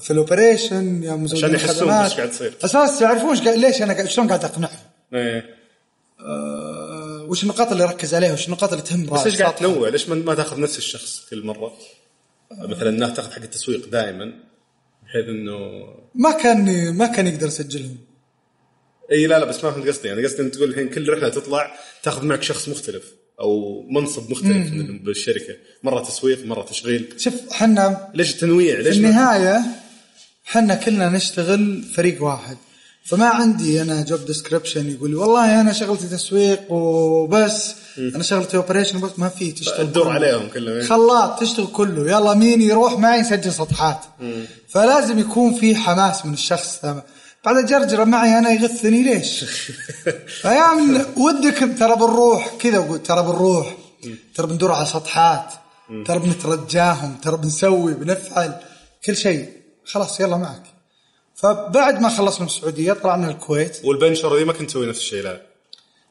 في 0.00 0.10
الاوبريشن 0.10 1.02
يا 1.02 1.12
مزودين 1.14 1.44
عشان 1.54 1.68
يحسون. 1.68 1.90
إيش 1.90 2.14
قاعد 2.14 2.28
يصير. 2.28 2.54
أساس 2.64 3.02
يعرفون 3.02 3.36
ليش 3.36 3.82
أنا 3.82 4.06
شلون 4.06 4.28
قاعد 4.28 4.44
اقنعهم 4.44 4.78
إيه 5.14 5.58
آه، 6.20 7.26
وش 7.28 7.42
النقاط 7.42 7.72
اللي 7.72 7.84
يركز 7.84 8.14
عليها 8.14 8.32
وش 8.32 8.46
النقاط 8.46 8.72
اللي 8.72 8.84
تهم 8.84 9.06
بس 9.06 9.26
ليش 9.26 9.42
قاعد. 9.42 9.54
تنوع؟ 9.54 9.88
ليش 9.88 10.08
ما 10.08 10.34
تاخذ 10.34 10.60
نفس 10.60 10.78
الشخص 10.78 11.26
كل 11.30 11.46
مرة؟ 11.46 11.72
مثلا 12.52 12.88
انها 12.88 13.08
تاخذ 13.08 13.32
حق 13.32 13.42
التسويق 13.42 13.88
دائما 13.88 14.32
بحيث 15.02 15.24
إنه 15.28 15.58
ما 16.14 16.30
كان 16.32 16.90
ما 16.96 17.06
كان 17.06 17.26
يقدر 17.26 17.46
يسجلهم 17.46 17.98
إي 19.12 19.26
لا 19.26 19.38
لا 19.38 19.44
بس 19.44 19.64
ما 19.64 19.70
فهمت 19.70 19.88
قصدي 19.88 20.08
يعني 20.08 20.24
قصدي 20.24 20.42
انت 20.42 20.54
تقول 20.54 20.68
الحين 20.68 20.88
كل 20.88 21.12
رحلة 21.12 21.28
تطلع 21.28 21.76
تاخذ 22.02 22.26
معك 22.26 22.42
شخص 22.42 22.68
مختلف 22.68 23.14
أو 23.40 23.82
منصب 23.90 24.30
مختلف 24.30 24.72
من- 24.72 24.98
بالشركة. 24.98 25.54
مرة 25.82 26.02
تسويق 26.04 26.46
مرة 26.46 26.62
تشغيل. 26.62 27.08
شوف 27.16 27.34
حنا 27.52 28.08
ليش 28.14 28.34
التنويع؟ 28.34 28.76
في 28.76 28.82
ليش 28.82 28.96
ما 28.98 29.08
النهاية 29.08 29.60
حنا 30.44 30.74
كلنا 30.74 31.08
نشتغل 31.08 31.82
فريق 31.94 32.22
واحد. 32.24 32.56
فما 33.04 33.26
عندي 33.26 33.82
أنا 33.82 34.02
job 34.02 34.24
description 34.26 34.90
يقول 34.90 35.10
لي 35.10 35.16
والله 35.16 35.60
أنا 35.60 35.72
شغلتي 35.72 36.06
تسويق 36.06 36.72
وبس 36.72 37.74
أنا 37.98 38.22
شغلتي 38.22 38.56
operation 38.56 39.00
بس 39.00 39.10
ما 39.18 39.28
في 39.28 39.52
تشتغل 39.52 39.92
تدور. 39.92 40.08
عليهم 40.08 40.48
كلهم. 40.48 40.82
خلاط 40.82 41.40
تشتغل 41.40 41.66
كله. 41.66 42.10
يلا 42.10 42.34
مين 42.34 42.62
يروح؟ 42.62 42.98
معي 42.98 43.20
يسجل 43.20 43.52
سطحات 43.52 44.00
فلازم 44.68 45.18
يكون 45.18 45.54
في 45.54 45.74
حماس 45.76 46.26
من 46.26 46.32
الشخص. 46.32 46.80
بعد 47.44 47.66
جرجرة 47.66 48.04
معي 48.04 48.38
أنا 48.38 48.50
يغثني 48.50 49.02
ليش؟ 49.02 49.44
فيا 50.42 50.66
ودك 51.16 51.78
ترى 51.78 51.96
بنروح 51.96 52.54
كذا 52.58 52.78
وقلت 52.78 53.06
ترى 53.06 53.22
بنروح 53.22 53.76
ترى 54.34 54.46
بندور 54.46 54.72
على 54.72 54.86
سطحات 54.86 55.52
ترى 56.06 56.18
بنترجاهم 56.18 57.14
ترى 57.22 57.36
بنسوي 57.36 57.94
بنفعل 57.94 58.60
كل 59.04 59.16
شيء. 59.16 59.52
خلاص 59.84 60.20
يلا 60.20 60.36
معك. 60.36 60.62
فبعد 61.34 62.00
ما 62.00 62.08
خلصنا 62.08 62.40
من 62.40 62.46
السعوديه 62.46 62.92
طلعنا 62.92 63.30
الكويت. 63.30 63.80
والبنشر 63.84 64.36
ذي 64.36 64.44
ما 64.44 64.52
كنت 64.52 64.70
تسوي 64.70 64.86
نفس 64.86 64.98
الشيء 64.98 65.22
لا؟ 65.22 65.42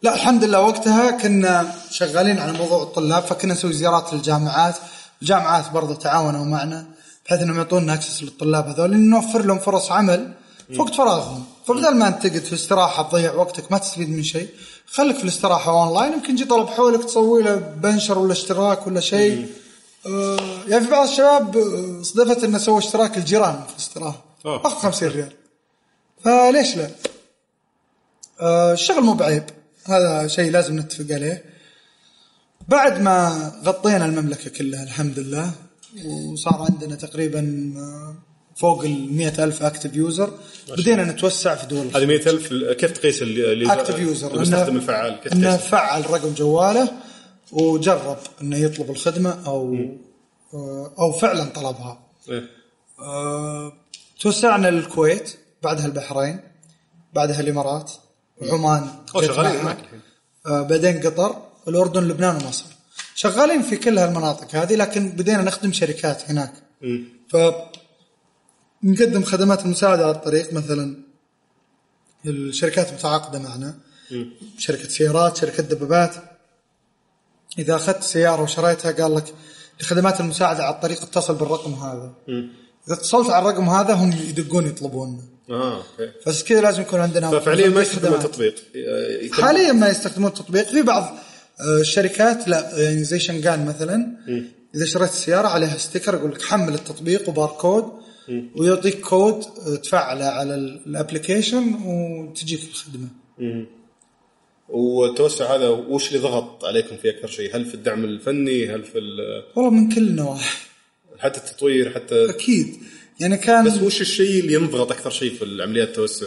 لا 0.02 0.16
الحمد 0.16 0.44
لله 0.44 0.62
وقتها 0.62 1.12
كنا 1.12 1.74
شغالين 1.92 2.40
على 2.40 2.52
موضوع 2.52 2.84
الطلاب 2.84 3.24
فكنا 3.24 3.54
نسوي 3.54 3.74
زيارات 3.74 4.14
للجامعات. 4.14 4.76
الجامعات 5.22 5.72
برضو 5.72 5.94
تعاونوا 5.94 6.46
معنا 6.46 6.86
بحيث 7.26 7.42
إنهم 7.42 7.58
يعطونا 7.58 7.94
access 7.94 8.24
للطلاب 8.24 8.68
هذول 8.68 8.98
نوفر 8.98 9.42
لهم 9.46 9.60
فرص 9.60 9.92
عمل. 9.92 10.34
في 10.74 10.82
وقت 10.82 10.96
فراغهم. 10.96 11.46
فبدل 11.68 11.96
ما 11.96 12.08
أنت 12.08 12.28
تقعد 12.28 12.42
في 12.44 12.54
استراحة 12.54 13.04
تضيع 13.10 13.34
وقتك 13.34 13.72
ما 13.72 13.78
تستفيد 13.78 14.10
من 14.10 14.24
شيء 14.24 14.50
خليك 14.86 15.18
في 15.18 15.24
الاستراحة 15.24 15.72
أونلاين. 15.72 16.14
يمكن 16.14 16.34
يجي 16.34 16.46
طلب 16.46 16.68
حولك 16.68 17.04
تسوي 17.04 17.44
له 17.44 17.56
بنشر 17.56 18.20
ولا 18.20 18.32
اشتراك 18.32 18.88
ولا 18.88 19.00
شيء. 19.00 19.50
آه 20.06 20.38
يعني 20.68 20.86
في 20.86 20.92
بعض 20.92 21.08
الشباب 21.08 21.58
آه، 21.58 22.02
صدفت 22.02 22.44
إنه 22.44 22.58
سوى 22.58 22.78
اشتراك 22.78 23.18
الجيران 23.18 23.64
في 23.68 23.74
الاستراحة. 23.74 24.24
أخذ 24.46 24.78
50 24.78 25.10
ريال. 25.10 25.34
فليش 26.24 26.76
لا؟ 26.76 26.90
آه، 28.42 28.74
الشغل 28.74 29.02
مو 29.02 29.14
بعيب. 29.14 29.44
هذا 29.86 30.28
شيء 30.28 30.52
لازم 30.52 30.80
نتفق 30.80 31.16
عليه. 31.16 31.44
بعد 32.68 33.02
ما 33.02 33.52
غطينا 33.66 34.06
المملكة 34.06 34.50
كلها 34.50 34.84
الحمد 34.84 35.20
لله 35.20 35.52
وصار 36.06 36.66
عندنا 36.70 36.96
تقريبا 36.96 37.74
آه، 37.78 38.16
فوق 38.58 38.84
ال 38.84 39.18
100 39.18 39.44
ألف 39.44 39.64
active 39.64 39.96
user 39.96 40.34
بدينا 40.78 41.04
نتوسع 41.04 41.56
في 41.56 41.68
دول 41.68 41.88
هذه 41.96 42.06
100000 42.06 42.54
كيف 42.54 42.92
تقيس 42.92 43.22
ال 43.22 43.74
active 43.74 44.00
user 44.00 44.32
اللي 44.32 44.42
يستخدم 44.42 44.76
الفعال 44.76 45.20
كيف 45.24 45.34
إنه؟ 45.34 45.58
فعل 45.58 46.10
رقم 46.10 46.34
جواله 46.34 46.92
وجرب 47.52 48.18
إنه 48.42 48.58
يطلب 48.58 48.92
الخدمة 48.92 49.48
أو 49.48 49.76
آه، 50.54 50.94
أو 51.00 51.12
فعلا 51.12 51.44
طلبها 51.44 52.00
إيه. 52.30 52.44
آه، 53.00 53.74
توسعنا 54.20 54.68
للكويت 54.68 55.38
بعدها 55.64 55.86
البحرين 55.86 56.40
بعدها 57.14 57.40
الإمارات 57.40 57.92
وعمان. 58.42 58.88
آه، 60.48 60.62
بعدين 60.62 61.00
قطر 61.00 61.36
الأردن 61.68 62.04
لبنان 62.04 62.36
ومصر 62.36 62.66
شغالين 63.16 63.62
في 63.62 63.78
كل 63.78 63.98
هالمناطق 63.98 64.56
هذه 64.56 64.76
لكن 64.76 65.10
بدينا 65.10 65.42
نخدم 65.42 65.72
شركات 65.72 66.30
هناك 66.30 66.54
مم. 66.82 67.04
ف 67.30 67.36
نقدم 68.84 69.24
خدمات 69.24 69.66
المساعدة 69.66 70.04
على 70.04 70.16
الطريق 70.16 70.54
مثلا 70.54 70.98
الشركات 72.26 72.94
متعاقدة 72.94 73.40
معنا. 73.40 73.76
شركة 74.58 74.90
سيارات 74.90 75.38
شركة 75.38 75.64
دبابات. 75.64 76.16
إذا 77.60 77.76
أخذت 77.76 78.04
سيارة 78.04 78.42
وشريتها 78.42 78.92
قال 78.92 79.16
لك 79.16 79.34
لخدمات 79.82 80.20
المساعدة 80.20 80.64
على 80.64 80.76
الطريق 80.76 81.02
اتصل 81.02 81.36
بالرقم 81.36 81.74
هذا. 81.74 82.14
إذا 82.88 82.94
اتصلت 82.96 83.30
على 83.30 83.50
الرقم 83.50 83.70
هذا 83.70 83.94
هم 83.94 84.12
يدقون 84.12 84.68
يطلبوننا 84.68 85.22
آه 85.50 85.78
أوكي. 85.78 86.12
بس 86.28 86.44
كذا 86.44 86.62
لازم 86.62 86.82
يكون 86.82 87.00
عندنا 87.00 87.40
ففعليا 87.40 87.70
ما 87.70 87.82
يستخدمون. 87.82 88.20
التطبيق. 88.20 88.56
يتم- 89.22 89.42
حاليا 89.42 89.72
ما 89.72 89.90
يستخدمون 89.90 90.30
التطبيق. 90.30 90.68
في 90.70 90.82
بعض 90.82 91.04
آه، 91.60 91.82
الشركات 91.82 92.48
لا 92.48 92.78
يعني 92.78 93.04
زي 93.04 93.20
شنغان 93.20 93.66
مثلا. 93.66 94.18
إذا 94.76 94.86
شريت 94.86 95.10
السيارة 95.10 95.48
عليها 95.48 95.78
sticker 95.78 96.14
يقول 96.16 96.32
لك 96.32 96.42
حمل 96.42 96.74
التطبيق 96.74 97.30
وباركود. 97.30 97.92
ويعطيك 98.56 99.00
كود 99.02 99.44
آه، 99.68 99.76
تفعله 99.76 100.26
على 100.26 100.56
ال- 100.56 100.82
application 100.88 101.74
وتجيك 101.86 102.60
الخدمة 102.70 103.08
والتوسع 104.70 105.56
هذا 105.56 105.70
وش 105.70 106.08
اللي 106.08 106.20
ضغط 106.20 106.66
عليكم 106.66 106.98
فيه 106.98 107.10
أكثر 107.10 107.28
شيء؟ 107.28 107.56
هل 107.56 107.66
في 107.66 107.76
الدعم 107.76 108.04
الفني؟ 108.04 108.68
هل 108.76 108.84
في 108.84 108.98
ال- 108.98 109.44
والله 109.56 109.72
من 109.72 109.90
كل 109.90 110.08
النواحي 110.08 110.58
حتى 111.18 111.38
التطوير 111.40 111.90
حتى 111.94 112.30
أكيد 112.30 112.78
يعني 113.20 113.38
كان 113.38 113.66
بس 113.66 113.82
وش 113.82 114.02
الشيء 114.02 114.40
اللي 114.40 114.54
ينضغط 114.54 114.92
أكثر 114.92 115.10
شيء 115.10 115.34
في 115.34 115.44
العمليات 115.44 115.88
التوسع؟ 115.88 116.26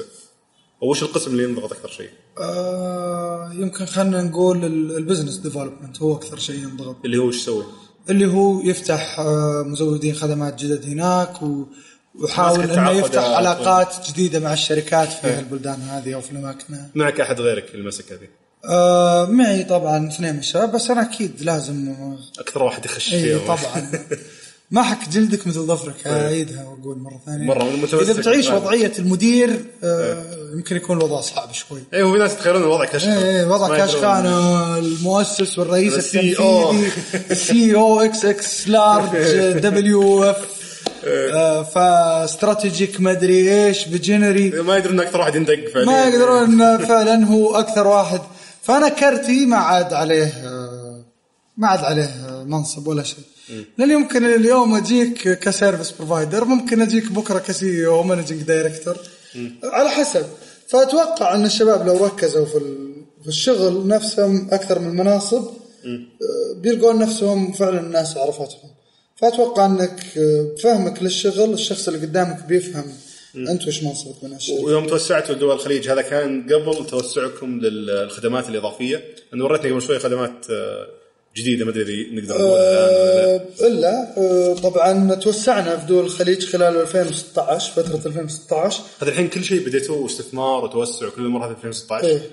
أو 0.82 0.90
وش 0.90 1.02
القسم 1.02 1.30
اللي 1.30 1.42
ينضغط 1.44 1.72
أكثر 1.72 1.88
شيء؟ 1.88 2.10
آه 2.38 3.52
يمكن 3.54 3.86
خلينا 3.86 4.22
نقول 4.22 4.64
ال- 4.64 4.96
business 4.96 5.36
development 5.36 6.02
هو 6.02 6.14
أكثر 6.16 6.38
شيء 6.38 6.56
ينضغط 6.56 6.96
اللي 7.04 7.18
هو 7.18 7.24
وش 7.26 7.36
يسوي؟ 7.36 7.64
اللي 8.10 8.26
هو 8.26 8.60
يفتح 8.60 9.20
آه، 9.20 9.62
مزودين 9.66 10.14
خدمات 10.14 10.54
جدد 10.64 10.84
هناك 10.86 11.30
ويحاول 12.14 12.70
إنه 12.70 12.90
يفتح 12.90 13.22
علاقات 13.22 13.94
جديدة 14.08 14.40
مع 14.40 14.52
الشركات 14.52 15.08
في 15.08 15.38
البلدان 15.38 15.80
هذه 15.80 16.14
أو 16.14 16.20
في 16.20 16.32
الأماكن 16.32 16.74
هذه. 16.74 16.90
معك 16.94 17.20
أحد 17.20 17.40
غيرك 17.40 17.74
المسك 17.74 18.12
هذه؟ 18.12 18.28
آه 18.64 19.26
معي 19.26 19.64
طبعا 19.64 20.08
اثنين 20.08 20.32
من 20.32 20.38
الشباب 20.38 20.72
بس 20.72 20.90
أنا 20.90 21.02
أكيد 21.02 21.42
لازم 21.42 21.94
أكثر 22.38 22.62
واحد 22.62 22.84
يخش 22.84 23.12
اي 23.12 23.22
فيها 23.22 23.56
طبعا 23.56 23.90
ما 24.70 24.82
حك 24.82 25.08
جلدك 25.08 25.46
مثل 25.46 25.60
ظفرك 25.60 26.06
اعيدها 26.06 26.64
وأقول 26.64 26.98
مرة 26.98 27.20
ثانية. 27.26 27.46
مرة 27.46 27.64
متمسك 27.64 27.94
إذا 27.94 28.12
بتعيش 28.12 28.46
بالفعل. 28.46 28.56
وضعية 28.62 28.92
المدير 28.98 29.64
آه 29.84 30.24
يمكن 30.54 30.76
يكون 30.76 30.98
الوضع 30.98 31.20
صعب 31.20 31.52
شوي. 31.52 31.82
اي 31.94 32.02
هو 32.02 32.12
في 32.12 32.18
ناس 32.18 32.32
يتخيلون 32.32 32.62
الوضع 32.62 32.84
كشخان 32.84 33.12
إيه 33.12 33.46
وضع 33.46 33.68
ما 33.68 33.76
كاشخان 33.76 34.20
يدرون. 34.24 34.32
آه، 34.42 34.78
المؤسس 34.78 35.58
والرئيس 35.58 35.94
ال 35.94 36.02
CEO. 36.36 36.40
التنفيذي 36.40 36.92
السي 37.30 37.74
أو 37.74 38.00
إكس 38.00 38.24
إكس 38.24 38.68
لارج 38.68 39.16
دبليو 39.64 40.24
إف 40.24 40.36
فاستراتيجيك 41.74 43.00
ما 43.00 43.10
أدري 43.10 43.66
إيش 43.66 43.84
فيجنري. 43.84 44.50
ما 44.50 44.76
يدرون 44.76 44.94
إن 44.94 45.06
أكثر 45.06 45.20
واحد 45.20 45.34
يندق 45.34 45.68
فعليا. 45.74 45.86
ما 45.86 46.04
يقدرون 46.08 46.78
فعلا 46.78 47.26
هو 47.26 47.54
أكثر 47.58 47.86
واحد. 47.86 48.20
فأنا 48.62 48.88
كرتي 48.88 49.46
ما 49.46 49.56
عاد 49.56 49.92
عليه 49.92 50.24
آه، 50.24 51.00
ما 51.56 51.68
عاد 51.68 51.84
عليه 51.84 52.04
آه، 52.04 52.44
منصب 52.44 52.86
ولا 52.86 53.02
شيء. 53.02 53.24
لأن 53.78 53.90
يمكن 53.90 54.24
اليوم 54.24 54.74
أجيك 54.74 55.38
ك 55.38 55.45
service 55.45 55.90
provider 55.90 56.44
ممكن 56.44 56.82
أجيك 56.82 57.12
بكرة 57.12 57.38
ك 57.38 57.86
CEO 57.86 58.02
managing 58.02 58.42
director. 58.42 58.96
على 59.64 59.90
حسب. 59.90 60.26
فأتوقع 60.68 61.34
أن 61.34 61.44
الشباب 61.46 61.86
لو 61.86 62.04
ركزوا 62.06 62.44
في 62.44 62.58
في 63.22 63.28
الشغل 63.28 63.86
نفسهم 63.86 64.48
أكثر 64.52 64.78
من 64.78 64.96
مناصب 64.96 65.44
آه، 65.86 66.60
بيلقون 66.60 66.98
نفسهم 66.98 67.52
فعلا 67.52 67.80
الناس 67.80 68.16
عرفتهم. 68.16 68.70
فأتوقع 69.16 69.66
أنك 69.66 70.04
آه، 70.18 70.54
بفهمك 70.56 71.02
للشغل 71.02 71.52
الشخص 71.52 71.88
اللي 71.88 72.06
قدامك 72.06 72.44
بيفهم. 72.48 72.84
أنت 73.36 73.68
وش 73.68 73.82
منصبك 73.82 74.24
من 74.24 74.34
الشركة 74.34 74.64
ويوم 74.64 74.86
توسعتوا 74.86 75.34
لدول 75.34 75.54
الخليج 75.54 75.90
هذا 75.90 76.02
كان 76.02 76.42
قبل 76.42 76.86
توسعكم 76.86 77.60
للخدمات 77.60 78.48
الإضافية؟ 78.48 79.04
لأنه 79.32 79.44
وريتني 79.44 79.70
قبل 79.70 79.82
شوي 79.82 79.98
خدمات 79.98 80.50
آه، 80.50 80.86
جديدة 81.36 81.64
ما 81.64 81.70
أدري 81.70 82.02
اذا 82.02 82.34
نقدر 82.34 82.44
ولا 82.44 82.54
آه، 82.54 83.46
إلا 83.60 84.18
آه، 84.18 84.54
طبعا 84.54 85.14
توسعنا 85.14 85.76
في 85.76 85.86
دول 85.86 86.04
الخليج 86.04 86.46
خلال 86.46 86.76
2016 86.76 87.72
فترة 87.72 88.06
2016 88.06 88.82
هذا 89.02 89.10
الحين 89.10 89.28
كل 89.28 89.44
شيء 89.44 89.66
بديتوا 89.66 90.06
استثمار 90.06 90.64
وتوسع 90.64 91.06
وكل 91.06 91.22
الأمور 91.22 91.46
هذه 91.46 91.54
في 91.54 91.56
2016 91.56 92.06
إيه. 92.06 92.30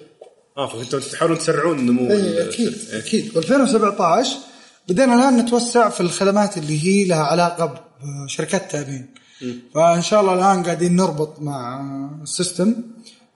آه 0.57 0.67
فكنتوا 0.67 0.99
تحاولون 0.99 1.37
تسرعون 1.37 1.85
نمو 1.85 2.11
إيه 2.11 2.49
أكيد. 2.49 2.77
إيه. 2.93 2.99
أكيد. 2.99 3.37
و 3.37 3.39
2017 3.39 4.37
بدينا 4.89 5.15
الآن 5.15 5.37
نتوسع 5.37 5.89
في 5.89 6.01
الخدمات 6.01 6.57
اللي 6.57 6.83
هي 6.85 7.05
لها 7.05 7.23
علاقة 7.23 7.85
بشركات 8.25 8.61
التامين 8.61 9.05
فإن 9.75 10.01
شاء 10.01 10.21
الله 10.21 10.33
الآن 10.33 10.63
قاعدين 10.63 10.95
نربط 10.95 11.39
مع 11.39 11.81
ال 12.23 12.31
system 12.31 12.75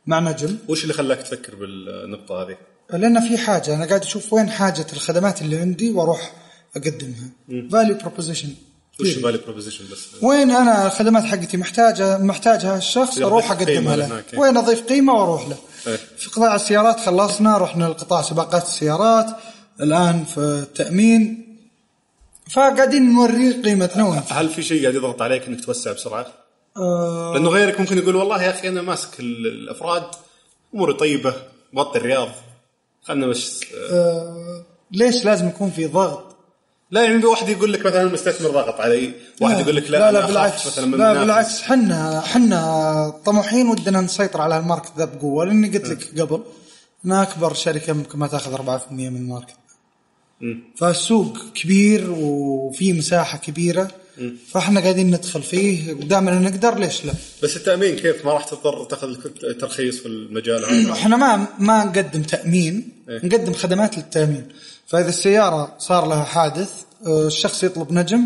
مع 0.08 0.20
نجم. 0.20 0.58
وش 0.68 0.84
اللي 0.84 0.94
خلاك 0.94 1.22
تفكر 1.22 1.56
بالنقطة 1.56 2.44
هذه؟ 2.44 2.58
لأن 2.92 3.28
في 3.28 3.38
حاجة 3.38 3.76
أنا 3.76 3.86
قاعد 3.86 4.02
أشوف 4.02 4.34
وين 4.34 4.50
حاجة 4.50 4.86
الخدمات 4.94 5.42
اللي 5.42 5.58
عندي 5.58 5.92
وأروح 5.92 6.34
أقدمها. 6.76 7.30
value 7.72 7.96
proposition 7.98 8.50
وش 9.00 9.16
value 9.16 9.38
proposition 9.38 9.84
بس؟ 9.92 10.08
وين 10.24 10.52
أنا 10.52 10.86
الخدمات 10.88 11.24
حقتي 11.24 11.58
محتاجة 11.58 12.18
محتاجها 12.18 12.78
الشخص 12.78 13.18
أروح 13.18 13.52
أقدمها 13.52 13.96
له. 13.96 14.24
وين 14.38 14.58
أضيف 14.58 14.82
قيمة 14.82 15.14
وأروح 15.14 15.48
له. 15.48 15.58
إيه. 15.88 16.00
في 16.18 16.30
قطاع 16.30 16.56
السيارات 16.56 17.00
خلصنا 17.00 17.58
رحنا 17.58 17.86
لقطاع 17.86 18.22
سباقات 18.22 18.64
السيارات 18.64 19.26
الآن 19.82 20.24
في 20.26 20.38
التأمين. 20.38 21.48
فقاعدين 22.50 23.14
نوري 23.14 23.62
قيمتنا 23.62 24.08
وين. 24.10 24.22
هل 24.30 24.50
في 24.50 24.62
شيء 24.64 24.82
قاعد 24.82 24.96
يضغط 24.96 25.22
عليك 25.22 25.48
إنك 25.48 25.66
توسع 25.66 25.92
بسرعة؟ 25.92 26.26
آه. 26.78 27.32
لأنه 27.34 27.50
غيرك 27.50 27.80
ممكن 27.80 27.98
يقول 27.98 28.16
والله 28.16 28.44
يا 28.44 28.50
أخي 28.50 28.68
أنا 28.70 28.82
ماسك 28.82 29.20
ال- 29.20 29.48
الأفراد 29.48 30.04
أموري 30.76 30.94
طيبة 30.94 31.34
مغطي 31.74 31.98
الرياض. 32.00 32.30
خلنا 33.04 33.28
بس 33.28 33.62
آه، 33.74 33.94
آه 33.94 34.66
ليش 34.92 35.26
لازم 35.26 35.48
يكون 35.48 35.70
في 35.72 35.86
ضغط؟ 35.86 36.32
لا 36.92 37.04
يعني 37.04 37.26
واحد 37.26 37.50
يقول 37.50 37.74
لك 37.74 37.86
مثلا 37.86 38.02
المستثمر 38.02 38.50
ضغط 38.50 38.82
علي 38.82 39.14
واحد 39.42 39.60
يقول 39.60 39.76
لك 39.76 39.92
لا, 39.92 39.98
لا, 39.98 40.12
لا 40.12 40.28
بالعكس. 40.28 40.68
مثلا 40.68 40.86
من 40.86 40.98
لا. 40.98 41.14
بالعكس. 41.14 41.62
حنا 41.62 42.22
حنا 42.22 43.14
طموحين 43.26 43.68
ودنا 43.68 44.02
نسيطر 44.02 44.42
على 44.42 44.58
ال 44.58 44.63
market 44.63 44.92
ذا 44.98 45.06
بقوة 45.06 45.46
لأني 45.46 45.78
قلت 45.78 45.88
لك 45.88 46.22
قبل 46.22 46.44
ان 47.06 47.12
أكبر 47.12 47.54
شركة 47.54 47.94
ممكن 47.94 48.20
ما 48.20 48.28
تأخذ 48.28 48.56
4% 48.56 48.92
من 48.92 49.16
ال 49.16 49.21
market. 49.21 49.56
فالسوق 50.78 51.38
كبير 51.56 52.12
وفي 52.12 52.94
مساحة 52.94 53.38
كبيرة. 53.38 53.92
فاحنا 54.52 54.80
قاعدين 54.82 55.08
ندخل 55.12 55.44
فيه 55.44 55.94
ودائما 55.94 56.32
نقدر 56.40 56.80
ليش 56.80 57.06
لا؟ 57.06 57.14
بس 57.44 57.58
التأمين 57.58 57.96
كيف؟ 57.96 58.26
ما 58.26 58.34
راح 58.34 58.44
تضطر 58.44 58.86
تاخذ 58.86 59.16
ترخيص 59.60 60.00
في 60.00 60.06
المجال 60.06 60.66
هذا. 60.66 60.94
إحنا 61.00 61.18
ما 61.18 61.46
ما 61.60 61.84
نقدم 61.84 62.22
تأمين 62.22 62.90
إيه. 63.10 63.26
نقدم 63.26 63.54
خدمات 63.54 63.98
للتأمين. 63.98 64.48
فإذا 64.88 65.10
السيارة 65.10 65.76
صار 65.80 66.06
لها 66.08 66.24
حادث 66.24 66.72
آه، 67.08 67.28
الشخص 67.28 67.64
يطلب 67.64 67.92
نجم 67.94 68.22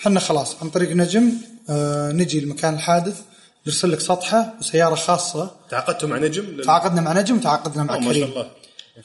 إحنا 0.00 0.20
خلاص 0.20 0.56
عن 0.62 0.70
طريق 0.70 0.90
نجم 0.90 1.32
آه، 1.70 2.12
نجي 2.12 2.40
لمكان 2.40 2.74
الحادث 2.74 3.20
نرسل 3.66 3.92
لك 3.92 4.00
سطحة 4.00 4.54
وسيارة 4.60 4.94
خاصة. 4.94 5.50
تعاقدتوا 5.70 6.08
مع 6.08 6.18
نجم؟ 6.18 6.42
لل- 6.44 6.64
تعاقدنا 6.64 7.00
مع 7.00 7.12
نجم 7.20 7.36
وتعاقدنا 7.36 7.82
مع 7.84 7.94
آه، 7.94 7.98
ما 7.98 8.12
شاء 8.12 8.12
كريم 8.12 8.28
الله 8.30 8.50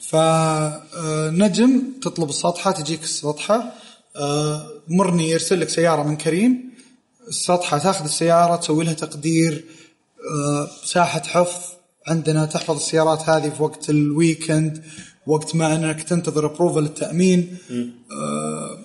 فنجم 0.00 1.82
تطلب 2.02 2.28
السطحة 2.28 2.70
تجيك 2.70 3.02
السطحة. 3.02 3.54
آه، 3.56 3.72
مرني 4.88 5.30
يرسل 5.30 5.60
لك 5.60 5.68
سيارة 5.68 6.02
من 6.02 6.16
كريم. 6.16 6.74
السطحة 7.28 7.78
تاخذ 7.78 8.04
السيارة 8.04 8.56
تسوي 8.56 8.84
لها 8.84 8.92
تقدير 8.92 9.64
آه، 10.30 10.68
ساحة 10.84 11.22
حفظ. 11.22 11.60
عندنا 12.06 12.44
تحفظ 12.46 12.76
السيارات 12.76 13.28
هذه 13.28 13.50
في 13.50 13.62
وقت 13.62 13.90
ال 13.90 14.02
weekend 14.02 14.84
وقت 15.26 15.56
ما 15.56 15.74
إنك 15.74 16.02
تنتظر 16.02 16.46
approval 16.46 16.84
التأمين. 16.84 17.58
آه، 18.12 18.78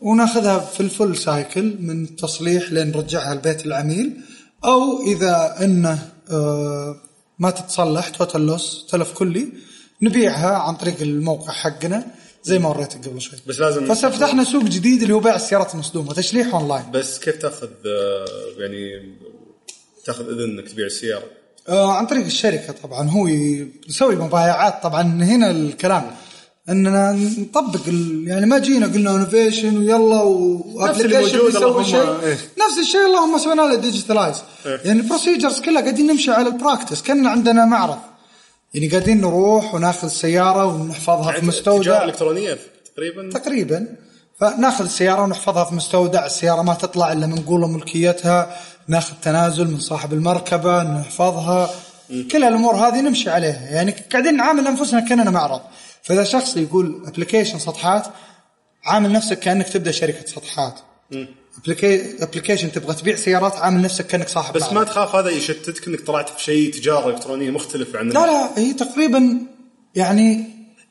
وناخذها 0.00 0.58
في 0.58 0.80
ال 0.80 0.87
full 0.87 1.16
cycle 1.16 1.76
من 1.80 2.16
تصليح 2.16 2.72
لين 2.72 2.90
نرجعها 2.90 3.34
لبيت 3.34 3.66
العميل. 3.66 4.16
أو 4.64 5.02
إذا 5.06 5.56
إنه 5.64 6.08
آه، 6.30 6.96
ما 7.38 7.50
تتصلح 7.50 8.08
total 8.08 8.46
loss 8.46 8.86
تلف 8.90 9.12
كلي 9.12 9.48
نبيعها 10.02 10.58
عن 10.58 10.74
طريق 10.74 11.02
الموقع 11.02 11.52
حقنا. 11.52 12.21
زي 12.44 12.58
ما 12.58 12.68
وريتك 12.68 13.08
قبل 13.08 13.20
شوي. 13.20 13.38
بس 13.46 13.60
لازم 13.60 13.94
ففتحنا 13.94 14.44
سوق 14.44 14.62
جديد 14.64 15.02
اللي 15.02 15.14
هو 15.14 15.20
بيع 15.20 15.36
السيارات 15.36 15.74
المصدومة 15.74 16.14
تشليح 16.14 16.54
اونلاين 16.54 16.90
بس 16.90 17.18
كيف 17.18 17.36
تاخذ 17.36 17.68
آه، 17.86 18.26
يعني 18.58 19.14
تاخذ 20.04 20.28
إذن 20.28 20.58
إنك 20.58 20.68
تبيع 20.68 20.86
السيارة؟ 20.86 21.24
آه 21.68 21.92
عن 21.92 22.06
طريق 22.06 22.24
الشركة 22.24 22.72
طبعا. 22.82 23.08
هو 23.08 23.26
يسوي 23.88 24.16
مبايعات. 24.16 24.82
طبعا 24.82 25.02
هنا 25.02 25.50
الكلام. 25.50 26.10
إننا 26.68 27.12
نطبق 27.38 27.80
يعني 28.26 28.46
ما 28.46 28.58
جينا 28.58 28.86
قلنا 28.86 29.16
innovation 29.16 29.76
ويلا 29.78 30.22
و 30.22 30.86
نفس 30.88 31.00
اللي 31.00 31.16
application 31.16 31.34
موجود، 31.34 31.52
بيسوي 31.52 31.64
اللهم 31.64 31.84
شيء. 31.84 32.20
إيه. 32.22 32.38
نفس 32.58 32.78
الشيء 32.80 33.06
اللهم 33.06 33.38
سوينا 33.38 33.62
له 33.62 33.74
digitalize 33.74 34.36
إيه. 34.66 34.80
يعني 34.84 35.00
ال 35.00 35.05
procedures 35.05 35.60
كلها 35.60 35.82
قاعدين 35.82 36.06
نمشي 36.06 36.30
على 36.30 36.48
ال 36.48 36.54
practice 36.54 37.02
كأن 37.02 37.26
عندنا 37.26 37.64
معرض. 37.64 37.98
يعني 38.74 38.88
قاعدين 38.88 39.20
نروح 39.20 39.74
وناخذ 39.74 40.04
السياره 40.04 40.66
ونحفظها 40.66 41.32
في 41.32 41.38
تجاره 41.38 41.46
مستودع. 41.46 42.04
إلكترونية 42.04 42.58
تقريبا؟ 42.94 43.30
تقريبا. 43.30 43.96
فناخذ 44.40 44.84
السياره 44.84 45.22
ونحفظها 45.22 45.64
في 45.64 45.74
مستودع. 45.74 46.26
السيارة 46.26 46.62
ما 46.62 46.74
تطلع 46.74 47.12
إلا 47.12 47.26
منقولة 47.26 47.66
ملكيتها. 47.66 48.56
ناخذ 48.88 49.14
تنازل 49.22 49.68
من 49.68 49.80
صاحب 49.80 50.12
المركبة 50.12 50.82
نحفظها. 50.82 51.70
كل 52.08 52.44
الأمور 52.44 52.74
هذه 52.74 53.00
نمشي 53.00 53.30
عليها. 53.30 53.70
يعني 53.70 53.94
قاعدين 54.12 54.36
نعامل 54.36 54.66
أنفسنا 54.66 55.00
كأننا 55.00 55.30
معرض. 55.30 55.60
فإذا 56.02 56.24
شخص 56.24 56.56
يقول 56.56 57.02
application 57.06 57.58
سطحات 57.58 58.06
عامل 58.84 59.12
نفسك 59.12 59.38
كأنك 59.38 59.68
تبدأ 59.68 59.90
شركة 59.90 60.26
سطحات 60.26 60.80
application 62.20 62.72
تبغى 62.72 62.94
تبيع 62.94 63.16
سيارات 63.16 63.56
عامل 63.56 63.82
نفسك 63.82 64.06
كأنك 64.06 64.28
صاحب 64.28 64.54
بس 64.54 64.62
معرض. 64.62 64.74
ما 64.74 64.84
تخاف 64.84 65.14
هذا 65.14 65.30
يشتتك 65.30 65.88
إنك 65.88 66.00
طلعت 66.00 66.28
في 66.28 66.44
شيء 66.44 66.72
تجارة 66.72 67.10
إلكترونية 67.10 67.50
مختلف 67.50 67.96
عن 67.96 68.08
لا 68.08 68.12
لا 68.12 68.58
هي 68.58 68.72
تقريبا 68.72 69.38
يعني 69.94 70.44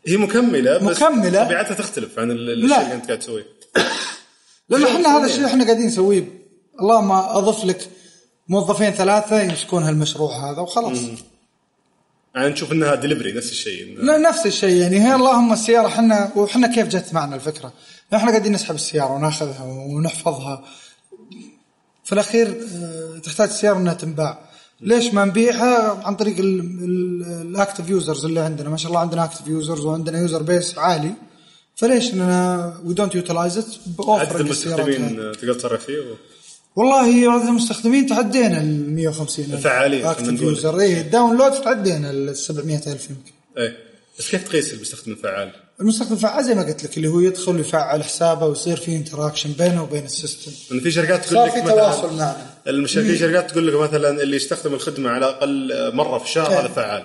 هي 0.07 0.17
مكملة 0.17 0.77
بس 0.77 1.01
مكملة. 1.01 1.43
طبيعتها 1.43 1.73
تختلف 1.73 2.19
عن 2.19 2.31
لا. 2.31 2.53
الشيء 2.53 2.81
اللي 2.81 2.93
أنت 2.93 3.05
قاعد 3.05 3.19
تسويه. 3.19 3.45
لأن 4.69 4.83
إحنا 4.83 5.17
هذا 5.17 5.25
الشيء 5.25 5.45
إحنا 5.45 5.63
قاعدين 5.63 5.85
نسويه. 5.85 6.27
اللهم 6.81 7.11
أضف 7.11 7.65
لك 7.65 7.89
موظفين 8.47 8.91
ثلاثة 8.91 9.41
يمسكون 9.41 9.83
هالمشروع 9.83 10.51
هذا 10.51 10.59
وخلاص. 10.61 10.97
يعني 12.35 12.49
نشوف 12.49 12.71
إنها 12.71 12.95
دليفري 12.95 13.33
نفس 13.33 13.51
الشيء. 13.51 13.97
لا 13.97 14.17
نفس 14.17 14.45
الشيء 14.45 14.81
يعني. 14.81 14.99
هي 14.99 15.15
اللهم 15.15 15.53
السيارة 15.53 15.87
إحنا 15.87 16.31
وحنا 16.35 16.67
كيف 16.67 16.87
جت 16.87 17.13
معنا 17.13 17.35
الفكرة؟ 17.35 17.73
إحنا 18.13 18.29
قاعدين 18.29 18.51
نسحب 18.51 18.75
السيارة 18.75 19.11
وناخذها 19.11 19.63
ونحفظها. 19.63 20.63
في 22.03 22.13
الأخير 22.13 22.47
آه، 22.75 23.17
تحتاج 23.23 23.47
السيارة 23.49 23.77
إنها 23.77 23.93
تنباع. 23.93 24.39
ليش 24.81 25.13
ما 25.13 25.25
نبيعها؟ 25.25 26.01
عن 26.05 26.15
طريق 26.15 26.35
ال 26.39 26.61
active 26.61 27.89
users 27.89 28.25
اللي 28.25 28.39
عندنا. 28.39 28.69
ما 28.69 28.77
شاء 28.77 28.89
الله 28.89 28.99
عندنا 29.01 29.23
active 29.23 29.47
users 29.47 29.85
وعندنا 29.85 30.19
user 30.19 30.43
base 30.43 30.77
عالي. 30.77 31.13
فليش 31.75 32.13
إننا 32.13 32.73
we 32.85 32.93
don't 32.93 33.15
utilize 33.15 33.57
it 33.57 33.65
عدد 33.99 34.35
المستخدمين 34.35 35.19
آه، 35.19 35.31
تقدر 35.33 35.53
تصرف 35.53 35.85
فيه 35.85 35.97
و... 35.99 36.15
والله 36.75 37.31
عدد 37.31 37.47
المستخدمين 37.47 38.05
تعدينا 38.07 38.61
ال 38.61 38.95
150 38.95 39.45
ألف. 39.45 39.63
فعالية، 39.63 39.97
خلينا 40.13 40.31
active. 40.31 40.41
user. 40.41 40.79
اي 40.79 41.01
ال 41.01 41.07
download 41.07 41.51
تعدينا 41.51 42.11
ال 42.11 42.37
700 42.37 42.77
ألف 42.77 43.09
يمكن. 43.09 43.31
إيه. 43.57 43.90
بس 44.19 44.31
كيف 44.31 44.47
تقيس 44.47 44.73
المستخدم 44.73 45.11
الفعال؟ 45.11 45.51
المستخدم 45.81 46.15
فعال 46.15 46.45
زي 46.45 46.55
ما 46.55 46.63
قلت 46.63 46.83
لك 46.83 46.97
اللي 46.97 47.07
هو 47.07 47.19
يدخل 47.19 47.55
ويفعل 47.55 48.03
حسابه 48.03 48.45
ويصير 48.45 48.77
في 48.77 48.95
interaction 48.95 49.51
بينه 49.51 49.83
وبين 49.83 50.05
ال 50.05 50.14
system. 50.15 50.79
في 50.79 50.91
شركات 50.91 51.25
تقول 51.25 51.47
لك 51.47 51.53
في 51.53 51.61
تواصل 51.61 52.17
معنا. 52.17 52.45
في 52.85 53.17
شركات 53.17 53.51
تقول 53.51 53.67
لك 53.67 53.73
مثلا 53.73 54.23
اللي 54.23 54.35
يستخدم 54.35 54.73
الخدمة 54.73 55.09
على 55.09 55.17
الاقل 55.17 55.95
مرة 55.95 56.17
في 56.17 56.25
الشهر 56.25 56.51
إيه. 56.51 56.59
هذا 56.59 56.67
فعال. 56.67 57.03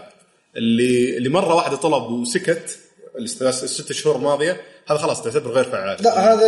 اللي 0.57 1.17
اللي 1.17 1.29
مرة 1.29 1.55
واحدة 1.55 1.77
طلب 1.77 2.03
وسكت 2.11 2.79
الست 3.19 3.93
شهور 3.93 4.17
الماضيه 4.17 4.61
هذا 4.89 4.99
خلاص 4.99 5.23
تعتبر 5.23 5.51
غير 5.51 5.65
فعال. 5.65 6.03
لا 6.03 6.33
هذا 6.33 6.47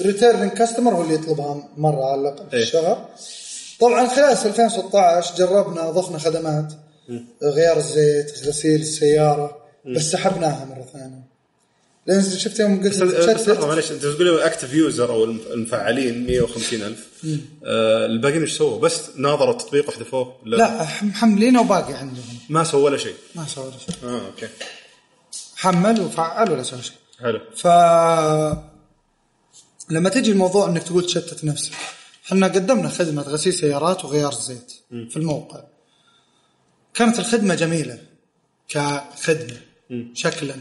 ال 0.00 0.05
returning 0.05 0.52
customer 0.52 0.94
هو 0.94 1.02
اللي 1.02 1.14
يطلبها 1.14 1.68
مرة 1.76 2.04
على 2.04 2.20
الأقل 2.20 2.50
في 2.50 2.56
إيه. 2.56 2.62
الشهر. 2.62 3.08
طبعا 3.80 4.08
خلال 4.08 4.30
2016 4.30 5.34
جربنا 5.36 5.88
اضفنا 5.88 6.18
خدمات. 6.18 6.72
غيار 7.42 7.76
الزيت 7.76 8.46
غسيل 8.46 8.80
السيارة. 8.80 9.63
بس 9.86 10.02
سحبناها 10.02 10.64
مرة 10.64 10.86
ثانية. 10.92 11.34
لأن 12.06 12.22
شفت 12.22 12.60
يوم 12.60 12.82
قلت 12.82 13.02
بس 13.02 13.48
لحظه 13.48 13.66
معلش 13.66 13.92
انت 13.92 14.02
تقول 14.02 14.40
active 14.40 14.74
user 14.74 15.10
أو 15.10 15.24
المفعلين 15.24 16.26
150 16.26 16.82
ألف 16.82 17.08
آه 17.64 18.06
الباقيين 18.06 18.40
إيش 18.40 18.56
سووا؟ 18.56 18.78
بس 18.78 19.00
ناظروا 19.16 19.52
التطبيق 19.52 19.88
وحذفوه؟ 19.88 20.36
لا. 20.44 20.86
محملينه 21.02 21.60
وباقي 21.60 21.94
عندهم. 21.94 22.38
ما 22.48 22.64
سووا 22.64 22.84
ولا 22.84 22.96
شيء. 22.96 23.14
ما 23.34 23.46
سوى 23.46 23.64
ولا 23.64 23.78
شيء. 23.78 24.08
آه 24.08 24.26
okay. 24.26 24.48
حمل 25.56 26.00
وفعل 26.00 26.50
ولا 26.50 26.62
سوى 26.62 26.82
شيء. 26.82 26.96
حلو. 27.20 27.40
ف 27.56 27.66
لما 29.90 30.08
تجي 30.08 30.32
الموضوع 30.32 30.68
إنك 30.68 30.82
تقول 30.82 31.06
تشتت 31.06 31.44
نفسك 31.44 31.72
إحنا 32.26 32.46
قدمنا 32.46 32.88
خدمة 32.88 33.22
غسيل 33.22 33.54
سيارات 33.54 34.04
وغيار 34.04 34.32
الزيت 34.32 34.72
في 34.90 35.16
الموقع. 35.16 35.64
كانت 36.94 37.18
الخدمة 37.18 37.54
جميلة 37.54 37.98
كخدمة. 38.68 39.60
شكلا. 40.14 40.54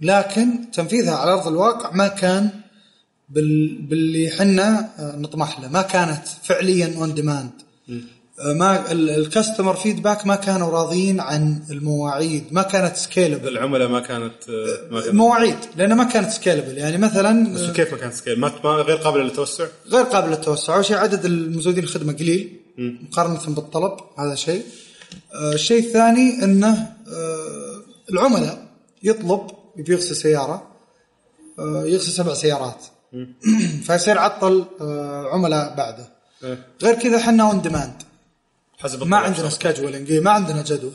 لكن 0.00 0.70
تنفيذها 0.72 1.14
على 1.14 1.32
أرض 1.32 1.48
الواقع 1.48 1.90
ما 1.90 2.08
كان 2.08 2.50
بال... 3.28 3.78
باللي 3.82 4.30
حنا 4.30 4.88
آه، 4.98 5.16
نطمح 5.16 5.60
له. 5.60 5.68
ما 5.68 5.82
كانت 5.82 6.22
فعليا 6.42 6.94
on 6.96 7.14
demand 7.14 7.50
ما 8.38 8.92
ال- 8.92 9.10
ال 9.10 9.17
customer 9.17 9.74
feedback 9.76 10.26
ما 10.26 10.34
كانوا 10.36 10.70
راضيين 10.70 11.20
عن 11.20 11.62
المواعيد. 11.70 12.44
ما 12.50 12.62
كانت 12.62 12.96
scalable 12.96 13.48
العملاء 13.48 13.88
ما 13.88 14.00
كانت 14.00 14.32
آه، 14.48 14.90
ما 14.92 15.00
كانت. 15.00 15.14
مواعيد. 15.14 15.56
لانها 15.76 15.96
ما 15.96 16.04
كانت 16.04 16.30
scalable 16.30 16.78
يعني 16.78 16.98
مثلا 16.98 17.54
بس 17.54 17.70
كيف 17.70 17.92
ما 17.92 17.98
كانت 17.98 18.14
scale 18.14 18.40
ما 18.40 18.48
غير 18.64 18.96
قابله 18.96 19.22
للتوسع؟ 19.22 19.66
غير 19.88 20.04
قابل 20.04 20.30
للتوسع. 20.30 20.74
أول 20.74 20.84
شيء 20.84 20.96
عدد 20.96 21.24
المزودين 21.24 21.84
الخدمة 21.84 22.12
قليل. 22.12 22.60
مقارنة 22.78 23.54
بالطلب. 23.54 23.92
هذا 24.18 24.34
شيء. 24.34 24.62
آه، 25.34 25.52
الشيء 25.54 25.78
الثاني 25.78 26.44
إنه 26.44 26.72
آه، 27.08 27.82
العملاء 28.10 28.63
يطلب 29.04 29.50
يبي 29.76 29.92
يغسل 29.92 30.16
سيارة 30.16 30.74
آه، 31.58 31.84
يغسل 31.84 32.12
سبع 32.12 32.34
سيارات. 32.34 32.84
فيصير 33.86 34.18
عطل 34.18 34.64
آه، 34.80 35.28
عملاء 35.32 35.74
بعده. 35.74 36.08
إيه. 36.44 36.66
غير 36.82 36.94
كذا 36.94 37.16
إحنا 37.16 37.50
on 37.50 37.62
demand 37.62 38.02
حسب 38.78 39.02
ما. 39.06 39.16
عندنا 39.16 39.50
scheduling 39.50 40.12
ما 40.12 40.30
عندنا 40.30 40.62
جدول. 40.62 40.92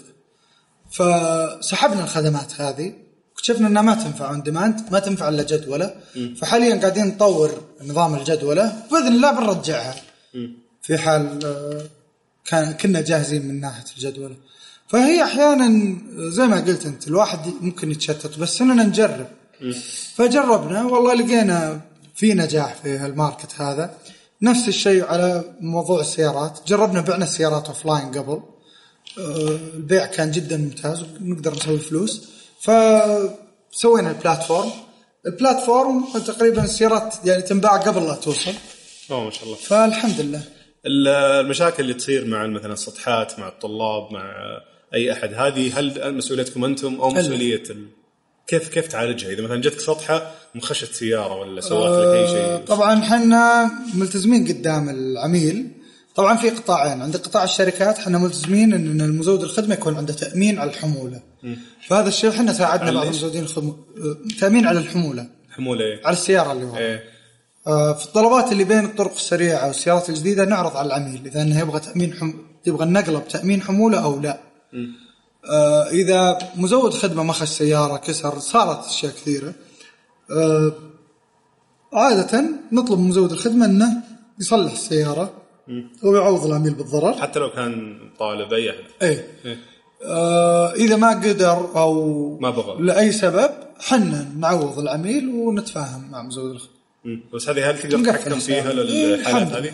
فسحبنا 0.92 2.04
الخدمات 2.04 2.62
هذه 2.62 2.94
اكتشفنا 3.34 3.68
إنها 3.68 3.82
ما 3.82 3.96
تنفع 3.96 4.30
on 4.30 4.44
demand 4.44 4.92
ما 4.92 5.00
تنفع 5.00 5.30
إلا 5.30 5.44
جدولة. 5.44 5.96
فحاليا 6.42 6.76
قاعدين 6.76 7.08
نطور 7.08 7.62
نظام 7.82 8.16
الجدولة 8.16 8.84
بإذن 8.92 9.08
الله 9.08 9.32
بنرجعها. 9.32 9.96
في 10.82 10.98
حال 10.98 11.46
آه، 11.46 11.86
كان 12.46 12.74
كنا 12.74 13.02
جاهزين 13.02 13.48
من 13.48 13.60
ناحية 13.60 13.86
الجدولة. 13.98 14.36
فهي 14.90 15.24
أحيانا 15.24 15.98
زي 16.18 16.48
ما 16.48 16.56
قلت 16.62 16.86
أنت 16.86 17.08
الواحد 17.08 17.40
ممكن 17.62 17.92
يتشتت 17.92 18.40
بس 18.40 18.62
إننا 18.62 18.84
نجرب. 18.84 19.28
فجربنا 20.16 20.84
والله 20.84 21.14
لقينا 21.14 21.82
في 22.16 22.34
نجاح 22.34 22.76
في 22.76 22.98
هال 22.98 23.14
market 23.14 23.62
هذا. 23.62 23.94
نفس 24.42 24.68
الشيء 24.68 25.06
على 25.06 25.44
موضوع 25.62 26.02
السيارات. 26.02 26.60
جربنا 26.68 27.02
بعنا 27.02 27.24
السيارات 27.24 27.68
offline 27.68 28.12
قبل. 28.12 28.42
آه، 29.20 29.60
البيع 29.76 30.06
كان 30.06 30.32
جدا 30.32 30.58
ممتاز 30.58 31.04
ونقدر 31.22 31.54
نسوي 31.56 31.78
فلوس. 31.80 32.30
فسوينا 32.62 34.10
ال 34.10 34.16
platform. 34.16 34.70
ال 35.26 35.35
platform 35.35 36.06
تقريبا 36.28 36.64
السيارات 36.64 37.16
يعني 37.26 37.42
تنباع 37.42 37.78
قبل 37.78 38.06
لا 38.06 38.16
توصل. 38.16 38.54
أوه 39.12 39.24
ما 39.24 39.32
شاء 39.32 39.44
الله. 39.44 39.56
فالحمد 39.56 40.22
لله. 40.22 40.42
ال- 40.86 41.08
المشاكل 41.46 41.84
اللي 41.84 41.94
تصير 41.94 42.26
مع 42.26 42.48
مثلا 42.48 42.74
السطحات 42.74 43.40
مع 43.40 43.48
الطلاب 43.48 44.14
مع 44.14 44.34
أي 44.94 45.12
أحد. 45.12 45.34
هذه 45.34 45.80
هل 45.80 46.16
مسؤوليتكم 46.16 46.66
أنتم 46.66 46.96
أو 46.96 47.10
مسؤولية 47.10 47.64
ال... 47.70 47.86
كيف 48.48 48.70
كيف 48.70 48.88
تعالجها؟ 48.88 49.30
إذا 49.30 49.42
مثلا 49.42 49.62
جتك 49.62 49.80
سطحة 49.80 50.32
مخشت 50.56 50.94
سيارة 50.94 51.36
ولا 51.36 51.62
سوت 51.62 51.88
لك 51.88 52.16
أي 52.16 52.28
شيء. 52.28 52.66
طبعا 52.66 53.00
إحنا 53.00 53.72
ملتزمين 53.94 54.48
قدام 54.48 54.90
العميل. 54.90 55.72
طبعا 56.16 56.38
في 56.38 56.50
قطاعين. 56.50 57.02
عند 57.02 57.18
قطاع 57.18 57.44
الشركات 57.44 57.98
إحنا 57.98 58.18
ملتزمين 58.18 58.74
ان 58.74 59.02
المزود 59.02 59.44
الخدمة 59.44 59.74
يكون 59.74 59.98
عنده 59.98 60.14
تأمين 60.14 60.60
على 60.60 60.70
الحمولة. 60.70 61.22
فهذا 61.88 62.08
الشيء 62.08 62.30
إحنا 62.30 62.54
ساعدنا 62.54 62.92
بعض؟ 62.92 63.06
المزودين 63.06 63.44
الخدمة. 63.44 63.72
آه، 63.72 64.40
تأمين 64.40 64.68
على 64.68 64.80
الحمولة. 64.80 65.28
حموله 65.50 65.86
إيه. 65.86 66.02
على 66.06 66.14
السيارة 66.14 66.52
اللي 66.52 66.66
ورا 66.66 66.78
إيه. 66.78 67.04
آه، 67.68 67.94
في 67.94 68.06
الطلبات 68.06 68.52
اللي 68.52 68.64
بين 68.64 68.86
الطرق 68.86 69.14
السريعة 69.16 69.68
والسيارات 69.68 70.10
الجديدة 70.10 70.46
نعرض 70.46 70.78
على 70.78 70.88
العميل. 70.88 71.22
إذا 71.26 71.42
إنه 71.42 71.60
يبغى 71.60 71.80
تأمين 71.80 72.14
حم... 72.14 72.34
يبغى 72.66 72.84
النقله 72.84 73.20
بتأمين 73.20 73.62
حمولة 73.62 74.04
أو 74.04 74.20
لا. 74.20 74.49
آه 75.50 75.90
إذا 75.90 76.38
مزود 76.56 76.94
خدمة 76.94 77.24
ما 77.24 77.34
خش 77.34 77.48
سيارة 77.48 77.98
كسر 77.98 78.40
صارت 78.40 78.86
أشياء 78.88 79.12
كثيرة. 79.12 79.54
آه 80.32 80.74
عادة 81.94 82.44
نطلب 82.72 83.00
من 83.00 83.10
مزود 83.10 83.32
الخدمة 83.32 83.66
إنه 83.66 84.04
يصلح 84.40 84.72
السيارة 84.72 85.34
ويعوض 86.04 86.46
العميل 86.46 86.74
بالضرر. 86.74 87.14
حتى 87.14 87.40
لو 87.40 87.50
كان 87.52 88.00
طالب 88.20 88.54
أي 88.54 88.70
أحد 88.70 88.84
إيه 89.02 89.28
إيه. 89.46 89.58
آه 90.04 90.74
إذا 90.74 90.96
ما 90.96 91.10
قدر 91.10 91.72
أو 91.76 92.38
ما 92.40 92.50
بغى. 92.50 92.82
لأي 92.82 93.12
سبب 93.12 93.52
حنا 93.80 94.32
نعوض 94.38 94.80
العميل 94.80 95.30
ونتفاهم 95.30 96.12
مع 96.12 96.22
مزود 96.24 96.52
الخدمة. 96.52 96.80
بس 97.34 97.50
هذه 97.50 97.70
هل 97.70 97.80
تقدر 97.80 98.14
تتحكم 98.14 98.40
فيها. 98.40 98.72
إيه، 98.72 98.74
للحالات 98.74 99.48
الحمد 99.48 99.66
هذه؟ 99.66 99.74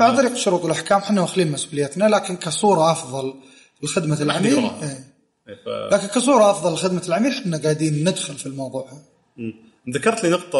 عن 0.00 0.16
طريق 0.16 0.30
الشروط 0.30 0.62
والاحكام 0.62 0.98
إحنا 0.98 1.20
واخلين 1.20 1.52
مسؤوليتنا 1.52 2.04
لكن 2.04 2.36
كصورة 2.36 2.92
أفضل 2.92 3.34
لخدمه 3.82 4.22
العميل. 4.22 4.54
إيه. 4.58 5.14
إيه، 5.48 5.54
ف... 5.64 5.94
لكن 5.94 6.06
كصورة 6.06 6.50
أفضل 6.50 6.72
لخدمه 6.72 7.02
العميل 7.08 7.32
إحنا 7.32 7.56
قاعدين 7.56 8.08
ندخل 8.08 8.34
في 8.34 8.46
الموضوع. 8.46 8.88
مم. 9.36 9.54
ذكرت 9.94 10.24
لي 10.24 10.30
نقطة 10.30 10.58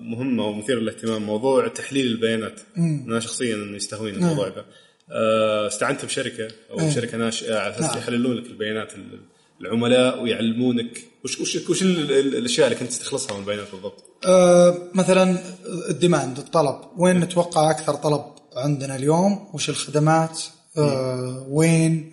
مهمة 0.00 0.46
ومثيرة 0.46 0.78
للاهتمام 0.78 1.22
موضوع 1.22 1.68
تحليل 1.68 2.06
البيانات 2.06 2.60
أنا 2.76 3.20
شخصيا 3.20 3.56
يستهويني 3.56 4.16
الموضوع 4.16 4.48
ذا 4.48 4.64
آه، 5.12 5.66
استعنت 5.66 6.04
بشركة 6.04 6.48
أو 6.70 6.78
مم. 6.78 6.90
شركة 6.90 7.18
ناشئة 7.18 7.58
على 7.58 7.70
أساس 7.74 7.84
نعم. 7.90 7.98
يحللون 7.98 8.36
لك 8.36 8.46
البيانات 8.46 8.94
ال- 8.94 9.20
العملاء 9.60 10.22
ويعلمونك 10.22 10.98
وش 11.24 11.40
وش 11.40 11.68
وش 11.70 11.82
ال- 11.82 12.12
ال- 12.12 12.36
الأشياء 12.36 12.66
اللي 12.66 12.78
كنت 12.78 12.88
تستخلصها 12.88 13.34
من 13.34 13.40
البيانات 13.40 13.66
بالضبط؟ 13.72 14.04
أه 14.26 14.78
مثلا 14.94 15.38
الديماند 15.90 16.38
الطلب 16.38 16.76
وين 16.96 17.20
نتوقع 17.20 17.70
أكثر 17.70 17.94
طلب 17.94 18.24
عندنا 18.56 18.96
اليوم 18.96 19.48
وش 19.54 19.70
الخدمات 19.70 20.42
أه 20.78 21.46
وين 21.48 22.12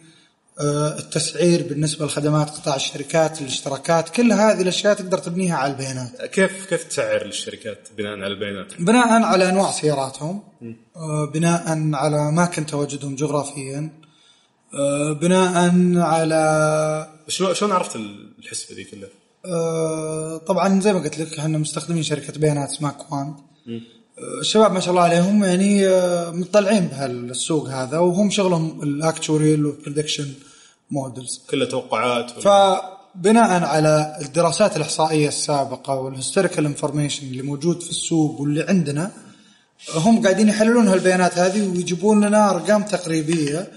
التسعير 0.62 1.64
بالنسبة 1.64 2.06
لخدمات 2.06 2.50
قطاع 2.50 2.76
الشركات 2.76 3.42
الاشتراكات 3.42 4.10
كل 4.10 4.32
هذه 4.32 4.62
الأشياء 4.62 4.94
تقدر 4.94 5.18
تبنيها 5.18 5.56
على 5.56 5.74
البيانات 5.74 6.26
كيف 6.26 6.66
كيف 6.66 6.84
تسعر 6.84 7.26
للشركات 7.26 7.88
بناء 7.98 8.12
على 8.14 8.28
البيانات؟ 8.28 8.82
بناء 8.82 9.08
على 9.24 9.50
أنواع 9.50 9.72
سياراتهم 9.72 10.44
آه، 10.96 11.32
بناء 11.34 11.64
على 11.94 12.30
اماكن 12.30 12.66
تواجدهم 12.66 13.16
جغرافيا 13.16 13.90
آه، 14.74 15.14
بناء 15.14 15.72
على 15.98 17.10
شلون 17.28 17.54
شلون 17.54 17.72
عرفت 17.72 17.96
الحسبة 18.40 18.76
ذي 18.76 18.84
كلها؟ 18.84 19.10
آه، 19.46 20.38
طبعا 20.38 20.80
زي 20.80 20.94
ما 20.94 21.00
قلت 21.00 21.20
لك 21.20 21.40
إحنا 21.40 21.58
مستخدمين 21.58 22.04
شركة 22.04 22.40
بيانات 22.40 22.70
اسمها 22.70 22.92
Quant 22.92 23.40
آه، 23.40 23.95
الشباب 24.20 24.72
ما 24.72 24.80
شاء 24.80 24.90
الله 24.90 25.02
عليهم 25.02 25.44
يعني 25.44 25.88
آه، 25.88 26.32
مطلعين 26.32 26.88
بهالسوق 26.88 27.70
هذا 27.70 27.98
وهم 28.00 28.30
شغلهم 28.30 28.84
ال 28.84 28.92
actuarial 28.92 29.66
وال 29.66 29.77
prediction 29.77 30.34
models 30.92 31.42
كلها 31.50 31.68
توقعات 31.68 32.32
فبناء 32.32 33.64
على 33.64 34.18
الدراسات 34.22 34.78
الإحصائية 34.78 35.28
السابقة 35.28 35.96
وال 35.96 36.08
historical 36.08 36.66
information 36.66 37.28
اللي 37.28 37.42
موجود 37.42 37.82
في 37.82 37.90
السوق 37.90 38.42
واللي 38.42 38.64
عندنا 38.64 39.12
هم 39.96 40.24
قاعدين 40.24 40.50
يحللون 40.50 40.88
هالبيانات 40.88 41.38
هذه 41.38 41.68
ويجيبون 41.68 42.26
لنا 42.26 42.50
أرقام 42.50 42.84
تقريبية. 42.84 43.72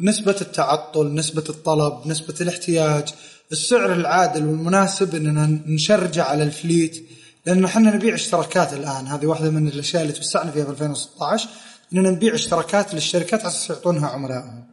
نسبة 0.00 0.36
التعطل، 0.40 1.14
نسبة 1.14 1.44
الطلب، 1.48 2.06
نسبة 2.06 2.34
الاحتياج، 2.40 3.08
السعر 3.52 3.92
العادل 3.92 4.46
والمناسب 4.46 5.14
إننا 5.14 5.60
نشرجع 5.66 6.24
على 6.24 6.42
الفليت 6.42 7.08
لأن 7.48 7.64
إحنا 7.64 7.94
نبيع 7.94 8.14
اشتراكات 8.14 8.72
الآن. 8.72 9.06
هذه 9.06 9.26
واحدة 9.26 9.50
من 9.50 9.68
الأشياء 9.68 10.02
اللي 10.02 10.12
توسعنا 10.12 10.50
فيها 10.50 10.64
في 10.64 10.70
2016 10.70 11.48
إننا 11.92 12.10
نبيع 12.10 12.34
اشتراكات 12.34 12.94
للشركات 12.94 13.40
على 13.40 13.48
أساس 13.48 13.70
يعطونها 13.70 14.08
عملائهم. 14.08 14.64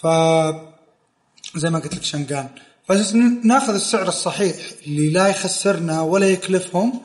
ف 0.00 0.06
زي 1.56 1.70
ما 1.70 1.78
قلت 1.78 1.94
لك 1.94 2.02
شنقان 2.02 2.48
فاساس 2.88 3.14
ناخذ 3.44 3.74
السعر 3.74 4.08
الصحيح 4.08 4.56
اللي 4.86 5.10
لا 5.10 5.28
يخسرنا 5.28 6.02
ولا 6.02 6.26
يكلفهم 6.26 7.00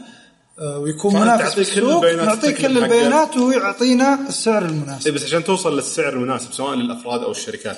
آه، 0.60 0.80
ويكون 0.80 1.14
منافس 1.14 1.54
في 1.54 1.56
كل 1.56 1.82
السوق 1.82 2.04
البيانات 2.04 2.26
نعطيه 2.26 2.52
كل. 2.56 2.78
البيانات 2.78 3.38
وهو 3.38 3.52
يعطينا 3.52 4.28
السعر 4.30 4.64
إيه 4.64 4.70
المناسب 4.70 5.14
بس 5.14 5.24
عشان 5.24 5.44
توصل 5.44 5.76
للسعر 5.76 6.14
المناسب 6.14 6.54
سواء 6.54 6.76
للأفراد 6.76 7.22
أو 7.22 7.32
الشركات. 7.32 7.78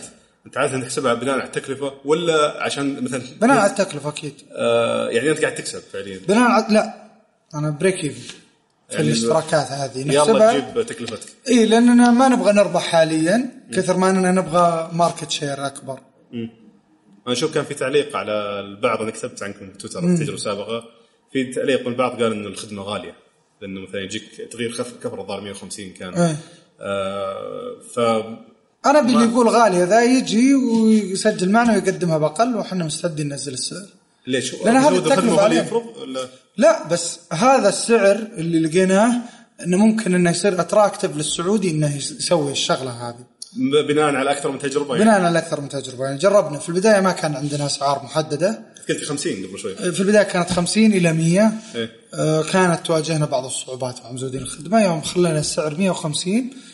انت 0.50 0.58
عادة 0.58 0.82
تحسبها 0.82 1.14
بناء 1.14 1.34
على 1.34 1.43
التكلفة 1.43 1.93
ولا 2.06 2.64
عشان 2.64 3.04
مثلا 3.04 3.22
بناء 3.41 3.58
على 3.58 3.72
التكلفة 3.72 4.10
أكيد. 4.10 4.34
آه 4.52 5.10
يعني 5.10 5.32
أنت 5.32 5.41
قاعد 5.41 5.56
تكسب 5.56 5.80
فعليا. 5.80 6.20
بناء 6.28 6.52
على 6.52 6.66
لا 6.70 7.10
أنا 7.56 7.70
break 7.70 8.04
even 8.04 8.22
في 8.22 8.34
يعني 8.95 9.08
الاشتراكات 9.08 9.72
هذه. 9.72 10.00
يلا 10.00 10.20
نحسبها. 10.20 10.60
تجيب 10.60 10.86
تكلفتك. 10.86 11.30
إي 11.47 11.66
لأننا 11.66 12.12
ما 12.12 12.28
نبغى 12.28 12.54
نربح 12.54 12.82
حاليا 12.82 13.64
كثر 13.74 13.97
ما 13.97 14.10
أننا 14.10 14.32
نبغى 14.32 14.89
market 14.94 15.32
share 15.32 15.66
أكبر. 15.66 16.00
أنا 16.34 16.50
أشوف 17.28 17.54
كان 17.54 17.64
في 17.66 17.74
تعليق 17.74 18.16
على 18.16 18.60
البعض 18.60 19.02
أنا 19.02 19.12
كتبت 19.12 19.43
عنكم 19.43 19.72
في 19.72 19.78
تويتر 19.78 20.02
تجربة 20.02 20.38
سابقة. 20.38 20.84
في 21.34 21.54
تعليق 21.54 21.82
من 21.82 21.88
البعض 21.88 22.24
قال 22.24 22.32
انه 22.32 22.47
الخدمة 22.47 22.84
غالية 22.84 23.16
لأنه 23.62 23.82
مثلا 23.82 24.02
يجيك 24.02 24.24
تغيير 24.52 24.72
كفر 25.04 25.22
الظاهر 25.22 25.41
150 25.41 25.89
كان. 25.89 26.14
إيه. 26.14 26.36
آه 26.82 27.76
ف 27.95 28.00
أنا 28.86 29.02
باللي 29.02 29.24
يقول 29.24 29.48
غاليه 29.50 29.84
ذا 29.84 30.04
يجي 30.04 30.56
ويسجل 30.56 31.50
معنا 31.52 31.74
ويقدمها 31.74 32.18
بأقل 32.18 32.56
وحنا 32.56 32.86
مستعدين 32.86 33.30
ننزل 33.30 33.54
السعر. 33.54 33.86
ليش؟ 34.28 34.54
لأن 34.66 34.76
هذا 34.76 35.42
عليه. 35.42 35.60
يفرض 35.62 35.84
ولا؟ 36.02 36.28
لا 36.58 36.88
بس 36.88 37.20
هذا 37.34 37.70
السعر 37.70 38.28
اللي 38.38 38.60
لقيناه 38.60 39.14
إنه 39.66 39.78
ممكن 39.78 40.16
إنه 40.16 40.32
يصير 40.32 40.62
attractive 40.62 41.18
للسعودي 41.18 41.70
إنه 41.72 41.98
يس- 41.98 42.12
يسوي 42.12 42.52
الشغلة 42.52 42.92
هذه. 43.10 43.26
بناء 43.88 44.16
على 44.16 44.32
أكثر 44.32 44.52
من 44.52 44.60
تجربة 44.60 44.94
يعني. 44.96 45.06
بناء 45.06 45.22
على 45.22 45.40
أكثر 45.40 45.62
من 45.62 45.70
تجربة. 45.70 46.06
يعني 46.06 46.18
جربنا 46.18 46.60
في 46.60 46.70
البداية 46.70 47.00
ما 47.02 47.12
كان 47.12 47.36
عندنا 47.36 47.66
أسعار 47.66 48.02
محددة. 48.04 48.62
قلت 48.90 49.04
50 49.04 49.34
قبل 49.48 49.60
شوي. 49.60 49.76
في 49.76 50.00
البداية 50.00 50.24
كانت 50.24 50.50
50 50.52 50.94
إلى 50.94 51.14
100 51.14 51.52
إيه. 51.76 51.92
آه، 52.14 52.44
كانت 52.44 52.86
تواجهنا 52.86 53.26
بعض 53.26 53.46
الصعوبات 53.46 53.96
مع 54.04 54.12
مزودين 54.12 54.42
الخدمة. 54.42 54.82
يوم 54.84 55.02
خلينا 55.02 55.40
السعر 55.40 55.76
150 55.78 56.50
آه، 56.50 56.69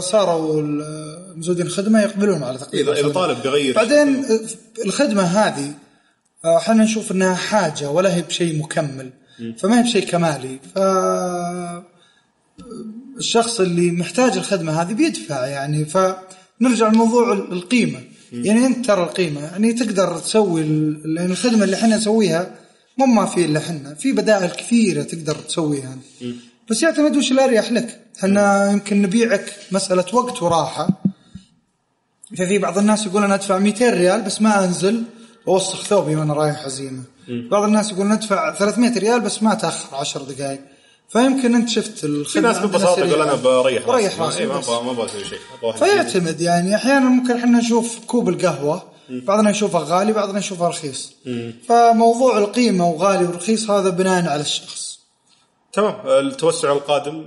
صاروا 0.00 0.60
ال- 0.62 1.38
مزودين 1.38 1.66
الخدمه 1.66 2.00
يقبلون 2.02 2.42
على 2.42 2.58
تقديم 2.58 2.88
اذا 2.88 3.00
إذا. 3.00 3.08
طالب 3.08 3.42
بيغير. 3.42 3.74
بعدين 3.74 4.24
آه، 4.24 4.40
الخدمة 4.84 5.22
هذه 5.22 5.72
آه، 6.44 6.58
إحنا 6.58 6.84
نشوف 6.84 7.12
إنها 7.12 7.34
حاجة 7.34 7.90
ولا 7.90 8.14
هي 8.14 8.22
بشيء 8.22 8.58
مكمل. 8.62 9.10
فما 9.58 9.78
هي 9.78 9.82
بشيء 9.82 10.04
كمالي. 10.06 10.58
ف 10.74 10.78
الشخص 13.18 13.60
اللي 13.60 13.90
محتاج 13.90 14.36
الخدمة 14.36 14.82
هذه 14.82 14.92
بيدفع 14.92 15.46
يعني. 15.46 15.84
فنرجع 15.84 16.88
لموضوع 16.88 17.32
ال- 17.32 17.52
القيمة. 17.52 18.00
يعني 18.32 18.66
أنت 18.66 18.86
ترى 18.86 19.02
القيمة 19.02 19.40
يعني 19.40 19.72
تقدر 19.72 20.18
تسوي 20.18 20.62
لأن 21.04 21.30
الخدمة 21.30 21.64
اللي 21.64 21.76
إحنا 21.76 21.96
نسويها 21.96 22.54
مو 22.98 23.06
ما 23.06 23.26
في 23.26 23.44
إلا 23.44 23.58
إحنا. 23.58 23.94
في 23.94 24.12
بدائل 24.12 24.50
كثيرة 24.50 25.02
تقدر 25.02 25.34
تسويها. 25.34 25.96
بس 26.70 26.82
يعتمد 26.82 27.16
وش 27.16 27.32
الاريح 27.32 27.72
لك؟ 27.72 28.00
إحنا 28.18 28.70
يمكن 28.70 29.02
نبيعك 29.02 29.52
مسألة 29.72 30.04
وقت 30.12 30.42
وراحة. 30.42 30.88
ففي 32.38 32.58
بعض 32.58 32.78
الناس 32.78 33.06
يقول 33.06 33.24
أنا 33.24 33.34
أدفع 33.34 33.58
200 33.58 33.90
ريال 33.90 34.22
بس 34.22 34.42
ما 34.42 34.64
أنزل 34.64 35.02
اوسخ 35.48 35.84
ثوبي 35.84 36.16
وأنا 36.16 36.34
رايح 36.34 36.64
عزيمه 36.64 37.02
بعض 37.28 37.62
الناس 37.62 37.92
يقول 37.92 38.06
ندفع 38.06 38.54
300 38.54 38.98
ريال 38.98 39.20
بس 39.20 39.42
ما 39.42 39.54
تاخر 39.54 39.96
10 39.96 40.22
دقائق. 40.22 40.60
فيمكن 41.08 41.54
أنت 41.54 41.68
شفت 41.68 41.98
في 41.98 42.04
الخدمه 42.04 42.48
ناس 42.48 42.56
عندنا 42.56 42.72
ببساطه. 42.72 43.04
يقول 43.04 43.22
أنا 43.22 43.34
بريح 43.34 43.86
بريح 43.86 44.20
راسي. 44.20 44.38
إيه، 44.38 44.46
ما. 44.46 44.58
أبغى 44.58 44.84
ما 44.84 44.90
أبغى 44.90 45.06
أسوي 45.06 45.24
شيء. 45.24 45.38
فيعتمد 45.78 46.40
يعني. 46.40 46.76
أحيانا 46.76 47.08
ممكن 47.08 47.36
إحنا 47.36 47.58
نشوف 47.58 47.98
كوب 48.06 48.28
القهوة 48.28 48.82
بعضنا 49.10 49.50
يشوفه 49.50 49.78
غالي 49.78 50.12
بعضنا 50.12 50.38
يشوفه 50.38 50.68
رخيص. 50.68 51.12
فموضوع 51.68 52.38
القيمة 52.38 52.88
وغالي 52.88 53.24
ورخيص 53.24 53.70
هذا 53.70 53.90
بناء 53.90 54.28
على 54.28 54.40
الشخص. 54.40 54.91
تمام 55.72 55.94
التوسع 56.08 56.72
القادم 56.72 57.24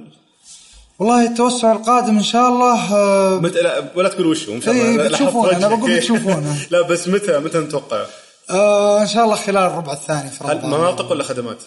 والله 1.00 1.26
التوسع 1.28 1.72
القادم 1.72 2.18
إن 2.18 2.24
شاء 2.24 2.50
الله 2.50 2.96
آه، 2.96 3.40
متى 3.40 3.62
لا 3.62 3.84
ولا 3.96 4.10
تقول 4.10 4.26
وش 4.28 4.50
هو 4.50 4.56
إن 4.56 4.62
شاء 4.62 4.74
إيه، 4.74 4.82
الله 4.92 5.04
لا- 5.04 5.10
بتشوفونه، 5.10 5.48
وجهك. 5.48 5.80
بقول 5.80 5.96
بتشوفونه. 5.98 6.58
لا 6.72 6.82
بس 6.82 7.08
متى 7.08 7.40
متى 7.40 7.58
نتوقع؟ 7.60 8.06
آه 8.50 9.02
إن 9.02 9.08
شاء 9.08 9.24
الله 9.24 9.36
خلال 9.36 9.58
الربع 9.58 9.94
الثاني 9.94 10.30
في 10.30 10.44
رمضان 10.44 10.66
مناطق 10.72 11.12
ولا 11.12 11.24
خدمات؟ 11.24 11.58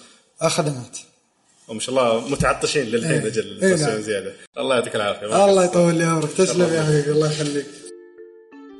آه، 0.42 0.48
خدمات 0.48 0.98
وما 1.68 1.80
شاء 1.80 1.90
الله 1.94 2.28
متعطشين 2.28 2.82
للحين 2.86 3.12
إيه. 3.12 3.26
أجل 3.26 3.58
إيه، 3.64 3.76
نعم. 3.76 4.00
زيادة 4.00 4.32
الله 4.58 4.74
يعطيك 4.74 4.96
العافية 4.96 5.26
الله. 5.46 5.64
يطول 5.64 5.94
لي 5.94 6.04
عمرك 6.04 6.32
تسلم 6.32 6.74
يا 6.74 6.82
حبيبي 6.82 7.10
الله 7.10 7.32
يخليك 7.32 7.66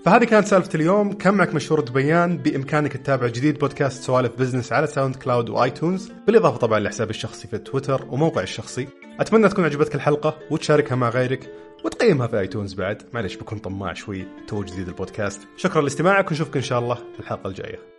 فهذه 0.05 0.24
كانت 0.24 0.46
سالفة 0.46 0.70
اليوم. 0.74 1.12
كان 1.12 1.34
معك 1.34 1.55
مشهور 1.55 1.80
دبيان 1.80 2.38
بإمكانك 2.38 2.92
تتابع 2.96 3.26
جديد 3.26 3.59
بودكاست 3.59 4.03
سوالف 4.03 4.32
business 4.39 4.72
على 4.72 4.86
SoundCloud 4.87 5.49
و 5.49 5.57
iTunes؟ 5.57 6.12
بالإضافة 6.26 6.57
طبعا 6.57 6.80
لحسابي 6.80 7.11
الشخصي 7.11 7.49
في 7.49 7.59
تويتر 7.59 8.05
وموقعي 8.11 8.44
الشخصي. 8.44 8.88
أتمنى 9.20 9.49
تكون 9.49 9.64
عجبتك 9.64 9.94
الحلقة 9.94 10.38
وتشاركها 10.51 10.94
مع 10.94 11.09
غيرك 11.09 11.53
وتقيمها 11.84 12.26
في 12.26 12.38
iTunes 12.39 12.74
بعد. 12.74 13.03
معليش 13.12 13.36
بكون 13.36 13.59
طماع 13.59 13.94
شوي 13.94 14.26
توه 14.47 14.62
جديد 14.62 14.88
البودكاست. 14.88 15.40
شكرا 15.57 15.82
لاستماعك 15.82 16.30
ونشوفك 16.30 16.57
إن 16.57 16.62
شاء 16.62 16.78
الله 16.78 16.94
في 16.94 17.20
الحلقة 17.20 17.49
الجاية. 17.49 17.97